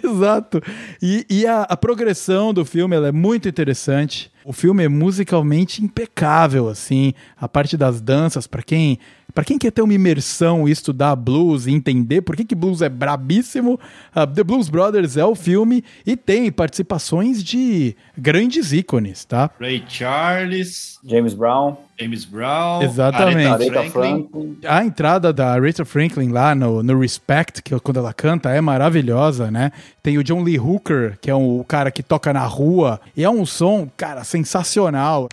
[0.06, 0.62] Exato.
[1.02, 4.30] E, e a, a, progressão do filme é muito interessante.
[4.44, 7.12] O filme é musicalmente impecável, assim.
[7.36, 8.98] A parte das danças, para quem
[9.36, 12.80] para quem quer ter uma imersão e estudar blues e entender por que, que blues
[12.80, 13.78] é brabíssimo,
[14.16, 19.50] uh, The Blues Brothers é o filme e tem participações de grandes ícones, tá?
[19.60, 21.76] Ray Charles, James Brown.
[22.00, 23.46] James Brown, exatamente.
[23.46, 24.58] Aretha Franklin.
[24.64, 29.50] A entrada da Aretha Franklin lá no, no Respect, que quando ela canta, é maravilhosa,
[29.50, 29.70] né?
[30.02, 33.28] Tem o John Lee Hooker, que é o cara que toca na rua, e é
[33.28, 35.28] um som, cara, sensacional.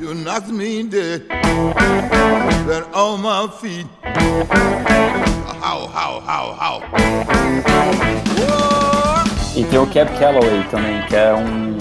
[0.00, 3.86] You knocked me dead, then on my feet.
[5.60, 6.82] How, how, how, how.
[9.54, 11.76] E tem o Cab Calloway também, que é um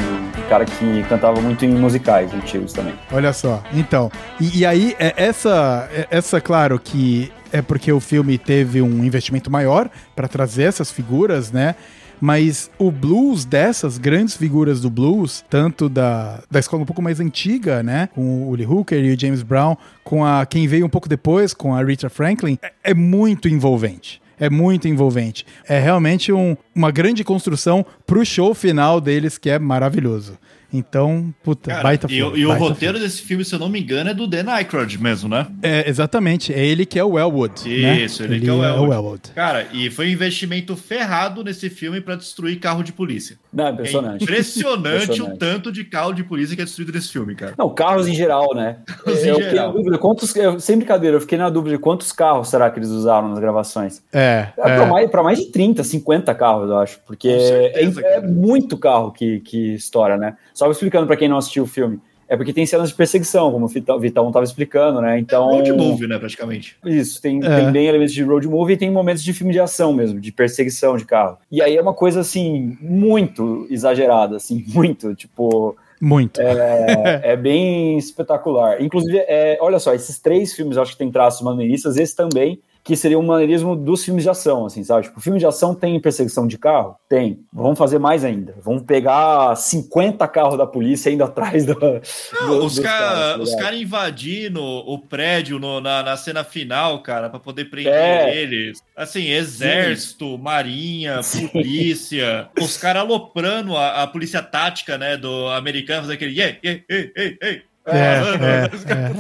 [0.50, 2.94] cara que cantava muito em musicais antigos também.
[3.10, 4.12] Olha só, então.
[4.38, 9.06] E, e aí, é, essa, é, essa, claro que é porque o filme teve um
[9.06, 11.74] investimento maior para trazer essas figuras, né?
[12.20, 17.20] Mas o blues dessas grandes figuras do blues, tanto da, da escola um pouco mais
[17.20, 20.90] antiga, né, com o Lee Hooker e o James Brown, com a quem veio um
[20.90, 25.46] pouco depois, com a Rita Franklin, é, é muito envolvente é muito envolvente.
[25.68, 30.38] É realmente um, uma grande construção pro show final deles que é maravilhoso.
[30.72, 33.08] Então, puta, Cara, baita E, filme, e o baita roteiro filme.
[33.10, 35.48] desse filme, se eu não me engano, é do Dan Aykroyd mesmo, né?
[35.64, 36.54] É, exatamente.
[36.54, 37.68] É ele que é o Elwood.
[37.68, 38.02] né?
[38.02, 38.64] Isso, ele, que é o
[38.94, 39.32] Elwood.
[39.34, 43.38] Cara, e foi um investimento ferrado nesse filme pra destruir carro de polícia.
[43.52, 44.24] Não, é É impressionante.
[44.24, 45.36] impressionante, Impressionante.
[45.36, 47.54] o tanto de carro de polícia que é destruído nesse filme, cara.
[47.58, 48.78] Não, carros em geral, né?
[48.86, 51.82] Carros em eu fiquei na dúvida, quantos, eu, sem brincadeira, eu fiquei na dúvida de
[51.82, 54.02] quantos carros será que eles usaram nas gravações.
[54.14, 54.76] É, É, é.
[54.76, 57.00] Pra, mais, pra mais de 30, 50 carros, eu acho.
[57.06, 60.36] Porque certeza, é, é muito carro que, que estoura, né?
[60.60, 62.02] Só explicando pra quem não assistiu o filme.
[62.27, 65.18] É porque tem cenas de perseguição, como o Vitão, Vitão tava explicando, né?
[65.18, 65.48] Então.
[65.48, 66.76] Road movie, né, praticamente.
[66.86, 67.56] Isso, tem, É.
[67.61, 70.34] tem bem elementos de road movie e tem momentos de filme de ação mesmo, de
[70.34, 71.38] perseguição de carro.
[71.49, 76.41] E aí é uma coisa, assim, muito exagerada, assim, muito, tipo, Muito.
[76.41, 78.81] é, é bem espetacular.
[78.81, 82.60] Inclusive, é, olha só, esses três filmes eu acho que tem traços maneiristas, esse também,
[82.84, 85.03] que seria um maneirismo dos filmes de ação, assim, sabe?
[85.03, 86.95] Tipo, filme de ação tem perseguição de carro?
[87.07, 87.39] Tem.
[87.53, 88.56] Vamos fazer mais ainda.
[88.64, 93.76] Vamos pegar 50 carros da polícia indo atrás do, Não, do- os caras tá cara
[93.76, 98.35] invadindo o prédio no- na, na cena final, cara, pra poder prender É.
[98.35, 98.81] eles.
[98.95, 101.19] Assim, exército, marinha,
[101.51, 102.49] polícia.
[102.60, 107.11] os caras aloprando a, a polícia tática, né, do americano, fazendo aquele ei, ei, ei,
[107.15, 107.61] ei, ei.
[107.91, 109.18] É, é, os caras-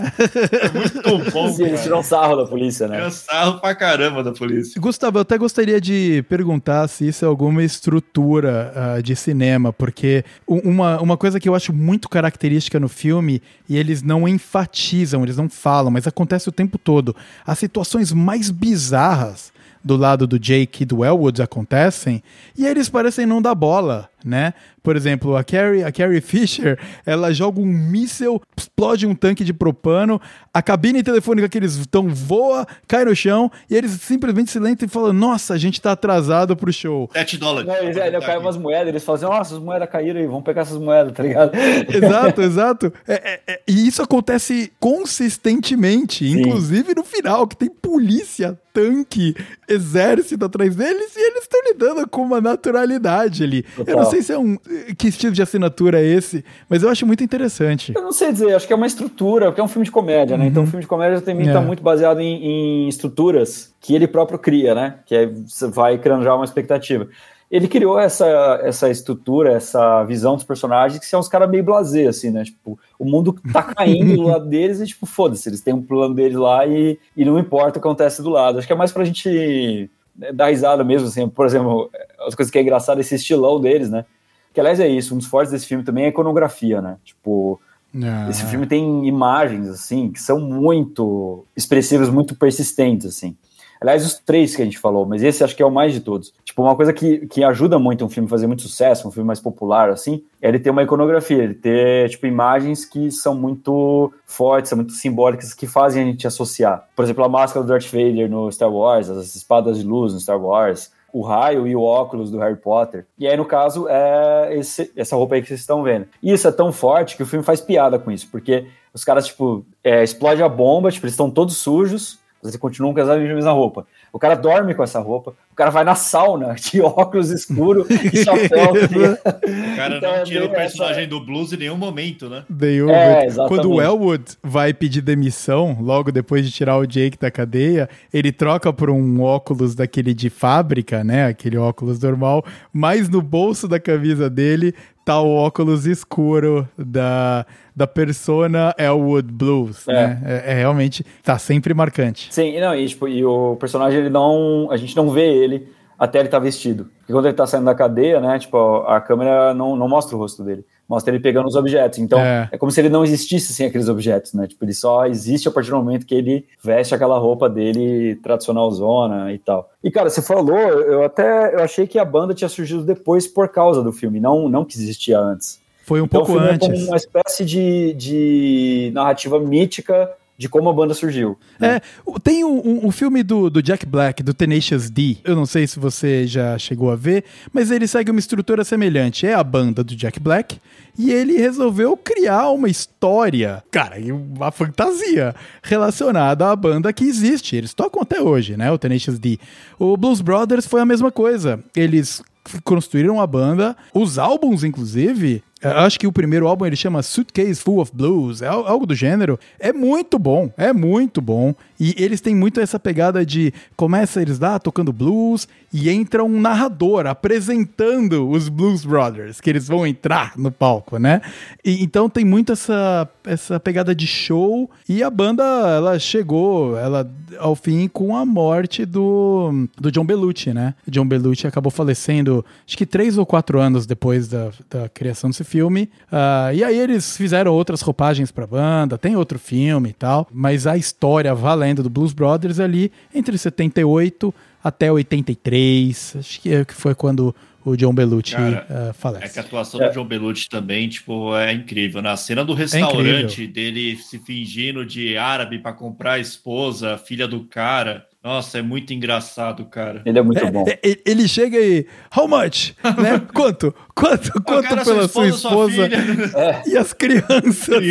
[0.51, 2.97] é muito bom, Sim, eles tiram sarro da polícia, né?
[2.97, 4.79] Tira sarro pra caramba da polícia.
[4.79, 10.23] Gustavo, eu até gostaria de perguntar se isso é alguma estrutura ah, de cinema, porque
[10.47, 15.37] uma, uma coisa que eu acho muito característica no filme, e eles não enfatizam, eles
[15.37, 17.15] não falam, mas acontece o tempo todo,
[17.45, 19.51] as situações mais bizarras
[19.83, 22.21] do lado do Jake e do Elwood acontecem,
[22.57, 24.53] e eles parecem não dar bola, né?
[24.81, 29.53] Por exemplo, a Carrie, a Carrie Fisher, ela joga um míssel, explode um tanque de
[29.53, 30.21] propano,
[30.53, 34.85] a cabine telefônica que eles estão voa, cai no chão, e eles simplesmente se lentam
[34.85, 37.09] e falam, nossa, a gente tá atrasado pro show.
[37.13, 37.67] 7 dólares.
[37.67, 40.43] Não, eles, ainda caem umas moedas, eles falam assim, nossa, as moedas caíram aí, vamos
[40.43, 41.51] pegar essas moedas, tá ligado?
[41.89, 42.93] Exato, exato.
[43.07, 46.39] É, é, é, e isso acontece consistentemente, Sim.
[46.39, 49.35] inclusive no final, que tem polícia, tanque,
[49.67, 53.65] exército atrás deles e eles estão lidando com uma naturalidade ali.
[53.77, 54.03] Eu Total.
[54.09, 54.57] Não sei se é um.
[54.97, 57.93] Que estilo de assinatura é esse, mas eu acho muito interessante.
[57.95, 60.37] Eu não sei dizer, acho que é uma estrutura, porque é um filme de comédia,
[60.37, 60.47] né?
[60.47, 61.53] Então o filme de comédia também É.
[61.53, 64.95] tá muito baseado em, em estruturas que ele próprio cria, né?
[65.05, 67.07] Que é, você vai criando já uma expectativa.
[67.51, 68.27] Ele criou essa,
[68.63, 72.43] essa estrutura, essa visão dos personagens que são uns caras meio blasé, assim, né?
[72.43, 76.13] Tipo, o mundo tá caindo do lado deles e, tipo, foda-se, eles têm um plano
[76.13, 78.59] deles lá e, e não importa o que acontece do lado.
[78.59, 79.89] Acho que é mais pra gente
[80.19, 81.27] né, dar risada mesmo, assim.
[81.27, 81.89] Por exemplo,
[82.27, 84.05] as coisas que é engraçado, esse estilão deles, né?
[84.53, 85.15] Que, aliás, é isso.
[85.15, 86.97] Um dos fortes desse filme também é a iconografia, né?
[87.03, 87.59] Tipo,
[88.03, 93.35] Ah, esse filme tem imagens, assim, que são muito expressivas, muito persistentes, assim.
[93.81, 96.01] Aliás, os três que a gente falou, mas esse acho que é o mais de
[96.01, 96.33] todos.
[96.43, 99.25] Tipo, uma coisa que, que ajuda muito um filme a fazer muito sucesso, um filme
[99.27, 104.11] mais popular, assim, é ele ter uma iconografia, ele ter, tipo, imagens que são muito
[104.25, 106.87] fortes, são muito simbólicas, que fazem a gente associar.
[106.95, 110.19] Por exemplo, a máscara do Darth Vader no Star Wars, as espadas de luz no
[110.19, 113.05] Star Wars, o raio e o óculos do Harry Potter.
[113.17, 116.05] E aí, no caso, é esse- essa roupa aí que vocês estão vendo.
[116.21, 119.25] E isso é tão forte que o filme faz piada com isso, porque os caras,
[119.25, 123.17] tipo, é, explode a bomba, tipo, eles estão todos sujos, mas eles continuam com a
[123.17, 123.85] mesma roupa.
[124.11, 128.17] O cara dorme com essa roupa, o cara vai na sauna de óculos escuro e
[128.23, 128.73] chapéu.
[128.73, 129.19] ligado?
[129.73, 132.43] O cara Então, não é tira o bem personagem do blues em nenhum momento, né?
[132.49, 137.31] O- É, quando o Elwood vai pedir demissão, logo depois de tirar o Jake da
[137.31, 141.25] cadeia, ele troca por um óculos daquele de fábrica, né?
[141.27, 142.43] Aquele óculos normal,
[142.73, 144.73] mas no bolso da camisa dele
[145.09, 147.43] tá o óculos escuro da,
[147.75, 149.93] da persona Elwood Blues, É.
[149.93, 150.21] né?
[150.23, 152.31] É, é realmente, tá sempre marcante.
[152.31, 154.67] Sim, e não, e, tipo, e o personagem, ele não.
[154.69, 155.67] A gente não vê ele
[155.97, 156.89] até ele estar vestido.
[156.99, 158.37] Porque quando ele tá saindo da cadeia, né?
[158.37, 158.57] Tipo,
[158.87, 160.63] a câmera não, não mostra o rosto dele.
[160.89, 161.99] Mostra ele pegando os objetos.
[161.99, 162.49] Então, É.
[162.51, 162.57] é.
[162.57, 164.47] como se ele não existisse sem aqueles objetos, né?
[164.47, 168.71] Tipo, ele só existe a partir do momento que ele veste aquela roupa dele tradicional
[168.71, 169.69] zona e tal.
[169.83, 173.47] E, cara, você falou, eu até eu achei que a banda tinha surgido depois por
[173.49, 175.59] causa do filme, não, não que existia antes.
[175.85, 176.67] Foi um Então, pouco filme é antes.
[176.67, 180.09] como uma espécie de, de narrativa mítica
[180.39, 181.37] de como a banda surgiu.
[181.59, 181.75] né?
[181.75, 181.81] É,
[182.23, 185.17] tem um, um- filme do, do Jack Black, do Tenacious D.
[185.25, 189.27] Eu não sei se você já chegou a ver, mas ele segue uma estrutura semelhante.
[189.27, 190.57] É a banda do Jack Black
[190.97, 197.57] e ele resolveu criar uma história, cara, uma fantasia relacionada à banda que existe.
[197.57, 198.71] Eles tocam até hoje, né?
[198.71, 199.37] O Tenacious D.
[199.77, 201.59] O Blues Brothers foi a mesma coisa.
[201.75, 202.23] Eles
[202.63, 205.43] construíram a banda, os álbuns, inclusive.
[205.61, 208.85] Eu Acho que o primeiro álbum ele chama Suitcase Full of Blues, é al- algo
[208.85, 209.39] do gênero.
[209.59, 211.53] É muito bom, é muito bom.
[211.79, 216.41] E eles têm muito essa pegada de começa eles lá tocando blues e entra um
[216.41, 221.21] narrador apresentando os Blues Brothers, que eles vão entrar no palco, né?
[221.63, 227.09] E, então tem muito essa, essa pegada de show e a banda ela chegou ela
[227.37, 230.73] ao fim com a morte do, do John Belushi, né?
[230.87, 235.43] John Belushi acabou falecendo acho que três ou quatro anos depois da, da criação desse
[235.43, 235.89] filme.
[236.11, 240.65] Ah, e aí eles fizeram outras roupagens pra banda, tem outro filme e tal, mas
[240.65, 244.33] a história valendo do Blues Brothers ali entre 78
[244.63, 247.33] até 83, acho que é- que foi quando
[247.63, 249.33] o John Belushi Cara, É falece.
[249.33, 252.01] que a atuação do John Belushi também, tipo, é incrível.
[252.01, 257.27] Na cena do restaurante, dele se fingindo de árabe pra comprar a esposa, a filha
[257.27, 258.05] do cara.
[258.21, 260.01] Nossa, é muito engraçado, cara.
[260.05, 260.65] Ele é muito bom.
[260.67, 261.87] É, ele chega e.
[262.15, 262.73] How much?
[263.01, 263.21] né?
[263.33, 263.73] Quanto?
[263.95, 264.31] Quanto?
[264.43, 265.89] Quanto cara, pela sua sua esposa?
[266.67, 267.83] E as crianças.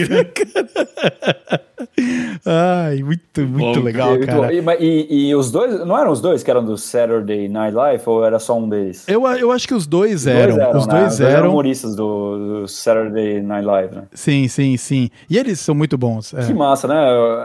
[2.45, 4.53] Ai, muito, muito Bom, legal, cara.
[4.53, 8.03] E, e- e os dois, não eram os dois que eram do Saturday Night Live
[8.07, 9.07] ou era só um deles?
[9.09, 10.77] Eu, eu acho que os dois Os eram.
[10.77, 11.01] Os né?
[11.01, 11.51] dois eram eram.
[11.51, 14.03] humoristas do, do Saturday Night Live, né?
[14.13, 15.09] Sim, sim, sim.
[15.31, 16.35] E eles são muito bons.
[16.35, 16.45] é.
[16.47, 16.97] Que massa, né?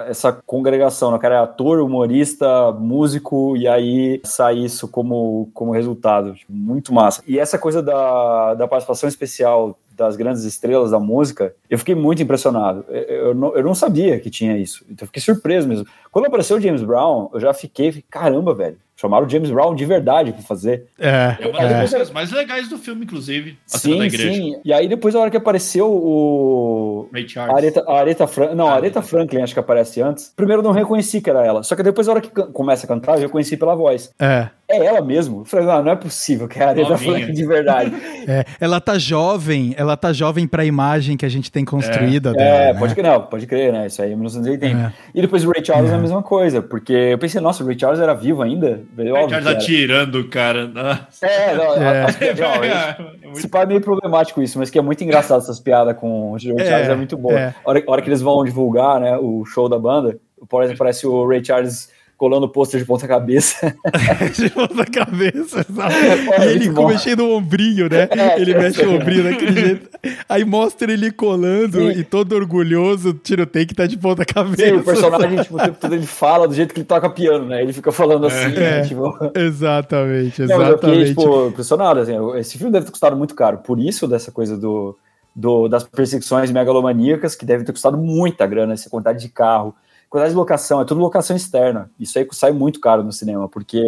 [0.09, 1.17] Essa congregação, né?
[1.17, 6.33] O cara é ator, humorista, músico, e aí sai isso como, como resultado.
[6.33, 7.23] Tipo, Muito massa.
[7.27, 12.21] E essa coisa da, da participação especial das grandes estrelas da música, eu fiquei muito
[12.21, 12.83] impressionado.
[12.89, 14.83] Eu, eu não, eu não sabia que tinha isso.
[14.89, 15.85] Então eu fiquei surpreso mesmo.
[16.11, 18.77] Quando apareceu o James Brown, eu já fiquei, caramba, velho.
[18.95, 20.85] Chamaram o James Brown de verdade pra fazer.
[20.99, 21.81] É, É uma das é.
[21.81, 23.57] músicas mais legais do filme, inclusive.
[23.73, 24.33] A cena da Sim, igreja.
[24.33, 24.61] sim.
[24.63, 27.09] E aí depois, a hora que apareceu o...
[27.11, 27.55] Ray Charles.
[27.57, 30.31] Aretha, a Aretha Franklin, não, a Ah, Aretha Franklin acho que aparece antes.
[30.35, 31.63] Primeiro eu não reconheci que era ela.
[31.63, 34.11] Só que depois, a hora que começa a cantar, eu reconheci pela voz.
[34.19, 34.49] É.
[34.65, 35.41] É ela mesmo.
[35.41, 37.11] Eu falei, não, não é possível que é a Aretha Novinha.
[37.17, 37.93] Franklin de verdade.
[38.25, 42.33] É, ela tá jovem, ela tá jovem pra imagem que a gente tem construída É,
[42.33, 42.79] dela, né?
[42.79, 43.87] pode crer, não, pode crer, né?
[43.87, 44.77] Isso aí é 1980.
[44.79, 44.93] É.
[45.13, 45.95] E depois o Ray Charles é.
[45.95, 48.81] a mesma coisa, porque eu pensei, nossa, o Ray Charles era vivo ainda?
[48.97, 50.67] Ray Charles atirando o cara.
[50.69, 51.25] Nossa.
[51.25, 52.03] É, não, É.
[52.05, 52.97] as piadas- não, É
[53.35, 56.37] esse pai é meio problemático isso, mas que é muito engraçado essas piadas com o
[56.37, 57.37] Ray É, Charles, é muito boa.
[57.37, 57.47] é.
[57.47, 60.17] A, hora, a hora que eles vão divulgar, né, o show da banda,
[60.47, 61.89] por exemplo, aparece o Ray Charles
[62.23, 63.75] colando o pôster de ponta cabeça.
[64.33, 65.93] de ponta cabeça, sabe?
[66.31, 66.87] É, e ele muito bom.
[66.87, 68.07] mexendo o ombrinho, né?
[68.11, 68.59] É, ele é.
[68.59, 69.89] mexe o ombrinho daquele jeito.
[70.29, 71.99] Aí mostra ele colando Sim.
[71.99, 74.69] e todo orgulhoso, tira o take tá de ponta cabeça.
[74.69, 77.45] Sim, o personagem, tipo, o tempo todo ele fala do jeito que ele toca piano,
[77.45, 77.61] né?
[77.61, 78.81] Ele fica falando assim, né, É.
[78.83, 79.13] tipo...
[79.35, 81.07] Exatamente, Não, mas eu fiquei, exatamente.
[81.09, 84.97] tipo, impressionado, assim, esse filme deve ter custado muito caro, por isso dessa coisa do,
[85.35, 89.75] do- das perseguições megalomaníacas, que deve ter custado muita grana, essa quantidade de carro,
[90.13, 93.81] quantidade de locação, é tudo locação externa, isso aí sai muito caro no cinema, porque,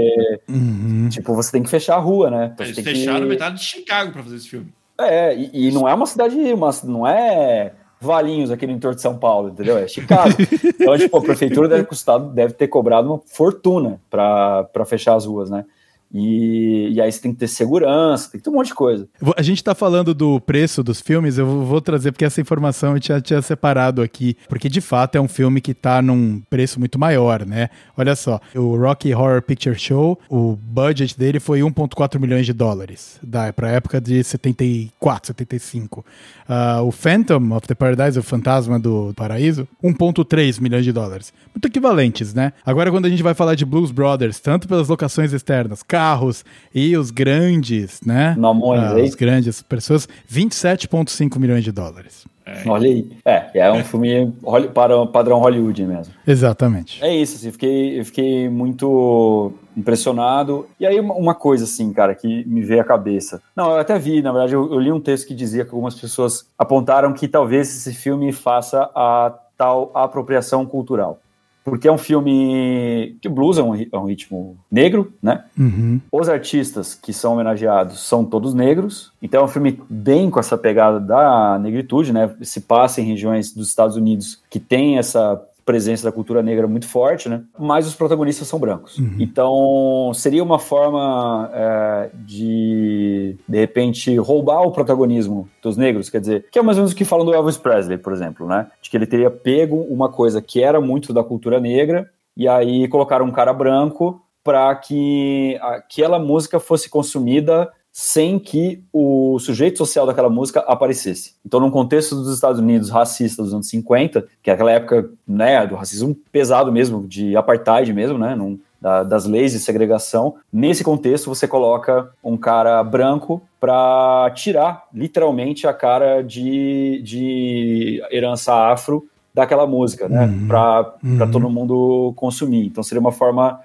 [0.50, 1.08] Uhum.
[1.08, 2.54] tipo, você tem que fechar a rua, né?
[2.58, 3.26] Você Eles tem fecharam que...
[3.28, 4.74] metade de Chicago pra fazer esse filme.
[5.00, 9.04] É, e, e não é uma cidade, uma, não é Valinhos aqui no entorno de
[9.04, 9.78] São Paulo, entendeu?
[9.78, 10.34] É Chicago.
[10.66, 15.52] então, tipo, a prefeitura deve, custar, deve ter cobrado uma fortuna para fechar as ruas,
[15.52, 15.64] né?
[16.14, 19.08] E, e aí você tem que ter segurança, tem que ter um monte de coisa.
[19.36, 23.00] A gente tá falando do preço dos filmes, eu vou- trazer porque essa informação eu
[23.00, 26.98] tinha, tinha separado aqui, porque de fato é um filme que tá num preço muito
[26.98, 27.70] maior, né?
[27.98, 33.20] Olha só, o Rocky Horror Picture Show, o budget dele foi 1.4 milhões de dólares,
[33.22, 36.06] da, pra época de 74, 75.
[36.48, 41.34] Ah, o Phantom of the Paradise, o Fantasma do Paraíso, 1.3 milhões de dólares.
[41.54, 42.54] Muito equivalentes, né?
[42.66, 46.44] Agora quando a gente vai falar de Blues Brothers, tanto pelas locações externas, carros
[46.74, 48.36] e os grandes, né?
[48.38, 49.04] Nomões Ah, aí.
[49.04, 52.26] Os grandes pessoas, 27,5 milhões de dólares.
[52.68, 53.10] Olha aí.
[53.26, 54.32] É, é um filme
[54.74, 56.14] para padrão Hollywood mesmo.
[56.28, 57.04] Exatamente.
[57.04, 60.68] É isso, assim, fiquei, eu fiquei muito impressionado.
[60.80, 63.42] E aí, uma- uma coisa, assim, cara, que me veio à cabeça.
[63.56, 65.96] Não, eu até vi, na verdade, eu, eu li um texto que dizia que algumas
[65.96, 71.20] pessoas apontaram que talvez esse filme faça a tal apropriação cultural.
[71.66, 75.46] Porque é um filme que o blues é um, é um ritmo negro, né?
[75.58, 76.00] Uhum.
[76.12, 80.56] Os artistas que são homenageados são todos negros, então é um filme bem com essa
[80.56, 82.34] pegada da negritude, né?
[82.44, 86.88] Se passa em regiões dos Estados Unidos que tem essa presença da cultura negra muito
[86.88, 87.42] forte, né?
[87.58, 89.00] Mas os protagonistas são brancos.
[89.20, 96.46] Então seria uma forma é, de de repente roubar o protagonismo dos negros, quer dizer,
[96.52, 98.68] que é mais ou menos o que falam do Elvis Presley, por exemplo, né?
[98.82, 102.88] De que ele teria pego uma coisa que era muito da cultura negra e aí
[102.88, 110.06] colocaram um cara branco para que aquela música fosse consumida sem que o sujeito social
[110.06, 111.36] daquela música aparecesse.
[111.46, 115.66] Então, num contexto dos Estados Unidos racista dos anos 50, que é aquela época né,
[115.66, 120.84] do racismo pesado mesmo, de apartheid mesmo, né, num- da- das leis de segregação, nesse
[120.84, 129.08] contexto você coloca um cara branco para tirar literalmente a cara de, de herança afro
[129.34, 130.48] daquela música, né, Uhum.
[130.50, 131.32] para Uhum.
[131.32, 132.66] todo mundo consumir.
[132.68, 133.58] Então seria uma forma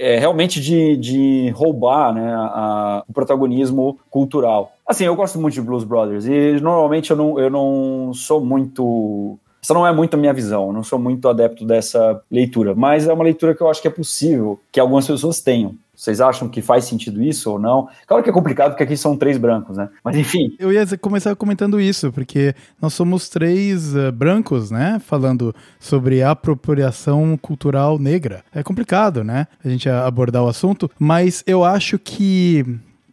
[0.00, 4.72] é, realmente de, de roubar né, a- o protagonismo cultural.
[4.86, 9.38] Assim, eu gosto muito de Blues Brothers e normalmente eu não, eu não sou muito.
[9.62, 13.06] Essa não é muito a minha visão, eu não sou muito adepto dessa leitura, mas
[13.06, 15.74] é uma leitura que eu acho que é possível que algumas pessoas tenham.
[16.00, 17.86] Vocês acham que faz sentido isso ou não?
[18.06, 19.90] Claro que é complicado porque aqui são três brancos, né?
[20.02, 24.98] Mas enfim, Eu ia começar comentando isso, porque nós somos três eh, brancos, né?
[25.04, 28.42] Falando sobre apropriação cultural negra.
[28.54, 29.46] É complicado, né?
[29.62, 32.64] A gente abordar o assunto, mas eu acho que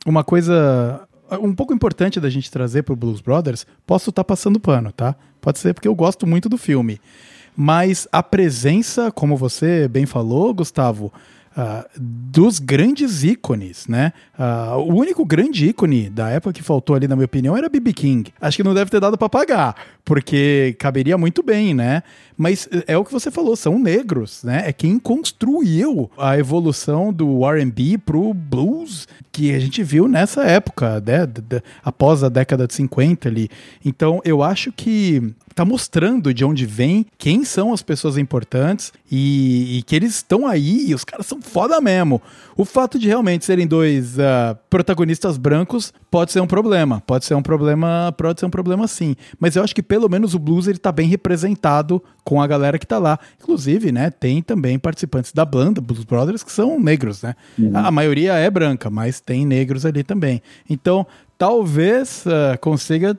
[0.05, 4.91] uma coisa um pouco importante da gente trazer pro Blues Brothers, posso estar passando pano,
[4.91, 5.15] tá?
[5.41, 6.99] Pode ser porque eu gosto muito do filme.
[7.55, 11.11] Mas a presença, como você bem falou, Gustavo,
[11.59, 14.13] ah, dos grandes ícones, né?
[14.37, 17.93] Ah, o único grande ícone da época que faltou ali, na minha opinião, era B.B.
[17.93, 18.31] King.
[18.39, 19.75] Acho que não deve ter dado pra pagar,
[20.05, 22.03] porque caberia muito bem, né?
[22.37, 24.65] Mas é o que você falou, são negros, né?
[24.67, 31.01] É quem construiu a evolução do R&B pro blues que a gente viu nessa época,
[31.03, 31.27] né?
[31.83, 33.49] Após a década de 50 ali.
[33.83, 39.79] Então, eu acho que tá mostrando de onde vem, quem são as pessoas importantes e,
[39.79, 42.21] e que eles estão aí e os caras são foda mesmo.
[42.55, 47.33] O fato de realmente serem dois ah, protagonistas brancos pode ser um problema, pode ser
[47.35, 49.15] um problema, pode ser um problema sim.
[49.39, 52.77] Mas eu acho que pelo menos o blues ele tá bem representado com a galera
[52.77, 53.19] que tá lá.
[53.41, 57.35] Inclusive, né, tem também participantes da banda Blues Brothers que são negros, né?
[57.73, 60.41] A maioria é branca, mas tem negros ali também.
[60.69, 61.05] Então,
[61.37, 63.17] talvez ah, consiga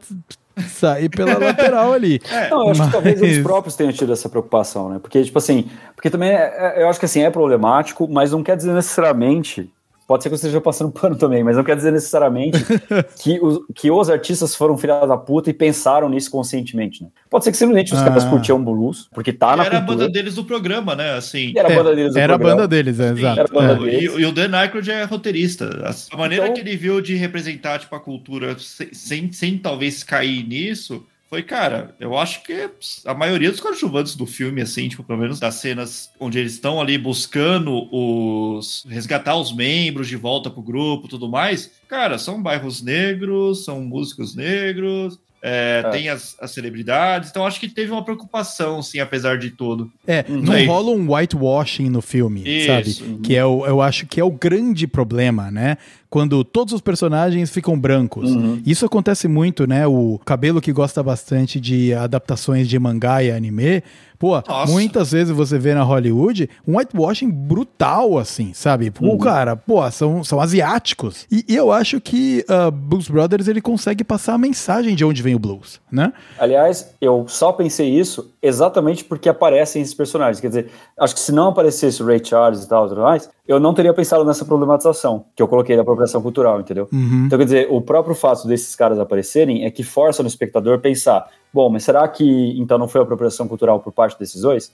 [0.62, 2.20] sair pela lateral ali.
[2.51, 4.98] Não, eu acho que talvez Mas- eles próprios tenham tido essa preocupação, né?
[5.01, 8.43] Porque, tipo assim, porque também é- é- eu acho que assim, é problemático, mas não
[8.43, 9.70] quer dizer necessariamente.
[10.09, 12.59] Pode ser que eu esteja passando pano também, mas não quer dizer necessariamente
[13.22, 17.10] que os, que os artistas foram filha da puta e pensaram nisso conscientemente, né?
[17.28, 18.05] Pode ser que simplesmente os Ah.
[18.05, 19.98] caras curtiam blues, porque tá na era a cultura.
[20.06, 21.12] banda deles do programa, né?
[21.12, 21.52] Assim.
[21.55, 22.62] E era a banda deles do Era a programa.
[22.62, 23.40] banda deles, é, exato.
[23.40, 24.14] Era a banda o- deles.
[24.14, 25.68] e, e o Dan Aykroyd é roteirista.
[25.85, 29.59] A, a maneira Então- que ele viu de representar tipo, a cultura sem, sem, sem
[29.59, 32.71] talvez cair nisso foi, cara, eu acho que
[33.05, 36.81] a maioria dos coadjuvantes do filme, assim, tipo, pelo menos das cenas onde eles estão
[36.81, 38.87] ali buscando os.
[38.89, 43.83] resgatar os membros de volta pro grupo e tudo mais, cara, são bairros negros, são
[43.83, 45.19] músicos negros.
[45.43, 45.91] é, É.
[45.91, 49.93] Tem as, as celebridades, então acho que teve uma preocupação, sim, apesar de tudo.
[50.07, 50.67] É, não Aí.
[50.67, 52.67] rola um whitewashing no filme, Isso.
[52.67, 53.19] sabe?
[53.23, 55.77] Que é o, eu acho que é o grande problema, né?
[56.10, 58.30] Quando todos os personagens ficam brancos.
[58.30, 58.62] Uhum.
[58.64, 59.86] Isso acontece muito, né?
[59.86, 63.82] O cabelo que gosta bastante de adaptações de mangá e anime.
[64.18, 64.72] Pô, Nossa.
[64.72, 68.90] muitas vezes você vê na Hollywood um whitewashing brutal, assim, sabe?
[68.90, 69.18] Pô, Uhum.
[69.18, 71.24] cara, pô, são, são asiáticos.
[71.30, 75.22] E, e eu acho que uh, Blues Brothers ele consegue passar a mensagem de onde
[75.22, 76.12] vem o blues, né?
[76.36, 80.40] Aliás, eu só pensei isso exatamente porque aparecem esses personagens.
[80.40, 83.59] Quer dizer, acho que se não aparecesse o Ray Charles e tal, tudo mais, eu
[83.59, 86.89] não teria pensado nessa problematização que eu coloquei da apropriação cultural, entendeu?
[86.93, 87.24] Uhum.
[87.27, 90.78] Então, quer dizer, o próprio fato desses caras aparecerem é que força no espectador a
[90.78, 94.73] pensar: bom, mas será que então não foi apropriação cultural por parte desses dois?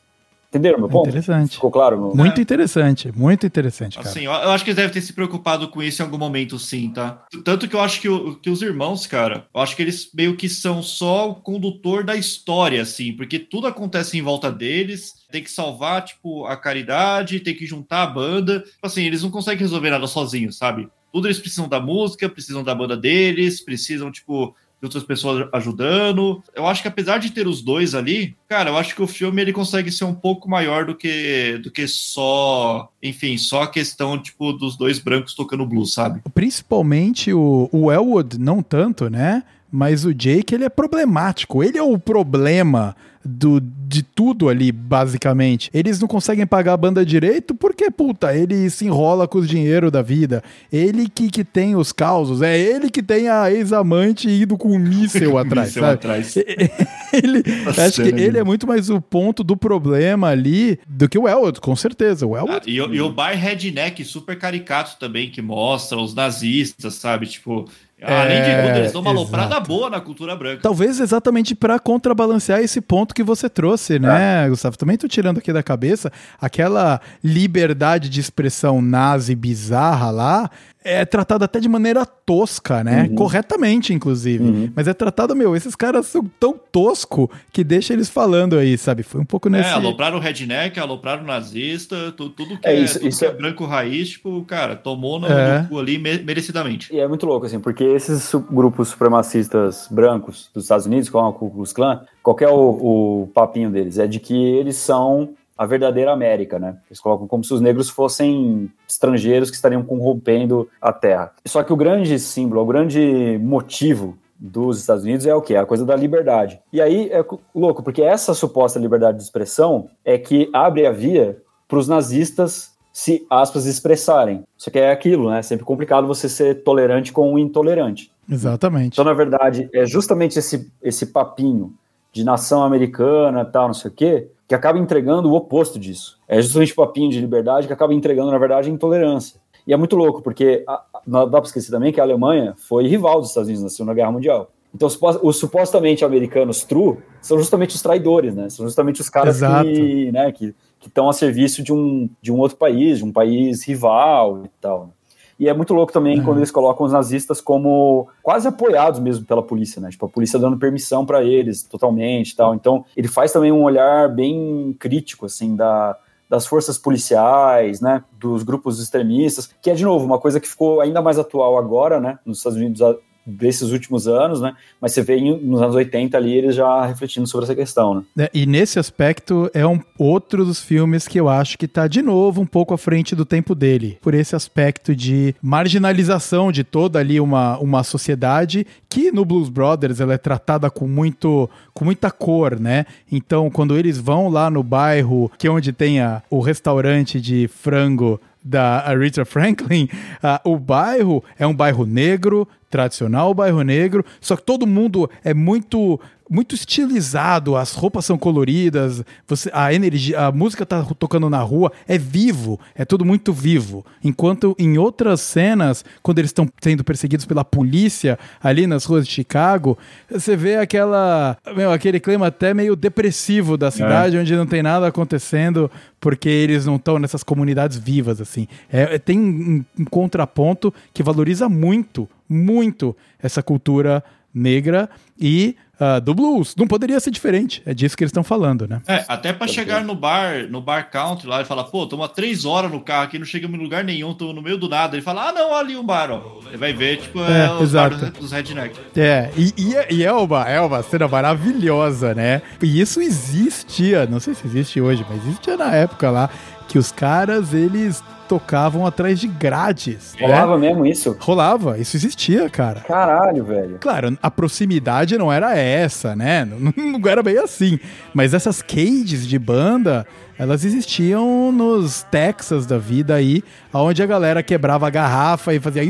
[0.55, 1.09] Entenderam meu ponto?
[1.09, 1.57] Interessante.
[1.57, 2.01] Ficou claro?
[2.01, 2.15] Meu...
[2.15, 4.09] Muito interessante, muito interessante, cara.
[4.09, 6.91] Assim, eu, acho que eles devem ter se preocupado com isso em algum momento, sim,
[6.91, 7.25] tá?
[7.45, 10.37] Tanto que eu acho que, o- que os irmãos, cara, eu acho que eles meio
[10.37, 15.43] que são só o condutor da história, assim, porque tudo acontece em volta deles, tem
[15.43, 18.61] que salvar, tipo, a caridade, tem que juntar a banda.
[18.61, 20.89] Tipo Assim, eles não conseguem resolver nada sozinhos, sabe?
[21.13, 26.43] Tudo eles precisam da música, precisam da banda deles, precisam, tipo, de outras pessoas ajudando.
[26.55, 29.41] Eu acho que apesar de ter os dois ali, cara, eu acho que o filme
[29.41, 34.21] ele consegue ser um pouco maior do que do que só, enfim, só a questão
[34.21, 36.21] tipo dos dois brancos tocando blues, sabe?
[36.35, 39.43] Principalmente o, o Elwood, não tanto, né?
[39.73, 41.65] Mas o Jake, ele é problemático.
[41.65, 42.95] Ele é o problema
[43.25, 45.71] do, de tudo ali, basicamente.
[45.73, 49.91] Eles não conseguem pagar a banda direito porque, puta, ele se enrola com os dinheiro
[49.91, 50.43] da vida.
[50.73, 52.43] Ele que, que tem os causos.
[52.43, 55.95] É ele que tem a ex-amante indo com um míssel atrás, Míssel sabe?
[55.95, 56.37] atrás.
[57.13, 57.43] ele,
[57.79, 58.39] acho que ele ali.
[58.39, 62.27] é muito mais o ponto do problema ali do que o Elwood, com certeza.
[62.27, 66.15] O Ah, Elwood e, o- e o bar redneck super caricato também, que mostra os
[66.15, 67.27] nazistas, sabe?
[67.27, 67.69] Tipo,
[68.13, 69.69] além de tudo, eles dão uma aloprada exato.
[69.69, 70.61] boa na cultura branca.
[70.63, 74.77] Talvez exatamente para contrabalancear esse ponto que você trouxe, né, Gustavo?
[74.77, 80.51] Também tô tirando aqui da cabeça aquela liberdade de expressão nazi bizarra lá.
[80.87, 83.09] É tratada até de maneira tosca, né?
[83.17, 84.71] Corretamente, inclusive.
[84.77, 89.03] Mas é tratado, meu, esses caras são tão tosco que deixa eles falando aí, sabe?
[89.03, 89.71] Foi um pouco É, nesse.
[89.71, 93.25] alopraram o redneck, alopraram o nazista, tu- tudo que É é, isso, tudo isso que
[93.25, 95.63] é é- branco raiz, tipo, cara, tomou no, É.
[95.63, 96.95] no cu ali me- merecidamente.
[96.95, 101.33] E é muito louco, assim, porque esses grupos supremacistas brancos dos Estados Unidos, como a
[101.33, 103.99] Ku Klux Klan, qual que é o, o papinho deles?
[103.99, 106.77] É de que eles são a verdadeira América, né?
[106.89, 111.33] Eles colocam como se os negros fossem estrangeiros que estariam corrompendo a terra.
[111.47, 115.55] Só que o grande símbolo, o grande motivo dos Estados Unidos é o quê?
[115.55, 116.61] É a coisa da liberdade.
[116.73, 117.25] E aí é
[117.55, 122.75] louco, porque essa suposta liberdade de expressão é que abre a via para os nazistas
[122.93, 124.45] se, aspas, expressarem.
[124.57, 125.39] Só que é aquilo, né?
[125.39, 128.13] É sempre complicado você ser tolerante com o intolerante.
[128.31, 128.95] Exatamente.
[128.95, 131.75] Então, na verdade, é justamente esse, esse papinho
[132.13, 136.19] de nação americana tal, não sei o quê, que acaba entregando o oposto disso.
[136.29, 139.41] É justamente o papinho de liberdade que acaba entregando, na verdade, a intolerância.
[139.67, 142.87] E é muito louco, porque a, não dá pra esquecer também que a Alemanha foi
[142.87, 144.51] rival dos Estados Unidos na Segunda Guerra Mundial.
[144.75, 148.51] Então, os, supos- os supostamente americanos true são justamente os traidores, né?
[148.51, 149.65] São justamente os caras Exato.
[149.71, 153.11] que né, que que estão a serviço de um, de um outro país, de um
[153.13, 154.91] país rival e tal.
[155.39, 159.43] E é muito louco também quando eles colocam os nazistas como quase apoiados mesmo pela
[159.43, 159.91] polícia, né?
[159.91, 162.55] Tipo, a polícia dando permissão para eles totalmente e tal.
[162.55, 165.97] Então, ele faz também um olhar bem crítico, assim, da,
[166.29, 168.05] das forças policiais, né?
[168.19, 172.01] Dos grupos extremistas, que é, de novo, uma coisa que ficou ainda mais atual agora,
[172.01, 172.19] né?
[172.25, 172.81] Nos Estados Unidos,
[173.27, 174.55] desses últimos anos, né?
[174.81, 178.03] Mas você vê nos anos 80 ali eles já refletindo sobre essa questão, né?
[178.19, 182.03] É, E nesse aspecto é um outro dos filmes que eu acho que tá de
[182.03, 183.99] novo um pouco à frente do tempo dele.
[184.01, 190.01] Por esse aspecto de marginalização de toda ali uma, uma sociedade que no Blues Brothers
[190.01, 192.87] ela é tratada com muito com muita cor, né?
[193.11, 197.49] Então, quando eles vão lá no bairro, que é onde tem a, o restaurante de
[197.49, 199.89] frango da Aretha Franklin,
[200.23, 205.33] ah, o bairro é um bairro negro, tradicional bairro negro, só que todo mundo é
[205.33, 211.41] muito muito estilizado, as roupas são coloridas, você, a energia, a música tá tocando na
[211.43, 213.85] rua, é vivo, é tudo muito vivo.
[214.03, 219.13] Enquanto em outras cenas, quando eles estão sendo perseguidos pela polícia ali nas ruas de
[219.13, 219.77] Chicago,
[220.11, 224.87] você vê aquela, meu, aquele clima até meio depressivo da cidade, onde não tem nada
[224.87, 225.71] acontecendo
[226.01, 228.47] porque eles não estão nessas comunidades vivas assim.
[228.73, 234.03] É, é- tem um, um contraponto que valoriza muito, muito essa cultura
[234.33, 236.55] negra e ah, do blues.
[236.57, 237.61] Não poderia ser diferente.
[237.67, 238.81] É disso que eles estão falando, né?
[238.87, 242.45] É, até pra chegar no bar, no bar country lá, ele fala, pô, toma três
[242.45, 244.97] horas no carro aqui, não chegamos em lugar nenhum, tô no meio do nada.
[244.97, 246.41] Ele fala, ah, não, ali um bar, ó.
[246.49, 247.97] Ele vai ver, tipo, é, É, os exato.
[247.97, 248.79] bar dos, redneck.
[248.97, 252.43] É, e, e, é- e é, uma, é uma cena maravilhosa, né?
[252.63, 256.31] E isso existia, não sei se existe hoje, mas existia na época lá,
[256.69, 260.15] que os caras, eles tocavam atrás de grades.
[260.19, 260.27] né?
[260.27, 261.17] Rolava mesmo isso?
[261.21, 262.81] Rolava, isso existia, cara.
[262.81, 263.79] Caralho, velho.
[263.81, 266.45] Claro, a proximidade não era essa, né?
[266.45, 267.79] Não, não era bem assim.
[268.13, 270.07] Mas essas cages de banda,
[270.39, 273.43] elas existiam nos Texas da vida aí,
[273.73, 275.85] onde a galera quebrava a garrafa e fazia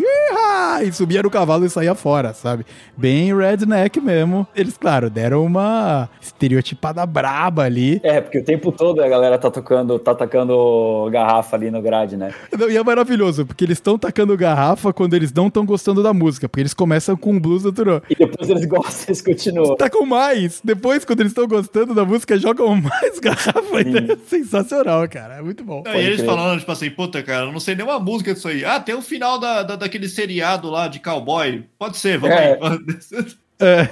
[0.83, 2.65] e subia no cavalo e saía fora, sabe?
[2.97, 4.47] Bem redneck mesmo.
[4.55, 8.01] Eles, claro, deram uma estereotipada braba ali.
[8.03, 12.17] É, porque o tempo todo a galera tá tocando, tá tacando garrafa ali no grade,
[12.17, 12.33] né?
[12.59, 16.13] Não, E é maravilhoso, porque eles estão tacando garrafa quando eles não estão gostando da
[16.13, 18.03] música, porque eles começam com blues natural.
[18.09, 19.77] E depois eles gostam, eles continuam.
[19.77, 20.61] tacam mais.
[20.63, 23.81] Depois, quando eles estão gostando da música, jogam mais garrafa.
[23.81, 25.37] É sensacional, cara.
[25.37, 25.83] É muito bom.
[25.85, 26.27] Não, e eles crer.
[26.27, 28.65] falando, tipo assim, puta, cara, eu não sei nenhuma música disso aí.
[28.65, 31.65] Ah, tem o final da, da- daquele seriado lá de cowboy.
[31.79, 32.59] Pode ser, vamos É.
[32.61, 33.27] aí.
[33.61, 33.89] É.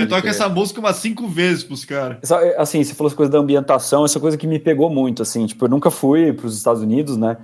[0.00, 2.18] Eu toco essa música umas cinco vezes pros caras.
[2.22, 5.44] Só, Assim, você falou as coisas da ambientação, essa coisa que me pegou muito, assim,
[5.44, 7.36] tipo, eu nunca fui para os Estados Unidos, né?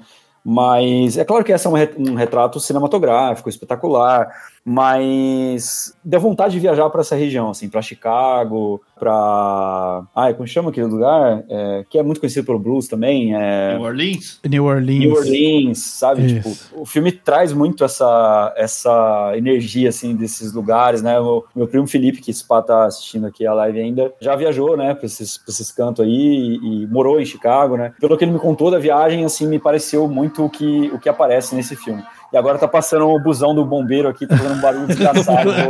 [0.45, 4.29] Mas é claro que essa é um retrato cinematográfico, espetacular,
[4.65, 10.05] mas deu vontade de viajar para essa região, assim, para Chicago, para.
[10.15, 11.43] Ai, como chama aquele lugar?
[11.49, 13.75] É, que é muito conhecido pelo blues também, é.
[13.75, 14.41] New Orleans.
[14.47, 15.01] New Orleans.
[15.01, 16.27] New Orleans, sabe?
[16.35, 21.19] Tipo, o filme traz muito essa, essa energia, assim, desses lugares, né?
[21.19, 24.77] O meu primo Felipe, que esse pá tá assistindo aqui a live ainda, já viajou,
[24.77, 27.93] né, pra esses, pra esses cantos aí e, e morou em Chicago, né?
[27.99, 31.09] Pelo que ele me contou da viagem, assim, me pareceu muito o que, o que
[31.09, 32.03] aparece nesse filme.
[32.33, 35.51] E agora tá passando o busão do bombeiro aqui, tá fazendo um barulho desgraçado.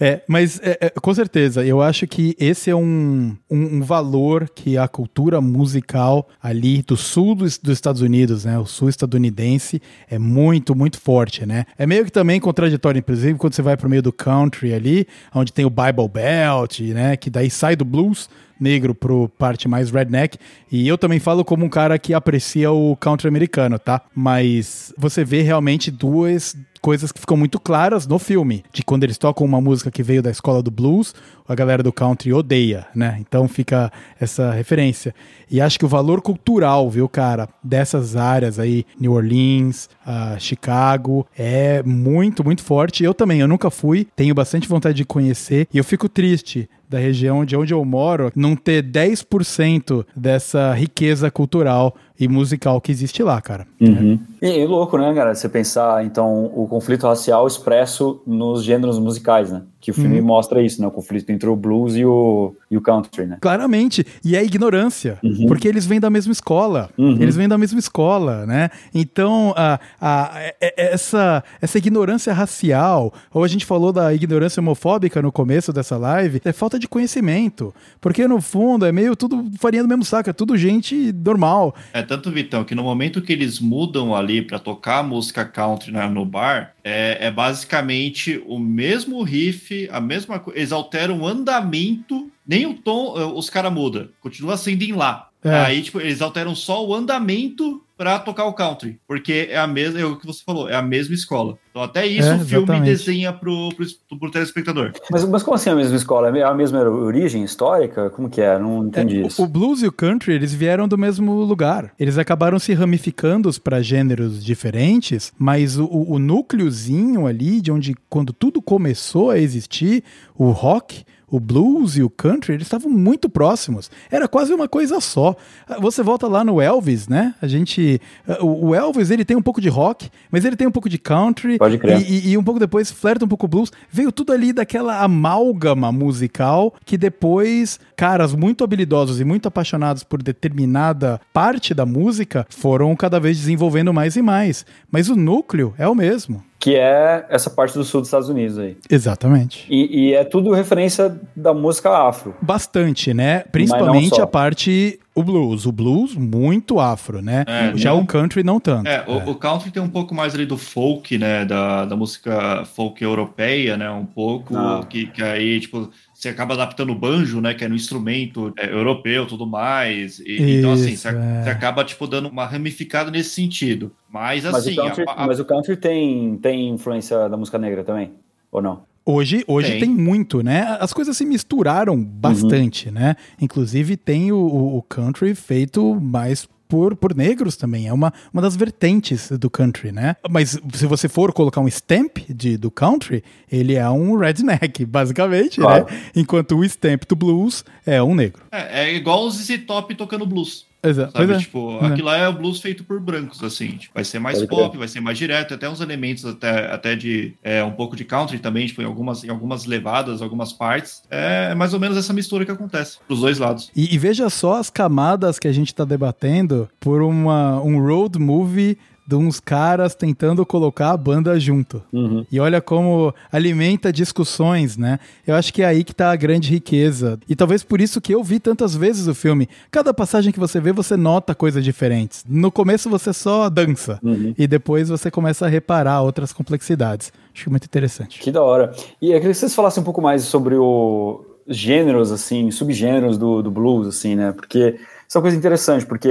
[0.00, 4.48] É, mas é, é, com certeza, eu acho que esse é um, um, um valor
[4.48, 8.58] que a cultura musical ali do sul dos, dos Estados Unidos, né?
[8.58, 9.80] O sul estadunidense
[10.10, 11.64] é muito, muito forte, né?
[11.78, 15.52] É meio que também contraditório, inclusive, quando você vai pro meio do country ali, onde
[15.52, 17.16] tem o Bible Belt, né?
[17.16, 18.28] Que daí sai do blues
[18.62, 20.38] negro pro parte mais redneck.
[20.70, 24.02] E eu também falo como um cara que aprecia o country americano, tá?
[24.14, 28.64] Mas você vê realmente duas coisas que ficam muito claras no filme.
[28.72, 31.14] De quando eles tocam uma música que veio da escola do blues,
[31.48, 33.16] a galera do country odeia, né?
[33.20, 33.90] Então fica
[34.20, 35.14] essa referência.
[35.50, 41.26] E acho que o valor cultural, viu, cara, dessas áreas aí, New Orleans, ah, Chicago,
[41.38, 43.04] é muito, muito forte.
[43.04, 45.68] Eu também, eu nunca fui, tenho bastante vontade de conhecer.
[45.72, 51.30] E eu fico triste da região de onde eu moro não ter 10% dessa riqueza
[51.30, 53.66] cultural e musical que existe lá, cara.
[53.80, 54.18] Uhum.
[54.40, 55.34] E, e louco, né, cara?
[55.34, 59.62] Você pensar, então, o conflito racial expresso nos gêneros musicais, né?
[59.80, 60.86] Que o filme mostra isso, né?
[60.86, 63.38] O conflito entre o blues e o, e o country, né?
[63.40, 64.06] Claramente.
[64.24, 65.18] E é ignorância.
[65.24, 65.46] Uhum.
[65.46, 66.88] Porque eles vêm da mesma escola.
[66.96, 67.20] Uhum.
[67.20, 68.70] Eles vêm da mesma escola, né?
[68.94, 74.60] Então, a, a, é- é- essa, essa ignorância racial, ou a gente falou da ignorância
[74.60, 77.74] homofóbica no começo dessa live, é falta de conhecimento.
[78.00, 81.74] Porque, no fundo, é meio tudo farinha do mesmo saco, é tudo gente normal.
[81.92, 85.92] É tanto, Vitão, que no momento que eles mudam ali pra tocar a música country
[85.92, 90.58] né, no bar, é, é basicamente o mesmo riff, a mesma coisa.
[90.58, 94.08] Eles alteram o andamento, nem o tom, eh, os caras mudam.
[94.20, 95.28] Continua sendo em lá.
[95.44, 95.60] É.
[95.60, 100.00] Aí, tipo, eles alteram só o andamento pra tocar o country, porque é a mesma,
[100.00, 101.56] é o que você falou, é a mesma escola.
[101.70, 102.84] Então até isso É, o filme exatamente.
[102.84, 104.90] desenha pro, pro, pro telespectador.
[105.08, 106.36] Mas, mas como assim a mesma escola?
[106.36, 108.10] É a mesma origem histórica?
[108.10, 108.58] Como que é?
[108.58, 109.40] Não entendi É, isso.
[109.40, 111.92] o, o blues e o country, eles vieram do mesmo lugar.
[111.96, 117.94] Eles acabaram se ramificando para gêneros diferentes, mas o, o, o núcleozinho ali, de onde
[118.10, 120.02] quando tudo começou a existir,
[120.36, 123.90] o rock, o blues e o country, eles estavam muito próximos.
[124.10, 125.34] Era quase uma coisa só.
[125.80, 127.34] Você volta lá no Elvis, né?
[127.40, 128.00] A gente.
[128.40, 130.98] O o Elvis, ele tem um pouco de rock, mas ele tem um pouco de
[130.98, 131.56] country.
[131.58, 132.00] Pode crer.
[132.08, 133.72] E, e- e um pouco depois flerta um pouco o blues.
[133.90, 140.20] Veio tudo ali daquela amálgama musical que depois caras muito habilidosos e muito apaixonados por
[140.20, 144.66] determinada parte da música foram cada vez desenvolvendo mais e mais.
[144.90, 146.42] Mas o núcleo é o mesmo.
[146.58, 148.76] Que é essa parte do sul dos Estados Unidos aí.
[148.90, 149.66] Exatamente.
[149.68, 152.34] E, e é tudo referência da música afro.
[152.40, 153.40] Bastante, né?
[153.52, 154.98] Principalmente a parte.
[155.14, 155.66] O blues.
[155.66, 157.44] O blues, muito afro, né?
[157.46, 158.88] É, Já não- o country, não tanto.
[158.88, 161.44] É, o, o country tem um pouco mais ali do folk, né?
[161.44, 163.90] Da, da música folk europeia, né?
[163.90, 164.56] Um pouco.
[164.56, 164.84] Ah.
[164.88, 165.90] Que, que aí, tipo,
[166.22, 167.52] você acaba adaptando o banjo, né?
[167.52, 170.20] Que é no instrumento é, europeu tudo mais.
[170.20, 171.42] E- então, assim, Isso, você, é.
[171.42, 173.90] você acaba, tipo, dando uma ramificada nesse sentido.
[174.08, 177.58] Mas, Mas, assim, o country, a- a- mas o country tem, tem influência da música
[177.58, 178.12] negra também?
[178.52, 178.84] Ou não?
[179.04, 179.80] Hoje, hoje tem.
[179.80, 179.88] Tem.
[179.90, 180.76] muito, né?
[180.78, 183.16] As coisas se misturaram bastante, né?
[183.40, 187.86] Inclusive tem o- o country feito mais por, por negros também.
[187.86, 190.16] É uma, uma das vertentes do country, né?
[190.30, 195.60] Mas se você for colocar um stamp de, do country, ele é um redneck, basicamente,
[195.60, 195.84] Claro.
[195.84, 196.00] né?
[196.16, 198.42] Enquanto o stamp do blues é um negro.
[198.50, 200.64] é, é igual os ZZ Top tocando blues.
[200.82, 201.12] Exato.
[201.12, 201.26] Sabe?
[201.26, 201.40] Pois é.
[201.40, 201.86] Tipo, É.
[201.86, 203.68] aquilo lá é o blues feito por brancos, assim.
[203.76, 204.78] Tipo, vai ser mais Pode pop, crer.
[204.78, 208.38] vai ser mais direto, até uns elementos até, até de é, um pouco de country
[208.38, 211.02] também, tipo, em algumas, em algumas levadas, algumas partes.
[211.10, 213.70] É mais ou menos essa mistura que acontece pros dois lados.
[213.76, 218.18] E, e veja só as camadas que a gente está debatendo por uma, um road
[218.18, 218.76] movie
[219.12, 221.82] de uns caras tentando colocar a banda junto.
[221.92, 222.24] Uhum.
[222.32, 224.98] E olha como alimenta discussões, né?
[225.26, 227.18] Eu acho que é aí que tá a grande riqueza.
[227.28, 229.48] E talvez por isso que eu vi tantas vezes o filme.
[229.70, 232.24] Cada passagem que você vê, você nota coisas diferentes.
[232.28, 233.98] No começo você só dança.
[234.02, 234.34] Uhum.
[234.38, 237.12] E depois você começa a reparar outras complexidades.
[237.34, 238.20] Acho muito interessante.
[238.20, 238.72] Que da hora.
[239.00, 243.18] E eu queria que vocês falassem um pouco mais sobre o- os gêneros, assim, subgêneros
[243.18, 244.32] do, do blues, assim, né?
[244.32, 244.76] Porque
[245.12, 246.10] isso é uma coisa interessante, porque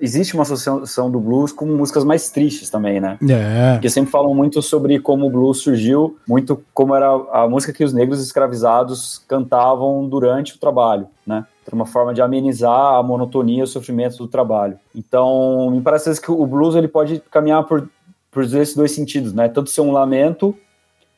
[0.00, 3.18] existe uma associação do blues com músicas mais tristes também, né?
[3.28, 3.74] É.
[3.74, 7.84] Porque sempre falam muito sobre como o blues surgiu, muito como era a música que
[7.84, 11.44] os negros escravizados cantavam durante o trabalho, né?
[11.66, 14.78] Era uma forma de amenizar a monotonia e o sofrimento do trabalho.
[14.94, 17.86] Então, me parece que o blues ele pode caminhar por,
[18.30, 19.46] por esses dois sentidos, né?
[19.46, 20.56] Tanto ser um lamento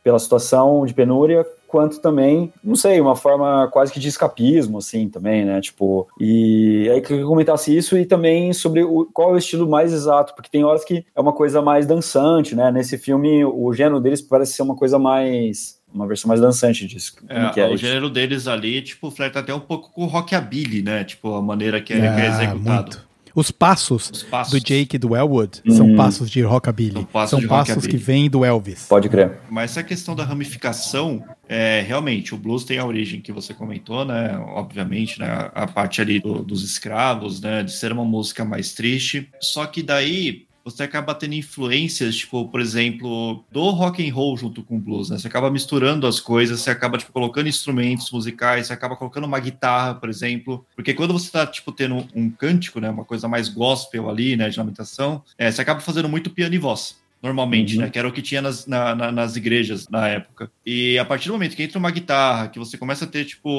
[0.02, 5.08] pela situação de penúria, quanto também, não sei, uma forma quase que de escapismo, assim,
[5.08, 5.60] também, né?
[5.60, 9.68] Tipo, e aí que eu comentasse isso e também sobre o, qual é o estilo
[9.68, 12.72] mais exato, porque tem horas que é uma coisa mais dançante, né?
[12.72, 15.78] Nesse filme, o gênero deles parece ser uma coisa mais.
[15.92, 17.14] Uma versão mais dançante disso.
[17.28, 17.78] É, que é o isso?
[17.86, 21.02] gênero deles ali, tipo, flerta até um pouco com o rockabilly, né?
[21.02, 22.82] Tipo, a maneira que é, que é Ah, executado.
[22.82, 23.07] muito.
[23.38, 24.52] Os passos Os passos.
[24.52, 25.96] do Jake e do Elwood são Hum.
[25.96, 26.92] passos de rockabilly.
[26.94, 27.92] São passos São passos rockabilly.
[27.98, 28.86] que vêm do Elvis.
[28.88, 29.38] Pode crer.
[29.48, 34.04] Mas essa questão da ramificação, é, realmente, o blues tem a origem que você comentou,
[34.04, 34.36] né?
[34.54, 35.50] Obviamente, né?
[35.54, 37.62] A parte ali do- dos escravos, né?
[37.62, 39.28] De ser uma música mais triste.
[39.40, 44.62] Só que daí você acaba tendo influências, tipo, por exemplo, do rock and roll junto
[44.62, 45.18] com o blues, né?
[45.18, 49.40] Você acaba misturando as coisas, você acaba, tipo, colocando instrumentos musicais, você acaba colocando uma
[49.40, 50.66] guitarra, por exemplo.
[50.74, 52.90] Porque quando você tá, tipo, tendo um cântico, né?
[52.90, 54.48] Uma coisa mais gospel ali, né?
[54.48, 57.82] De lamentação, é, você acaba fazendo muito piano e voz normalmente, Uhum.
[57.82, 57.90] né?
[57.90, 60.50] Que era o que tinha nas, na- na- nas igrejas na época.
[60.64, 63.50] E a partir do momento que entra uma guitarra, que você começa a ter, tipo,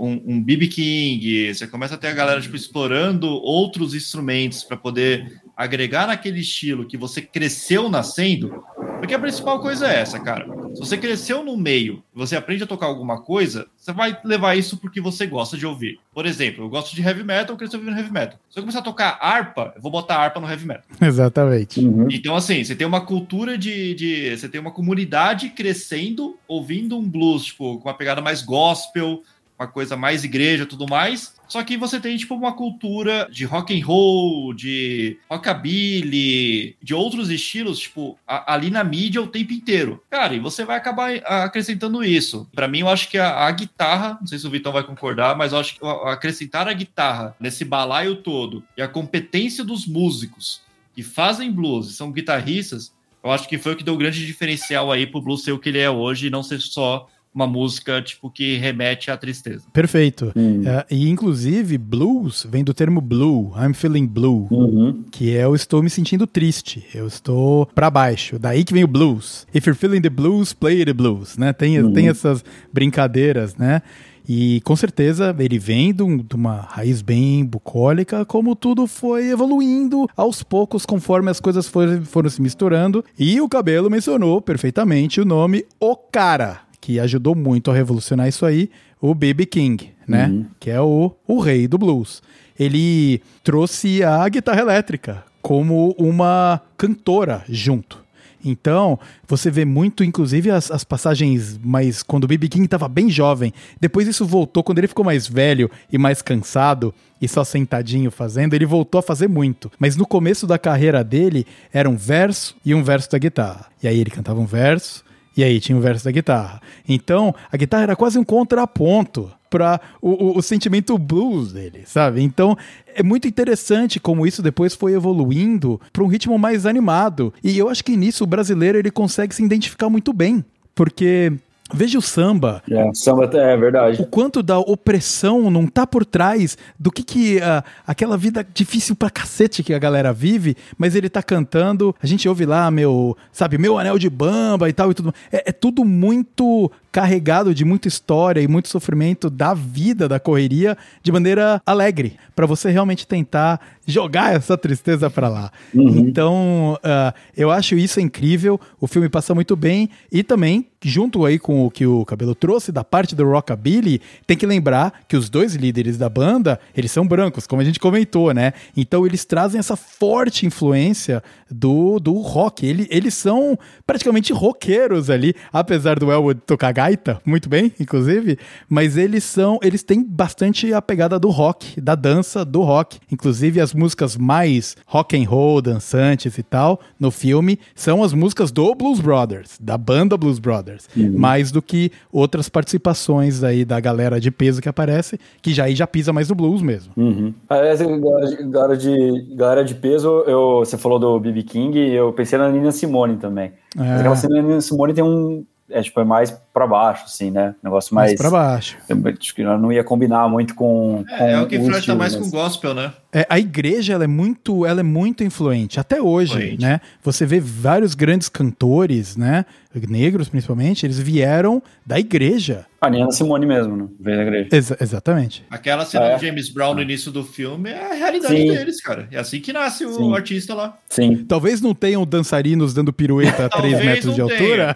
[0.00, 4.76] um, um BB King, você começa a ter a galera, tipo, explorando outros instrumentos para
[4.76, 8.62] poder agregar naquele estilo que você cresceu nascendo.
[8.98, 10.46] Porque a principal coisa é essa, cara.
[10.76, 14.76] Se você cresceu no meio, você aprende a tocar alguma coisa, você vai levar isso
[14.76, 15.98] porque você gosta de ouvir.
[16.12, 18.38] Por exemplo, eu gosto de heavy metal, eu cresci ouvindo heavy metal.
[18.50, 20.84] Se eu começar a tocar harpa, eu vou botar harpa no heavy metal.
[21.00, 21.80] Exatamente.
[21.80, 22.08] Uhum.
[22.10, 24.36] Então, assim, você tem uma cultura de, de.
[24.36, 29.22] Você tem uma comunidade crescendo, ouvindo um blues, tipo, com uma pegada mais gospel,
[29.58, 31.34] uma coisa mais igreja e tudo mais.
[31.48, 37.30] Só que você tem, tipo, uma cultura de rock and roll, de rockabilly, de outros
[37.30, 40.02] estilos, tipo, a- ali na mídia o tempo inteiro.
[40.10, 42.48] Cara, e você vai acabar acrescentando isso.
[42.54, 45.36] Pra mim, eu acho que a, a guitarra, não sei se o Vitão vai concordar,
[45.36, 50.60] mas eu acho que acrescentar a guitarra nesse balaio todo e a competência dos músicos
[50.94, 52.92] que fazem blues e são guitarristas,
[53.22, 55.58] eu acho que foi o que deu o grande diferencial aí pro blues ser o
[55.58, 57.06] que ele é hoje e não ser só
[57.36, 59.64] uma música, tipo, que remete à tristeza.
[59.72, 60.32] Perfeito.
[60.34, 60.62] Hum.
[60.66, 65.04] É, e inclusive, blues vem do termo blue, I'm feeling blue, Uhum.
[65.10, 68.38] que é eu estou me sentindo triste, eu estou pra baixo.
[68.38, 69.46] Daí que vem o blues.
[69.54, 71.52] If you're feeling the blues, play the blues, né?
[71.52, 72.42] Tem, tem essas
[72.72, 73.82] brincadeiras, né?
[74.28, 79.28] E com certeza ele vem de, um- de uma raiz bem bucólica, como tudo foi
[79.30, 83.04] evoluindo aos poucos conforme as coisas foram, foram se misturando.
[83.16, 88.46] E o cabelo mencionou perfeitamente o nome O Cara, que ajudou muito a revolucionar isso
[88.46, 89.44] aí, o B.B.
[89.46, 90.46] King, né?
[90.60, 92.22] Que é o, o rei do blues.
[92.56, 98.04] Ele trouxe a guitarra elétrica como uma cantora junto.
[98.44, 102.04] Então, você vê muito, inclusive, as, as passagens mais.
[102.04, 102.46] Quando o B.B.
[102.46, 103.52] King estava bem jovem.
[103.80, 108.54] Depois isso voltou, quando ele ficou mais velho e mais cansado e só sentadinho fazendo,
[108.54, 109.72] ele voltou a fazer muito.
[109.76, 113.66] Mas no começo da carreira dele, era um verso e um verso da guitarra.
[113.82, 115.04] E aí ele cantava um verso,
[115.36, 116.60] e aí tinha o verso da guitarra.
[116.88, 122.22] Então, a guitarra era quase um contraponto para o, o, o sentimento blues dele, sabe?
[122.22, 122.56] Então,
[122.94, 127.32] é muito interessante como isso depois foi evoluindo para um ritmo mais animado.
[127.44, 130.44] E eu acho que nisso o brasileiro ele consegue se identificar muito bem,
[130.74, 131.32] porque
[131.76, 134.02] veja o samba, É, samba é verdade.
[134.02, 138.96] o quanto da opressão não tá por trás do que que ah, aquela vida difícil
[138.96, 143.16] pra cacete que a galera vive, mas ele tá cantando, a gente ouve lá meu,
[143.30, 145.14] sabe, meu anel de bamba e tal e tudo.
[145.30, 150.78] É, é tudo muito carregado de muita história e muito sofrimento da vida, da correria,
[151.02, 155.50] de maneira alegre, pra você realmente tentar jogar essa tristeza pra lá.
[155.74, 158.60] Então, ah, eu acho isso incrível.
[158.80, 162.70] O filme passa muito bem e também junto aí com o que o Cabelo trouxe
[162.70, 167.06] da parte do rockabilly, tem que lembrar que os dois líderes da banda, eles são
[167.06, 168.52] brancos, como a gente comentou, né?
[168.76, 172.64] Então eles trazem essa forte influência do, do rock.
[172.64, 178.38] Ele, eles são praticamente roqueiros ali, apesar do Elwood tocar gaita, muito bem, inclusive,
[178.68, 182.98] mas eles são, eles têm bastante a pegada do rock, da dança do rock.
[183.10, 188.50] Inclusive as músicas mais rock and roll, dançantes e tal, no filme, são as músicas
[188.50, 194.20] do Blues Brothers, da banda Blues Brothers, mais do que outras participações aí da galera
[194.20, 196.92] de peso que aparece, que já aí já pisa mais no blues mesmo.
[196.96, 197.32] Uhum.
[197.48, 201.42] Aliás, galera de- galera de, galera de peso, eu, você falou do B.B.
[201.42, 203.52] King, eu pensei na Nina Simone também.
[203.76, 203.94] Mas É.
[203.98, 205.44] aquela cena Nina Simone tem um.
[205.68, 207.52] É, tipo, é mais pra baixo, assim, né?
[207.60, 208.10] Negócio mais.
[208.12, 208.76] Mais pra baixo.
[208.88, 211.04] Eu acho que não ia combinar muito com.
[211.10, 212.92] É, é com o que flerta mais mas- com gospel, né?
[213.18, 216.60] É, a igreja ela é muito, ela é muito influente até hoje, Influente.
[216.60, 216.82] né?
[217.02, 219.46] Você vê vários grandes cantores, né?
[219.88, 222.64] Negros principalmente, eles vieram da igreja.
[222.80, 223.86] A Nina Simone mesmo, né?
[224.00, 224.48] Veio da igreja.
[224.52, 225.44] Exa- exatamente.
[225.50, 226.16] Aquela cena É.
[226.16, 228.46] do James Brown no início do filme é a realidade Sim.
[228.54, 229.06] deles, cara.
[229.12, 230.14] É assim que nasce o Sim.
[230.14, 230.78] artista lá.
[230.88, 231.24] Sim.
[231.28, 234.74] Talvez não tenham dançarinos dando pirueta a 3 Talvez metros de não altura.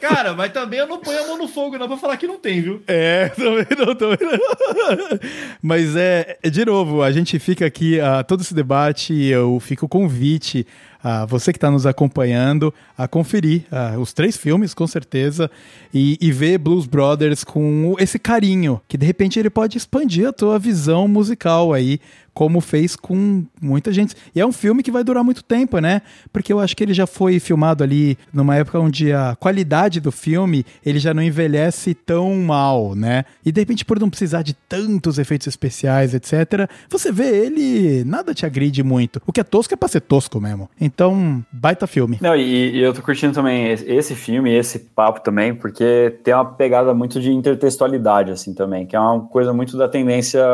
[0.00, 2.38] Cara, mas também eu não ponho a mão no fogo, não, pra falar que não
[2.38, 2.80] tem, viu?
[2.86, 5.18] É, também não, também não.
[5.62, 9.86] Mas é, é, de novo, a gente fica aqui, a todo esse debate, eu fico
[9.86, 10.66] o convite
[11.00, 15.48] a você que está nos acompanhando a conferir ah, os três filmes, com certeza,
[15.94, 20.32] e, e ver Blues Brothers com esse carinho, que de repente ele pode expandir a
[20.32, 22.00] tua visão musical aí,
[22.36, 24.14] como fez com muita gente.
[24.34, 26.02] E é um filme que vai durar muito tempo, né?
[26.30, 30.12] Porque eu acho que ele já foi filmado ali numa época onde a qualidade do
[30.12, 33.24] filme ele já não envelhece tão mal, né?
[33.42, 38.34] E de repente, por não precisar de tantos efeitos especiais, etc., você vê ele, nada
[38.34, 39.18] te agride muito.
[39.26, 40.68] O que é tosco é pra ser tosco mesmo.
[40.78, 42.18] Então, baita filme.
[42.20, 46.44] Não, e, e eu tô curtindo também esse, filme, esse papo também, porque tem uma
[46.44, 50.44] pegada muito de intertextualidade, assim, também, que é uma coisa muito da tendência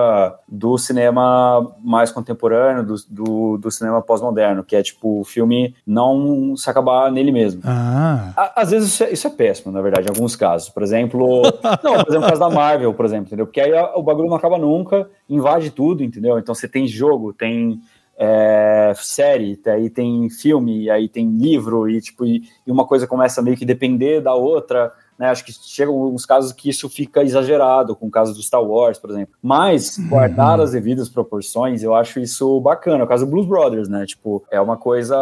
[0.49, 6.57] do cinema mais contemporâneo, do, do, do cinema pós-moderno, que é, tipo, o filme não
[6.57, 7.63] se acabar nele mesmo.
[7.65, 10.69] Ah, Á- Às vezes isso é, isso é péssimo, na verdade, em alguns casos.
[10.69, 11.43] Por exemplo,
[11.83, 13.47] não, por exemplo, o caso da Marvel, por exemplo, entendeu?
[13.47, 16.39] Porque aí o bagulho não acaba nunca, invade tudo, entendeu?
[16.39, 17.81] Então você tem jogo, tem
[18.19, 23.41] é, série, aí tem filme, aí tem livro, e tipo, e, e uma coisa começa
[23.41, 24.93] a meio que depender da outra.
[25.23, 28.61] Né, acho que chegam alguns casos que isso fica exagerado, com o caso do Star
[28.61, 29.37] Wars, por exemplo.
[29.41, 33.05] Mas, guardar as devidas proporções, eu acho isso bacana.
[33.05, 34.05] O caso do Blues Brothers, né?
[34.05, 35.17] Tipo, é uma coisa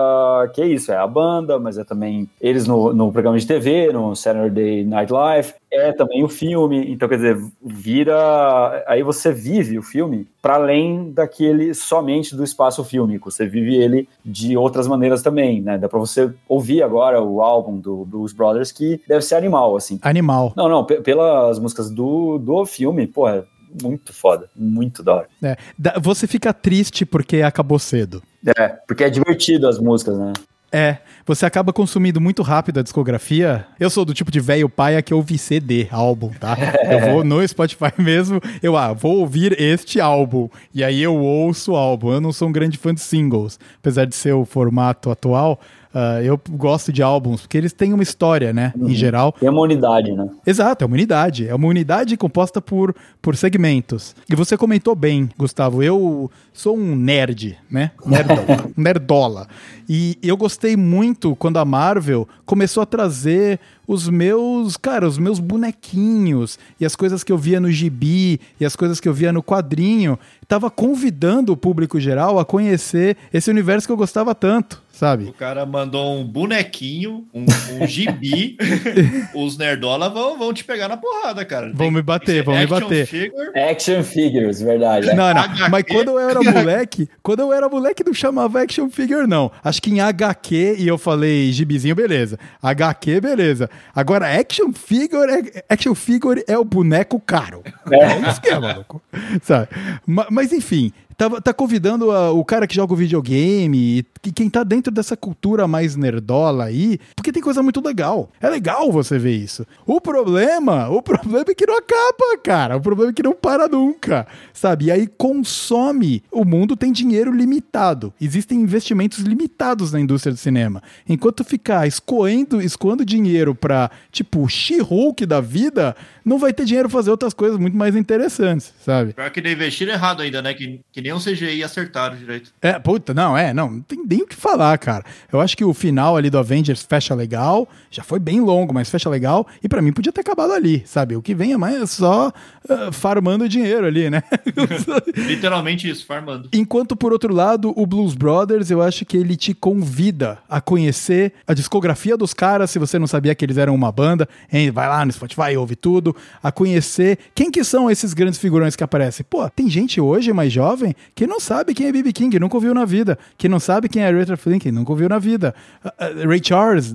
[0.54, 3.92] que é isso, é a banda, mas é também eles no, no programa de TV,
[3.92, 6.90] no Saturday Night Live, é também o filme.
[6.92, 8.84] Então, quer dizer, vira.
[8.86, 13.30] Aí você vive o filme para além daquele somente do espaço fílmico.
[13.30, 15.78] Você vive ele de outras maneiras também, né?
[15.78, 19.98] Dá pra você ouvir agora o álbum do Blues Brothers, que deve ser animal, assim.
[20.02, 20.52] animal.
[20.56, 23.44] Não, não, pe- pelas músicas do, do filme, porra,
[23.82, 25.28] muito foda, muito da hora.
[25.42, 25.56] É,
[26.00, 28.22] você fica triste porque acabou cedo.
[28.58, 30.32] É, porque é divertido as músicas, né?
[30.72, 33.66] É, você acaba consumindo muito rápido a discografia.
[33.78, 36.56] Eu sou do tipo de velho paia que ouve CD, álbum, tá?
[36.88, 40.48] Eu vou no Spotify mesmo, eu, ah, vou ouvir este álbum.
[40.74, 42.12] E aí eu ouço o álbum.
[42.12, 45.60] Eu não sou um grande fã de singles, apesar de ser o formato atual.
[45.92, 48.72] Ah, eu gosto de álbuns, porque eles têm uma história, né?
[48.80, 49.32] Em geral.
[49.32, 50.28] Tem uma unidade, né?
[50.46, 51.48] Exato, é uma unidade.
[51.48, 54.14] É uma unidade composta por, por segmentos.
[54.28, 55.82] E você comentou bem, Gustavo.
[55.82, 57.90] Eu sou um nerd, né?
[58.06, 58.70] Nerdola.
[58.76, 59.48] nerdola.
[59.88, 63.58] E eu gostei muito quando a Marvel começou a trazer
[63.90, 68.64] os meus, cara, os meus bonequinhos e as coisas que eu via no gibi e
[68.64, 70.16] as coisas que eu via no quadrinho.
[70.46, 75.24] Tava convidando o público geral a conhecer esse universo que eu gostava tanto, sabe?
[75.24, 77.44] O cara mandou um bonequinho, um,
[77.80, 78.56] um gibi.
[79.34, 81.70] Os nerdola vão, vão te pegar na porrada, cara.
[81.72, 83.06] Vão me bater, vão me bater.
[83.06, 85.08] Figure, Action figures, verdade.
[85.10, 85.14] é.
[85.14, 85.40] Não, não.
[85.42, 85.70] HQ.
[85.70, 89.52] Mas quando eu era moleque, quando eu era moleque não chamava action figure, não.
[89.62, 92.38] Acho que em HQ, e eu falei gibizinho, beleza.
[92.60, 93.70] HQ, beleza.
[93.94, 97.62] Agora, action figure, é, action figure é o boneco caro.
[97.90, 99.02] É isso que é, maluco.
[99.42, 99.68] Sabe?
[100.06, 100.92] Ma- Mas, enfim,
[101.28, 104.90] tá, tá convidando a- o cara que joga o videogame, e que- quem tá dentro
[104.90, 108.30] dessa cultura mais nerdola aí, porque tem coisa muito legal.
[108.40, 109.66] É legal você ver isso.
[109.86, 112.76] O problema, o problema é que não acaba, cara.
[112.78, 114.86] O problema é que não para nunca, sabe?
[114.86, 116.22] E aí consome.
[116.32, 118.12] O mundo tem dinheiro limitado.
[118.20, 120.82] Existem investimentos limitados na indústria do cinema.
[121.08, 125.94] Enquanto ficar escoando, escoando dinheiro pra, tipo, She-Hulk da vida,
[126.30, 129.14] não vai ter dinheiro pra fazer outras coisas muito mais interessantes, sabe?
[129.14, 130.54] Pior que investiram errado ainda, né?
[130.54, 132.52] Que, que nem um CGI acertaram direito.
[132.62, 135.04] É, puta, não, é, não, não tem nem o que falar, cara.
[135.32, 138.88] Eu acho que o final ali do Avengers fecha legal, já foi bem longo, mas
[138.88, 141.16] fecha legal, e pra mim podia ter acabado ali, sabe?
[141.16, 142.32] O que vem é mais só
[142.68, 144.22] ah, farmando dinheiro ali, né?
[145.16, 146.48] Literalmente isso, farmando.
[146.52, 151.32] Enquanto, por outro lado, o Blues Brothers, eu acho que ele te convida a conhecer
[151.44, 154.70] a discografia dos caras, se você não sabia que eles eram uma banda, hein?
[154.70, 158.84] vai lá no Spotify, ouve tudo, a conhecer quem que são esses grandes figurões que
[158.84, 159.24] aparecem.
[159.28, 162.12] Pô, tem gente hoje mais jovem que não sabe quem é B.B.
[162.12, 165.18] King, nunca ouviu na vida, que não sabe quem é Aretha Franklin, nunca ouviu na
[165.18, 166.94] vida, Ah, ah, Ray Charles,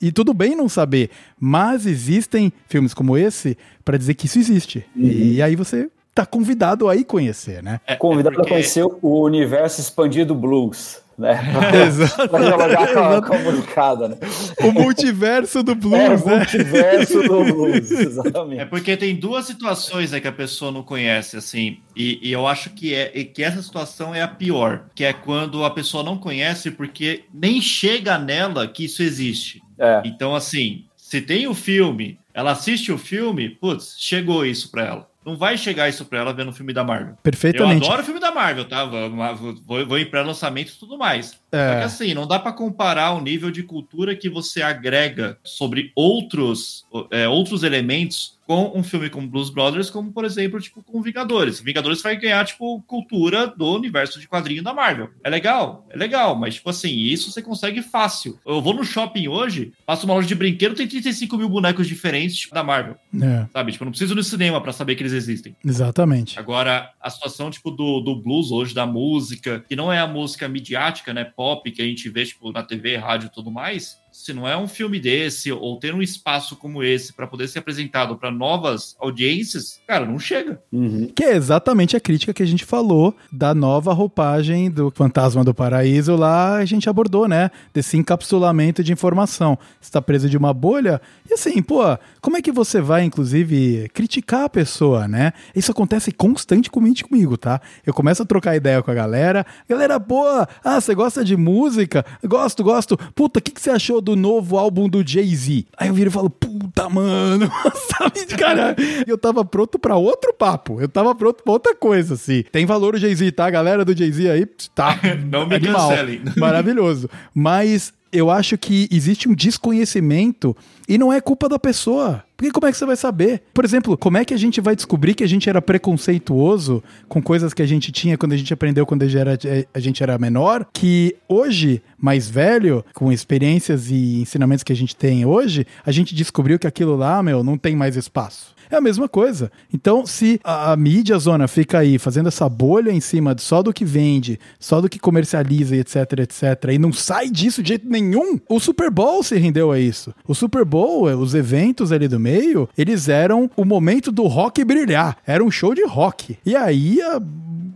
[0.00, 4.84] e tudo bem não saber, mas existem filmes como esse pra dizer que isso existe.
[4.96, 7.80] E aí você tá convidado a ir conhecer, né?
[7.86, 11.40] É, Convidado é porque- a conhecer o universo expandido blues, né?
[11.86, 12.28] Exato.
[12.28, 14.16] pra dialogar com a, com a molecada, né?
[14.60, 16.36] O multiverso do É, blues, o né?
[16.36, 18.66] multiverso do blues, É exatamente.
[18.66, 22.70] porque tem duas situações aí que a pessoa não conhece, assim, e, e eu acho
[22.70, 26.18] que, é, e que essa situação é a pior, que é quando a pessoa não
[26.18, 29.62] conhece porque nem chega nela que isso existe.
[29.78, 30.02] É.
[30.04, 35.08] Então, assim, se tem o filme, ela assiste o filme, putz, chegou isso pra ela.
[35.24, 37.10] Não vai chegar isso pra ela vendo o filme da Marvel.
[37.10, 37.86] Eu Perfeitamente.
[37.86, 38.84] adoro o filme da Marvel, tá?
[38.84, 41.38] Vou, vou, em pré-lançamento e tudo mais.
[41.50, 41.68] É.
[41.68, 45.92] Só que assim, não dá pra comparar o nível de cultura que você agrega sobre
[45.94, 51.00] outros, é, outros elementos com um filme como Blues Brothers, como, por exemplo, tipo, com
[51.02, 51.60] Vingadores.
[51.60, 55.10] Vingadores vai ganhar, tipo, cultura do universo de quadrinho da Marvel.
[55.22, 58.38] É legal, é legal, mas, tipo assim, isso você consegue fácil.
[58.46, 62.36] Eu vou no shopping hoje, passo uma loja de brinquedo, tem 35 mil bonecos diferentes
[62.36, 63.72] tipo, da Marvel, É, sabe?
[63.72, 65.56] Tipo, eu não preciso ir no cinema pra saber que eles existem.
[65.64, 66.38] exatamente.
[66.38, 70.48] Agora, a situação, tipo, do, do blues hoje, da música, que não é a música
[70.48, 74.32] midiática, né, pop, que a gente vê, tipo, na TV, rádio e tudo mais, se
[74.32, 78.16] não é um filme desse, ou ter um espaço como esse para poder ser apresentado
[78.16, 80.62] para novas audiências, cara, não chega.
[80.72, 81.10] Uhum.
[81.12, 85.52] Que é exatamente a crítica que a gente falou da nova roupagem do Fantasma do
[85.52, 87.50] Paraíso lá, a gente abordou, né?
[87.72, 89.58] Desse encapsulamento de informação.
[89.80, 91.00] Você tá preso de uma bolha.
[91.28, 91.82] E assim, pô,
[92.20, 95.32] como é que você vai, inclusive, criticar a pessoa, né?
[95.56, 97.60] Isso acontece constantemente comigo, tá?
[97.84, 99.44] Eu começo a trocar ideia com a galera.
[99.68, 100.24] Galera, pô,
[100.62, 102.06] ah, você gosta de música?
[102.22, 102.96] Gosto, gosto.
[103.12, 105.66] Puta, o que, que você achou do novo álbum do Jay-Z?
[105.76, 107.50] Aí eu viro e falo, puta, mano,
[107.90, 108.76] sabe, cara?
[109.06, 110.80] Eu tava pronto pra outro papo.
[110.80, 112.44] Eu tava pronto pra outra coisa, assim.
[112.52, 113.46] Tem valor o Jay-Z, tá?
[113.46, 115.00] A galera do Jay-Z aí, tá.
[115.28, 115.88] Não me animal.
[115.88, 116.20] cancelem.
[116.36, 117.08] Maravilhoso.
[117.34, 120.56] Mas eu acho que existe um desconhecimento
[120.88, 122.22] e não é culpa da pessoa.
[122.44, 123.42] Porque como é que você vai saber?
[123.54, 127.22] Por exemplo, como é que a gente vai descobrir que a gente era preconceituoso com
[127.22, 129.38] coisas que a gente tinha quando a gente aprendeu quando a gente era,
[129.72, 130.66] a gente era menor?
[130.70, 136.14] Que hoje, mais velho, com experiências e ensinamentos que a gente tem hoje, a gente
[136.14, 138.53] descobriu que aquilo lá, meu, não tem mais espaço.
[138.70, 139.50] É a mesma coisa.
[139.72, 143.62] Então, se a, a mídia zona fica aí fazendo essa bolha em cima de só
[143.62, 147.88] do que vende, só do que comercializa etc, etc, e não sai disso de jeito
[147.88, 150.14] nenhum, o Super Bowl se rendeu a isso.
[150.26, 154.64] O Super Bowl, eh, os eventos ali do meio, eles eram o momento do rock
[154.64, 155.16] brilhar.
[155.26, 156.38] Era um show de rock.
[156.44, 157.20] E aí a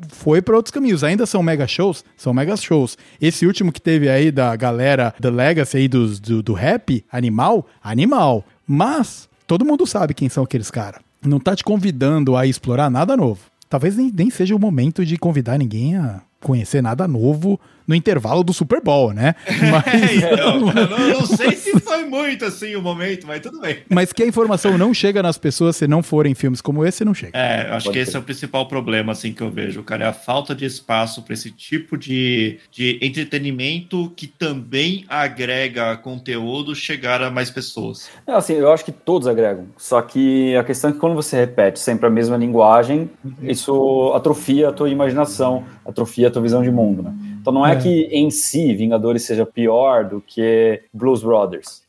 [0.08, 1.04] foi para outros caminhos.
[1.04, 2.96] Ainda são mega shows, são mega shows.
[3.20, 7.66] Esse último que teve aí da galera The Legacy aí dos, do, do rap, animal,
[7.82, 8.44] animal.
[8.66, 11.00] Mas todo mundo sabe quem são aqueles caras.
[11.24, 13.40] Não tá te convidando a explorar nada novo.
[13.68, 17.58] Talvez nem, nem seja o momento de convidar ninguém a conhecer nada novo
[17.88, 19.34] no intervalo do Super Bowl, né?
[19.72, 23.78] Mas, Então, eu não, não sei se foi muito assim o momento, mas tudo bem.
[23.88, 27.14] mas que a informação não chega nas pessoas se não forem filmes como esse, não
[27.14, 27.36] chega.
[27.36, 28.10] É, eu acho Pode que ser.
[28.10, 30.04] esse é o principal problema, assim, que eu vejo, cara.
[30.04, 36.74] É a falta de espaço para esse tipo de, de entretenimento que também agrega conteúdo
[36.74, 38.08] chegar a mais pessoas.
[38.26, 39.66] Não, assim, eu acho que todos agregam.
[39.76, 43.10] Só que a questão é que quando você repete sempre a mesma linguagem,
[43.42, 47.12] isso atrofia a tua imaginação, atrofia a tua visão de mundo, né?
[47.48, 47.76] Então não é, É.
[47.76, 51.80] que em si Vingadores seja pior do que Blues Brothers.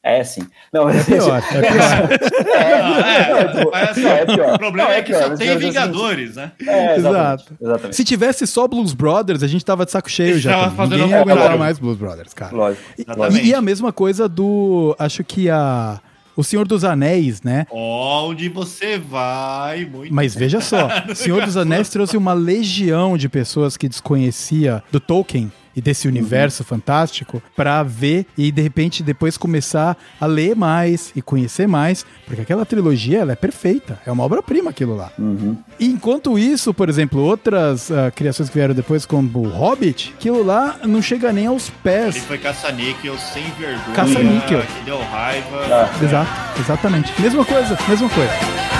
[0.00, 0.42] É sim.
[0.72, 2.54] Não, É pior, é pior.
[2.54, 4.54] É, assim, Não, é pior.
[4.54, 6.52] O problema Não, é é que pior, só tem assim, Vingadores, né?
[6.66, 6.98] É, exatamente.
[6.98, 7.44] Exato.
[7.60, 7.96] exatamente.
[7.96, 10.70] Se tivesse só Blues Brothers, a gente tava de saco cheio já.
[10.70, 12.54] Ninguém ia aguentar mais Blues Brothers, cara.
[12.56, 12.82] Lógico.
[13.32, 14.94] E, e a mesma coisa do.
[14.98, 16.00] Acho que a.
[16.38, 17.66] O Senhor dos Anéis, né?
[17.68, 23.28] Onde você vai, muito Mas veja só, o Senhor dos Anéis trouxe uma legião de
[23.28, 29.36] pessoas que desconhecia do Tolkien e desse universo fantástico pra ver e de repente depois
[29.38, 34.24] começar a ler mais e conhecer mais, porque aquela trilogia ela é perfeita, é uma
[34.24, 35.12] obra-prima aquilo lá.
[35.16, 35.56] Uhum.
[35.78, 40.42] E enquanto isso, por exemplo, outras ah, criações que vieram depois, como o Hobbit, aquilo
[40.44, 42.16] lá não chega nem aos Ele pés.
[42.18, 43.94] foi caça-níquel sem vergonha.
[43.94, 44.62] Caça-níquel.
[44.62, 45.60] Que deu raiva.
[45.70, 46.04] Ah.
[46.04, 47.22] Exato, exatamente.
[47.22, 48.77] Mesma coisa, mesma coisa.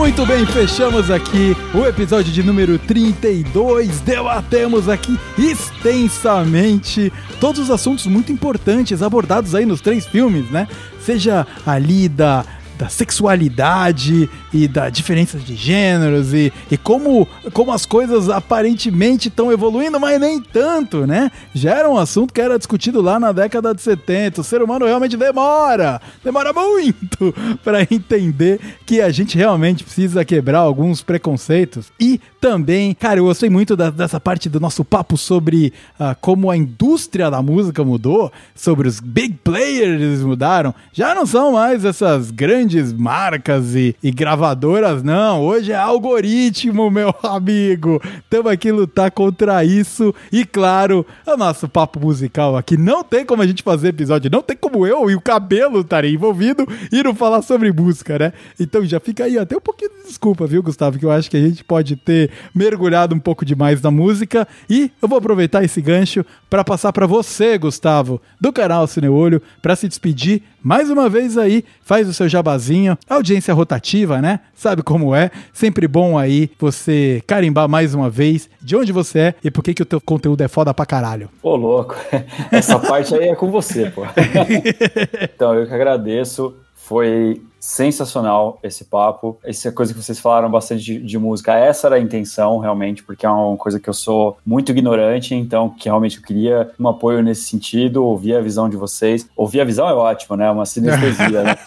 [0.00, 4.00] Muito bem, fechamos aqui o episódio de número 32.
[4.00, 10.66] Debatemos aqui extensamente todos os assuntos muito importantes abordados aí nos três filmes, né?
[11.04, 12.46] Seja ali da,
[12.80, 19.52] da sexualidade e da diferença de gêneros e, e como, como as coisas aparentemente estão
[19.52, 21.30] evoluindo, mas nem tanto, né?
[21.54, 24.40] Já era um assunto que era discutido lá na década de 70.
[24.40, 30.60] O ser humano realmente demora, demora muito para entender que a gente realmente precisa quebrar
[30.60, 31.92] alguns preconceitos.
[32.00, 36.50] E também, cara, eu gostei muito da- dessa parte do nosso papo sobre ah, como
[36.50, 40.74] a indústria da música mudou, sobre os big players mudaram.
[40.94, 45.42] Já não são mais essas grandes marcas e, e gravadoras, não.
[45.42, 48.00] Hoje é algoritmo, meu amigo.
[48.18, 50.14] Estamos aqui lutar contra isso.
[50.32, 54.42] E claro, o nosso papo musical aqui não tem como a gente fazer episódio, não
[54.42, 58.32] tem como eu e o cabelo estarem envolvido e não falar sobre música, né?
[58.58, 60.98] Então já fica aí até um pouquinho de desculpa, viu, Gustavo?
[60.98, 64.46] Que eu acho que a gente pode ter mergulhado um pouco demais na música.
[64.68, 69.76] E eu vou aproveitar esse gancho para passar para você, Gustavo, do canal Cineolho, para
[69.76, 71.64] se despedir mais uma vez aí.
[71.82, 74.40] Faz o seu jabazinho, audiência rotativa, né?
[74.54, 75.30] Sabe como é?
[75.52, 79.74] Sempre bom aí você carimbar mais uma vez de onde você é e por que,
[79.74, 81.28] que o teu conteúdo é foda pra caralho.
[81.42, 81.96] Ô, louco.
[82.50, 84.02] Essa parte aí é com você, pô.
[85.22, 86.54] então, eu que agradeço.
[86.74, 89.38] Foi sensacional esse papo.
[89.44, 93.26] Essa coisa que vocês falaram bastante de, de música, essa era a intenção, realmente, porque
[93.26, 97.22] é uma coisa que eu sou muito ignorante, então que realmente eu queria um apoio
[97.22, 99.28] nesse sentido, ouvir a visão de vocês.
[99.36, 100.50] Ouvir a visão é ótimo, né?
[100.50, 101.56] Uma sinestesia, né?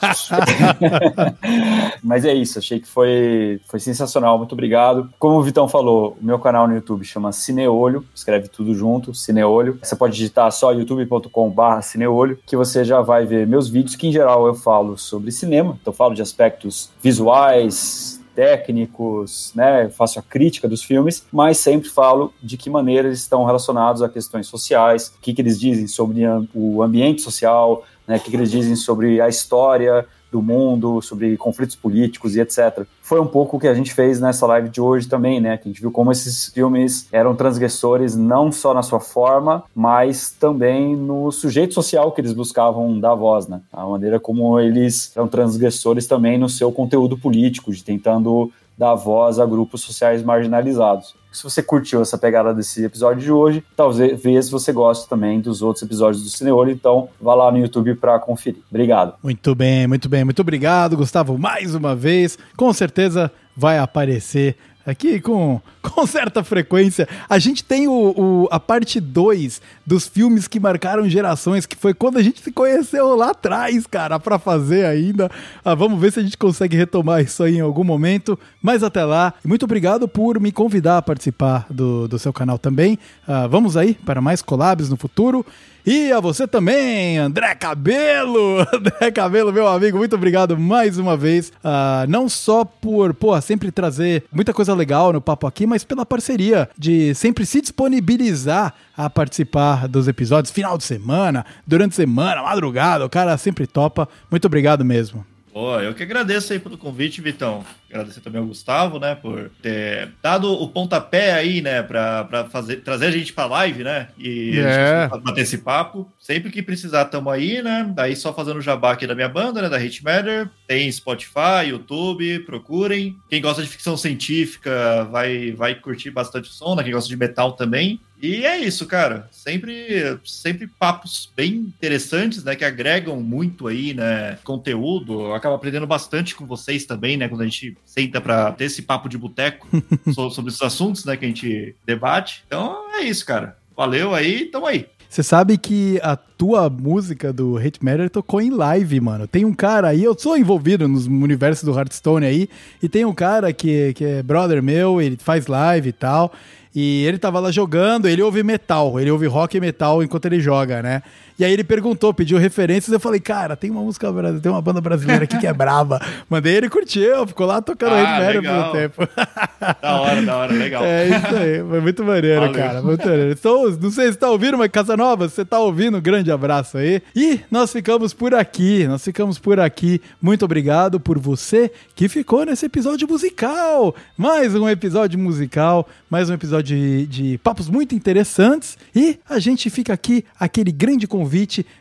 [2.03, 5.09] Mas é isso, achei que foi, foi sensacional, muito obrigado.
[5.19, 9.77] Como o Vitão falou, o meu canal no YouTube chama Cineolho, escreve tudo junto, Cineolho.
[9.81, 14.11] Você pode digitar só youtube.com/barra Cineolho, que você já vai ver meus vídeos, que em
[14.11, 19.89] geral eu falo sobre cinema, então falo de aspectos visuais, técnicos, né?
[19.89, 24.09] Faço a crítica dos filmes, mas sempre falo de que maneira eles estão relacionados a
[24.09, 26.23] questões sociais, o que, que eles dizem sobre
[26.53, 28.15] o ambiente social, né?
[28.15, 32.85] O que, que eles dizem sobre a história do mundo, sobre conflitos políticos e etc.
[33.01, 35.57] Foi um pouco o que a gente fez nessa live de hoje também, né?
[35.57, 40.31] Que a gente viu como esses filmes eram transgressores não só na sua forma, mas
[40.31, 43.61] também no sujeito social que eles buscavam dar voz, né?
[43.71, 49.39] A maneira como eles eram transgressores também no seu conteúdo político, de tentando dar voz
[49.39, 51.15] a grupos sociais marginalizados.
[51.33, 55.83] Se você curtiu essa pegada desse episódio de hoje, talvez você goste também dos outros
[55.83, 58.61] episódios do Cineolho, então vá lá no YouTube para conferir.
[58.69, 59.15] Obrigado.
[59.23, 60.23] Muito bem, muito bem.
[60.23, 62.37] Muito obrigado, Gustavo, mais uma vez.
[62.55, 64.55] Com certeza vai aparecer
[64.85, 67.07] aqui com, com certa frequência.
[67.29, 71.93] A gente tem o, o a parte 2 dos filmes que marcaram gerações, que foi
[71.93, 75.29] quando a gente se conheceu lá atrás, cara, para fazer ainda.
[75.63, 78.37] Ah, vamos ver se a gente consegue retomar isso aí em algum momento.
[78.61, 82.97] Mas até lá, muito obrigado por me convidar a participar do, do seu canal também.
[83.27, 85.45] Ah, vamos aí para mais collabs no futuro.
[85.85, 88.61] E a você também, André Cabelo!
[88.73, 91.49] André Cabelo, meu amigo, muito obrigado mais uma vez.
[91.49, 96.05] Uh, não só por, pô, sempre trazer muita coisa legal no papo aqui, mas pela
[96.05, 103.05] parceria de sempre se disponibilizar a participar dos episódios final de semana, durante semana, madrugada.
[103.05, 104.07] O cara sempre topa.
[104.31, 105.25] Muito obrigado mesmo.
[105.53, 107.63] Pô, eu que agradeço aí pelo convite, Vitão.
[107.87, 112.77] Agradecer também ao Gustavo, né, por ter dado o pontapé aí, né, pra, pra fazer,
[112.77, 115.07] trazer a gente pra live, né, e É.
[115.23, 116.11] bater esse papo.
[116.19, 119.61] Sempre que precisar, tamo aí, né, daí só fazendo o jabá aqui da minha banda,
[119.61, 120.49] né, da Hate Matter.
[120.65, 123.15] Tem Spotify, YouTube, procurem.
[123.29, 127.15] Quem gosta de ficção científica vai, vai curtir bastante o som, né, quem gosta de
[127.15, 128.01] metal também.
[128.23, 129.27] E é isso, cara.
[129.31, 132.55] Sempre, sempre papos bem interessantes, né?
[132.55, 134.37] Que agregam muito aí, né?
[134.45, 135.23] Conteúdo.
[135.23, 137.27] Eu acabo aprendendo bastante com vocês também, né?
[137.27, 139.67] Quando a gente senta para ter esse papo de boteco
[140.15, 141.17] so- sobre esses assuntos, né?
[141.17, 142.45] Que a gente debate.
[142.47, 143.57] Então é isso, cara.
[143.75, 144.85] Valeu aí, tamo aí.
[145.09, 149.27] Você sabe que a tua música do Hate Matter tocou em live, mano.
[149.27, 152.49] Tem um cara aí, eu sou envolvido nos universos do Hearthstone aí,
[152.81, 156.33] e tem um cara que, que é brother meu, ele faz live e tal.
[156.75, 160.39] E ele tava lá jogando, ele ouve metal, ele ouve rock e metal enquanto ele
[160.39, 161.03] joga, né?
[161.37, 164.61] E aí ele perguntou, pediu referências, eu falei, cara, tem uma música brasileira, tem uma
[164.61, 165.99] banda brasileira aqui que é brava.
[166.29, 169.07] Mandei ele curtiu, ficou lá tocando Ah, Matter por um tempo.
[169.81, 170.83] Da hora, da hora, legal.
[170.83, 172.53] É isso aí, foi muito maneiro, Valeu.
[172.53, 172.81] cara.
[172.81, 173.31] Muito maneiro.
[173.31, 177.01] Então, não sei se tá ouvindo, mas Casanova, você tá ouvindo, um grande abraço aí.
[177.15, 180.01] E nós ficamos por aqui, nós ficamos por aqui.
[180.21, 183.95] Muito obrigado por você que ficou nesse episódio musical.
[184.17, 188.77] Mais um episódio musical, mais um episódio de, de papos muito interessantes.
[188.93, 191.22] E a gente fica aqui, aquele grande convite,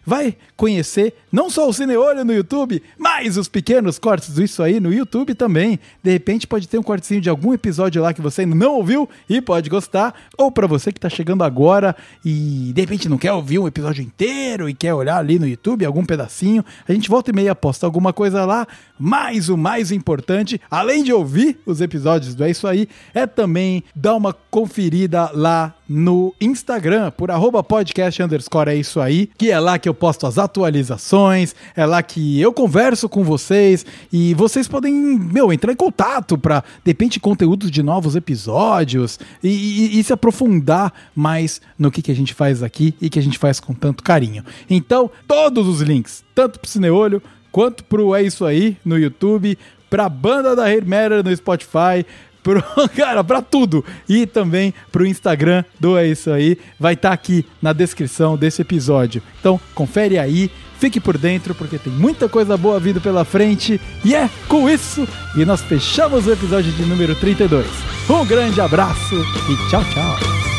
[0.04, 4.80] vai conhecer não só o Cineolho no YouTube, mas os pequenos cortes do Isso Aí
[4.80, 5.80] no YouTube também.
[6.02, 9.40] De repente pode ter um cortezinho de algum episódio lá que você não ouviu e
[9.40, 10.14] pode gostar.
[10.36, 14.02] Ou pra você que tá chegando agora e de repente não quer ouvir um episódio
[14.02, 17.86] inteiro e quer olhar ali no YouTube algum pedacinho, a gente volta e meia posta
[17.86, 18.66] alguma coisa lá.
[18.98, 23.82] Mas o mais importante, além de ouvir os episódios do É Isso Aí, é também
[23.94, 29.60] dar uma conferida lá no Instagram, por arroba podcast underscore é isso aí, que é
[29.60, 34.66] lá que eu posto as atualizações, é lá que eu converso com vocês e vocês
[34.66, 40.04] podem, meu, entrar em contato para, de repente, conteúdos de novos episódios e, e- e
[40.04, 43.60] se aprofundar mais no que, que a gente faz aqui e que a gente faz
[43.60, 44.44] com tanto carinho.
[44.70, 49.58] Então, todos os links, tanto pro Cineolho quanto pro É Isso Aí no YouTube,
[49.90, 52.06] pra banda da Hair Matter no Spotify,
[52.42, 52.62] pro,
[52.96, 53.84] cara, pra tudo.
[54.08, 56.58] E também pro Instagram do É Isso Aí.
[56.78, 59.22] Vai estar aqui na descrição desse episódio.
[59.40, 63.80] Então, confere aí, fique por dentro, porque tem muita coisa boa vindo pela frente.
[64.04, 67.66] E é com isso que nós fechamos o episódio de número 32.
[68.08, 70.51] Um grande abraço e tchau, tchau.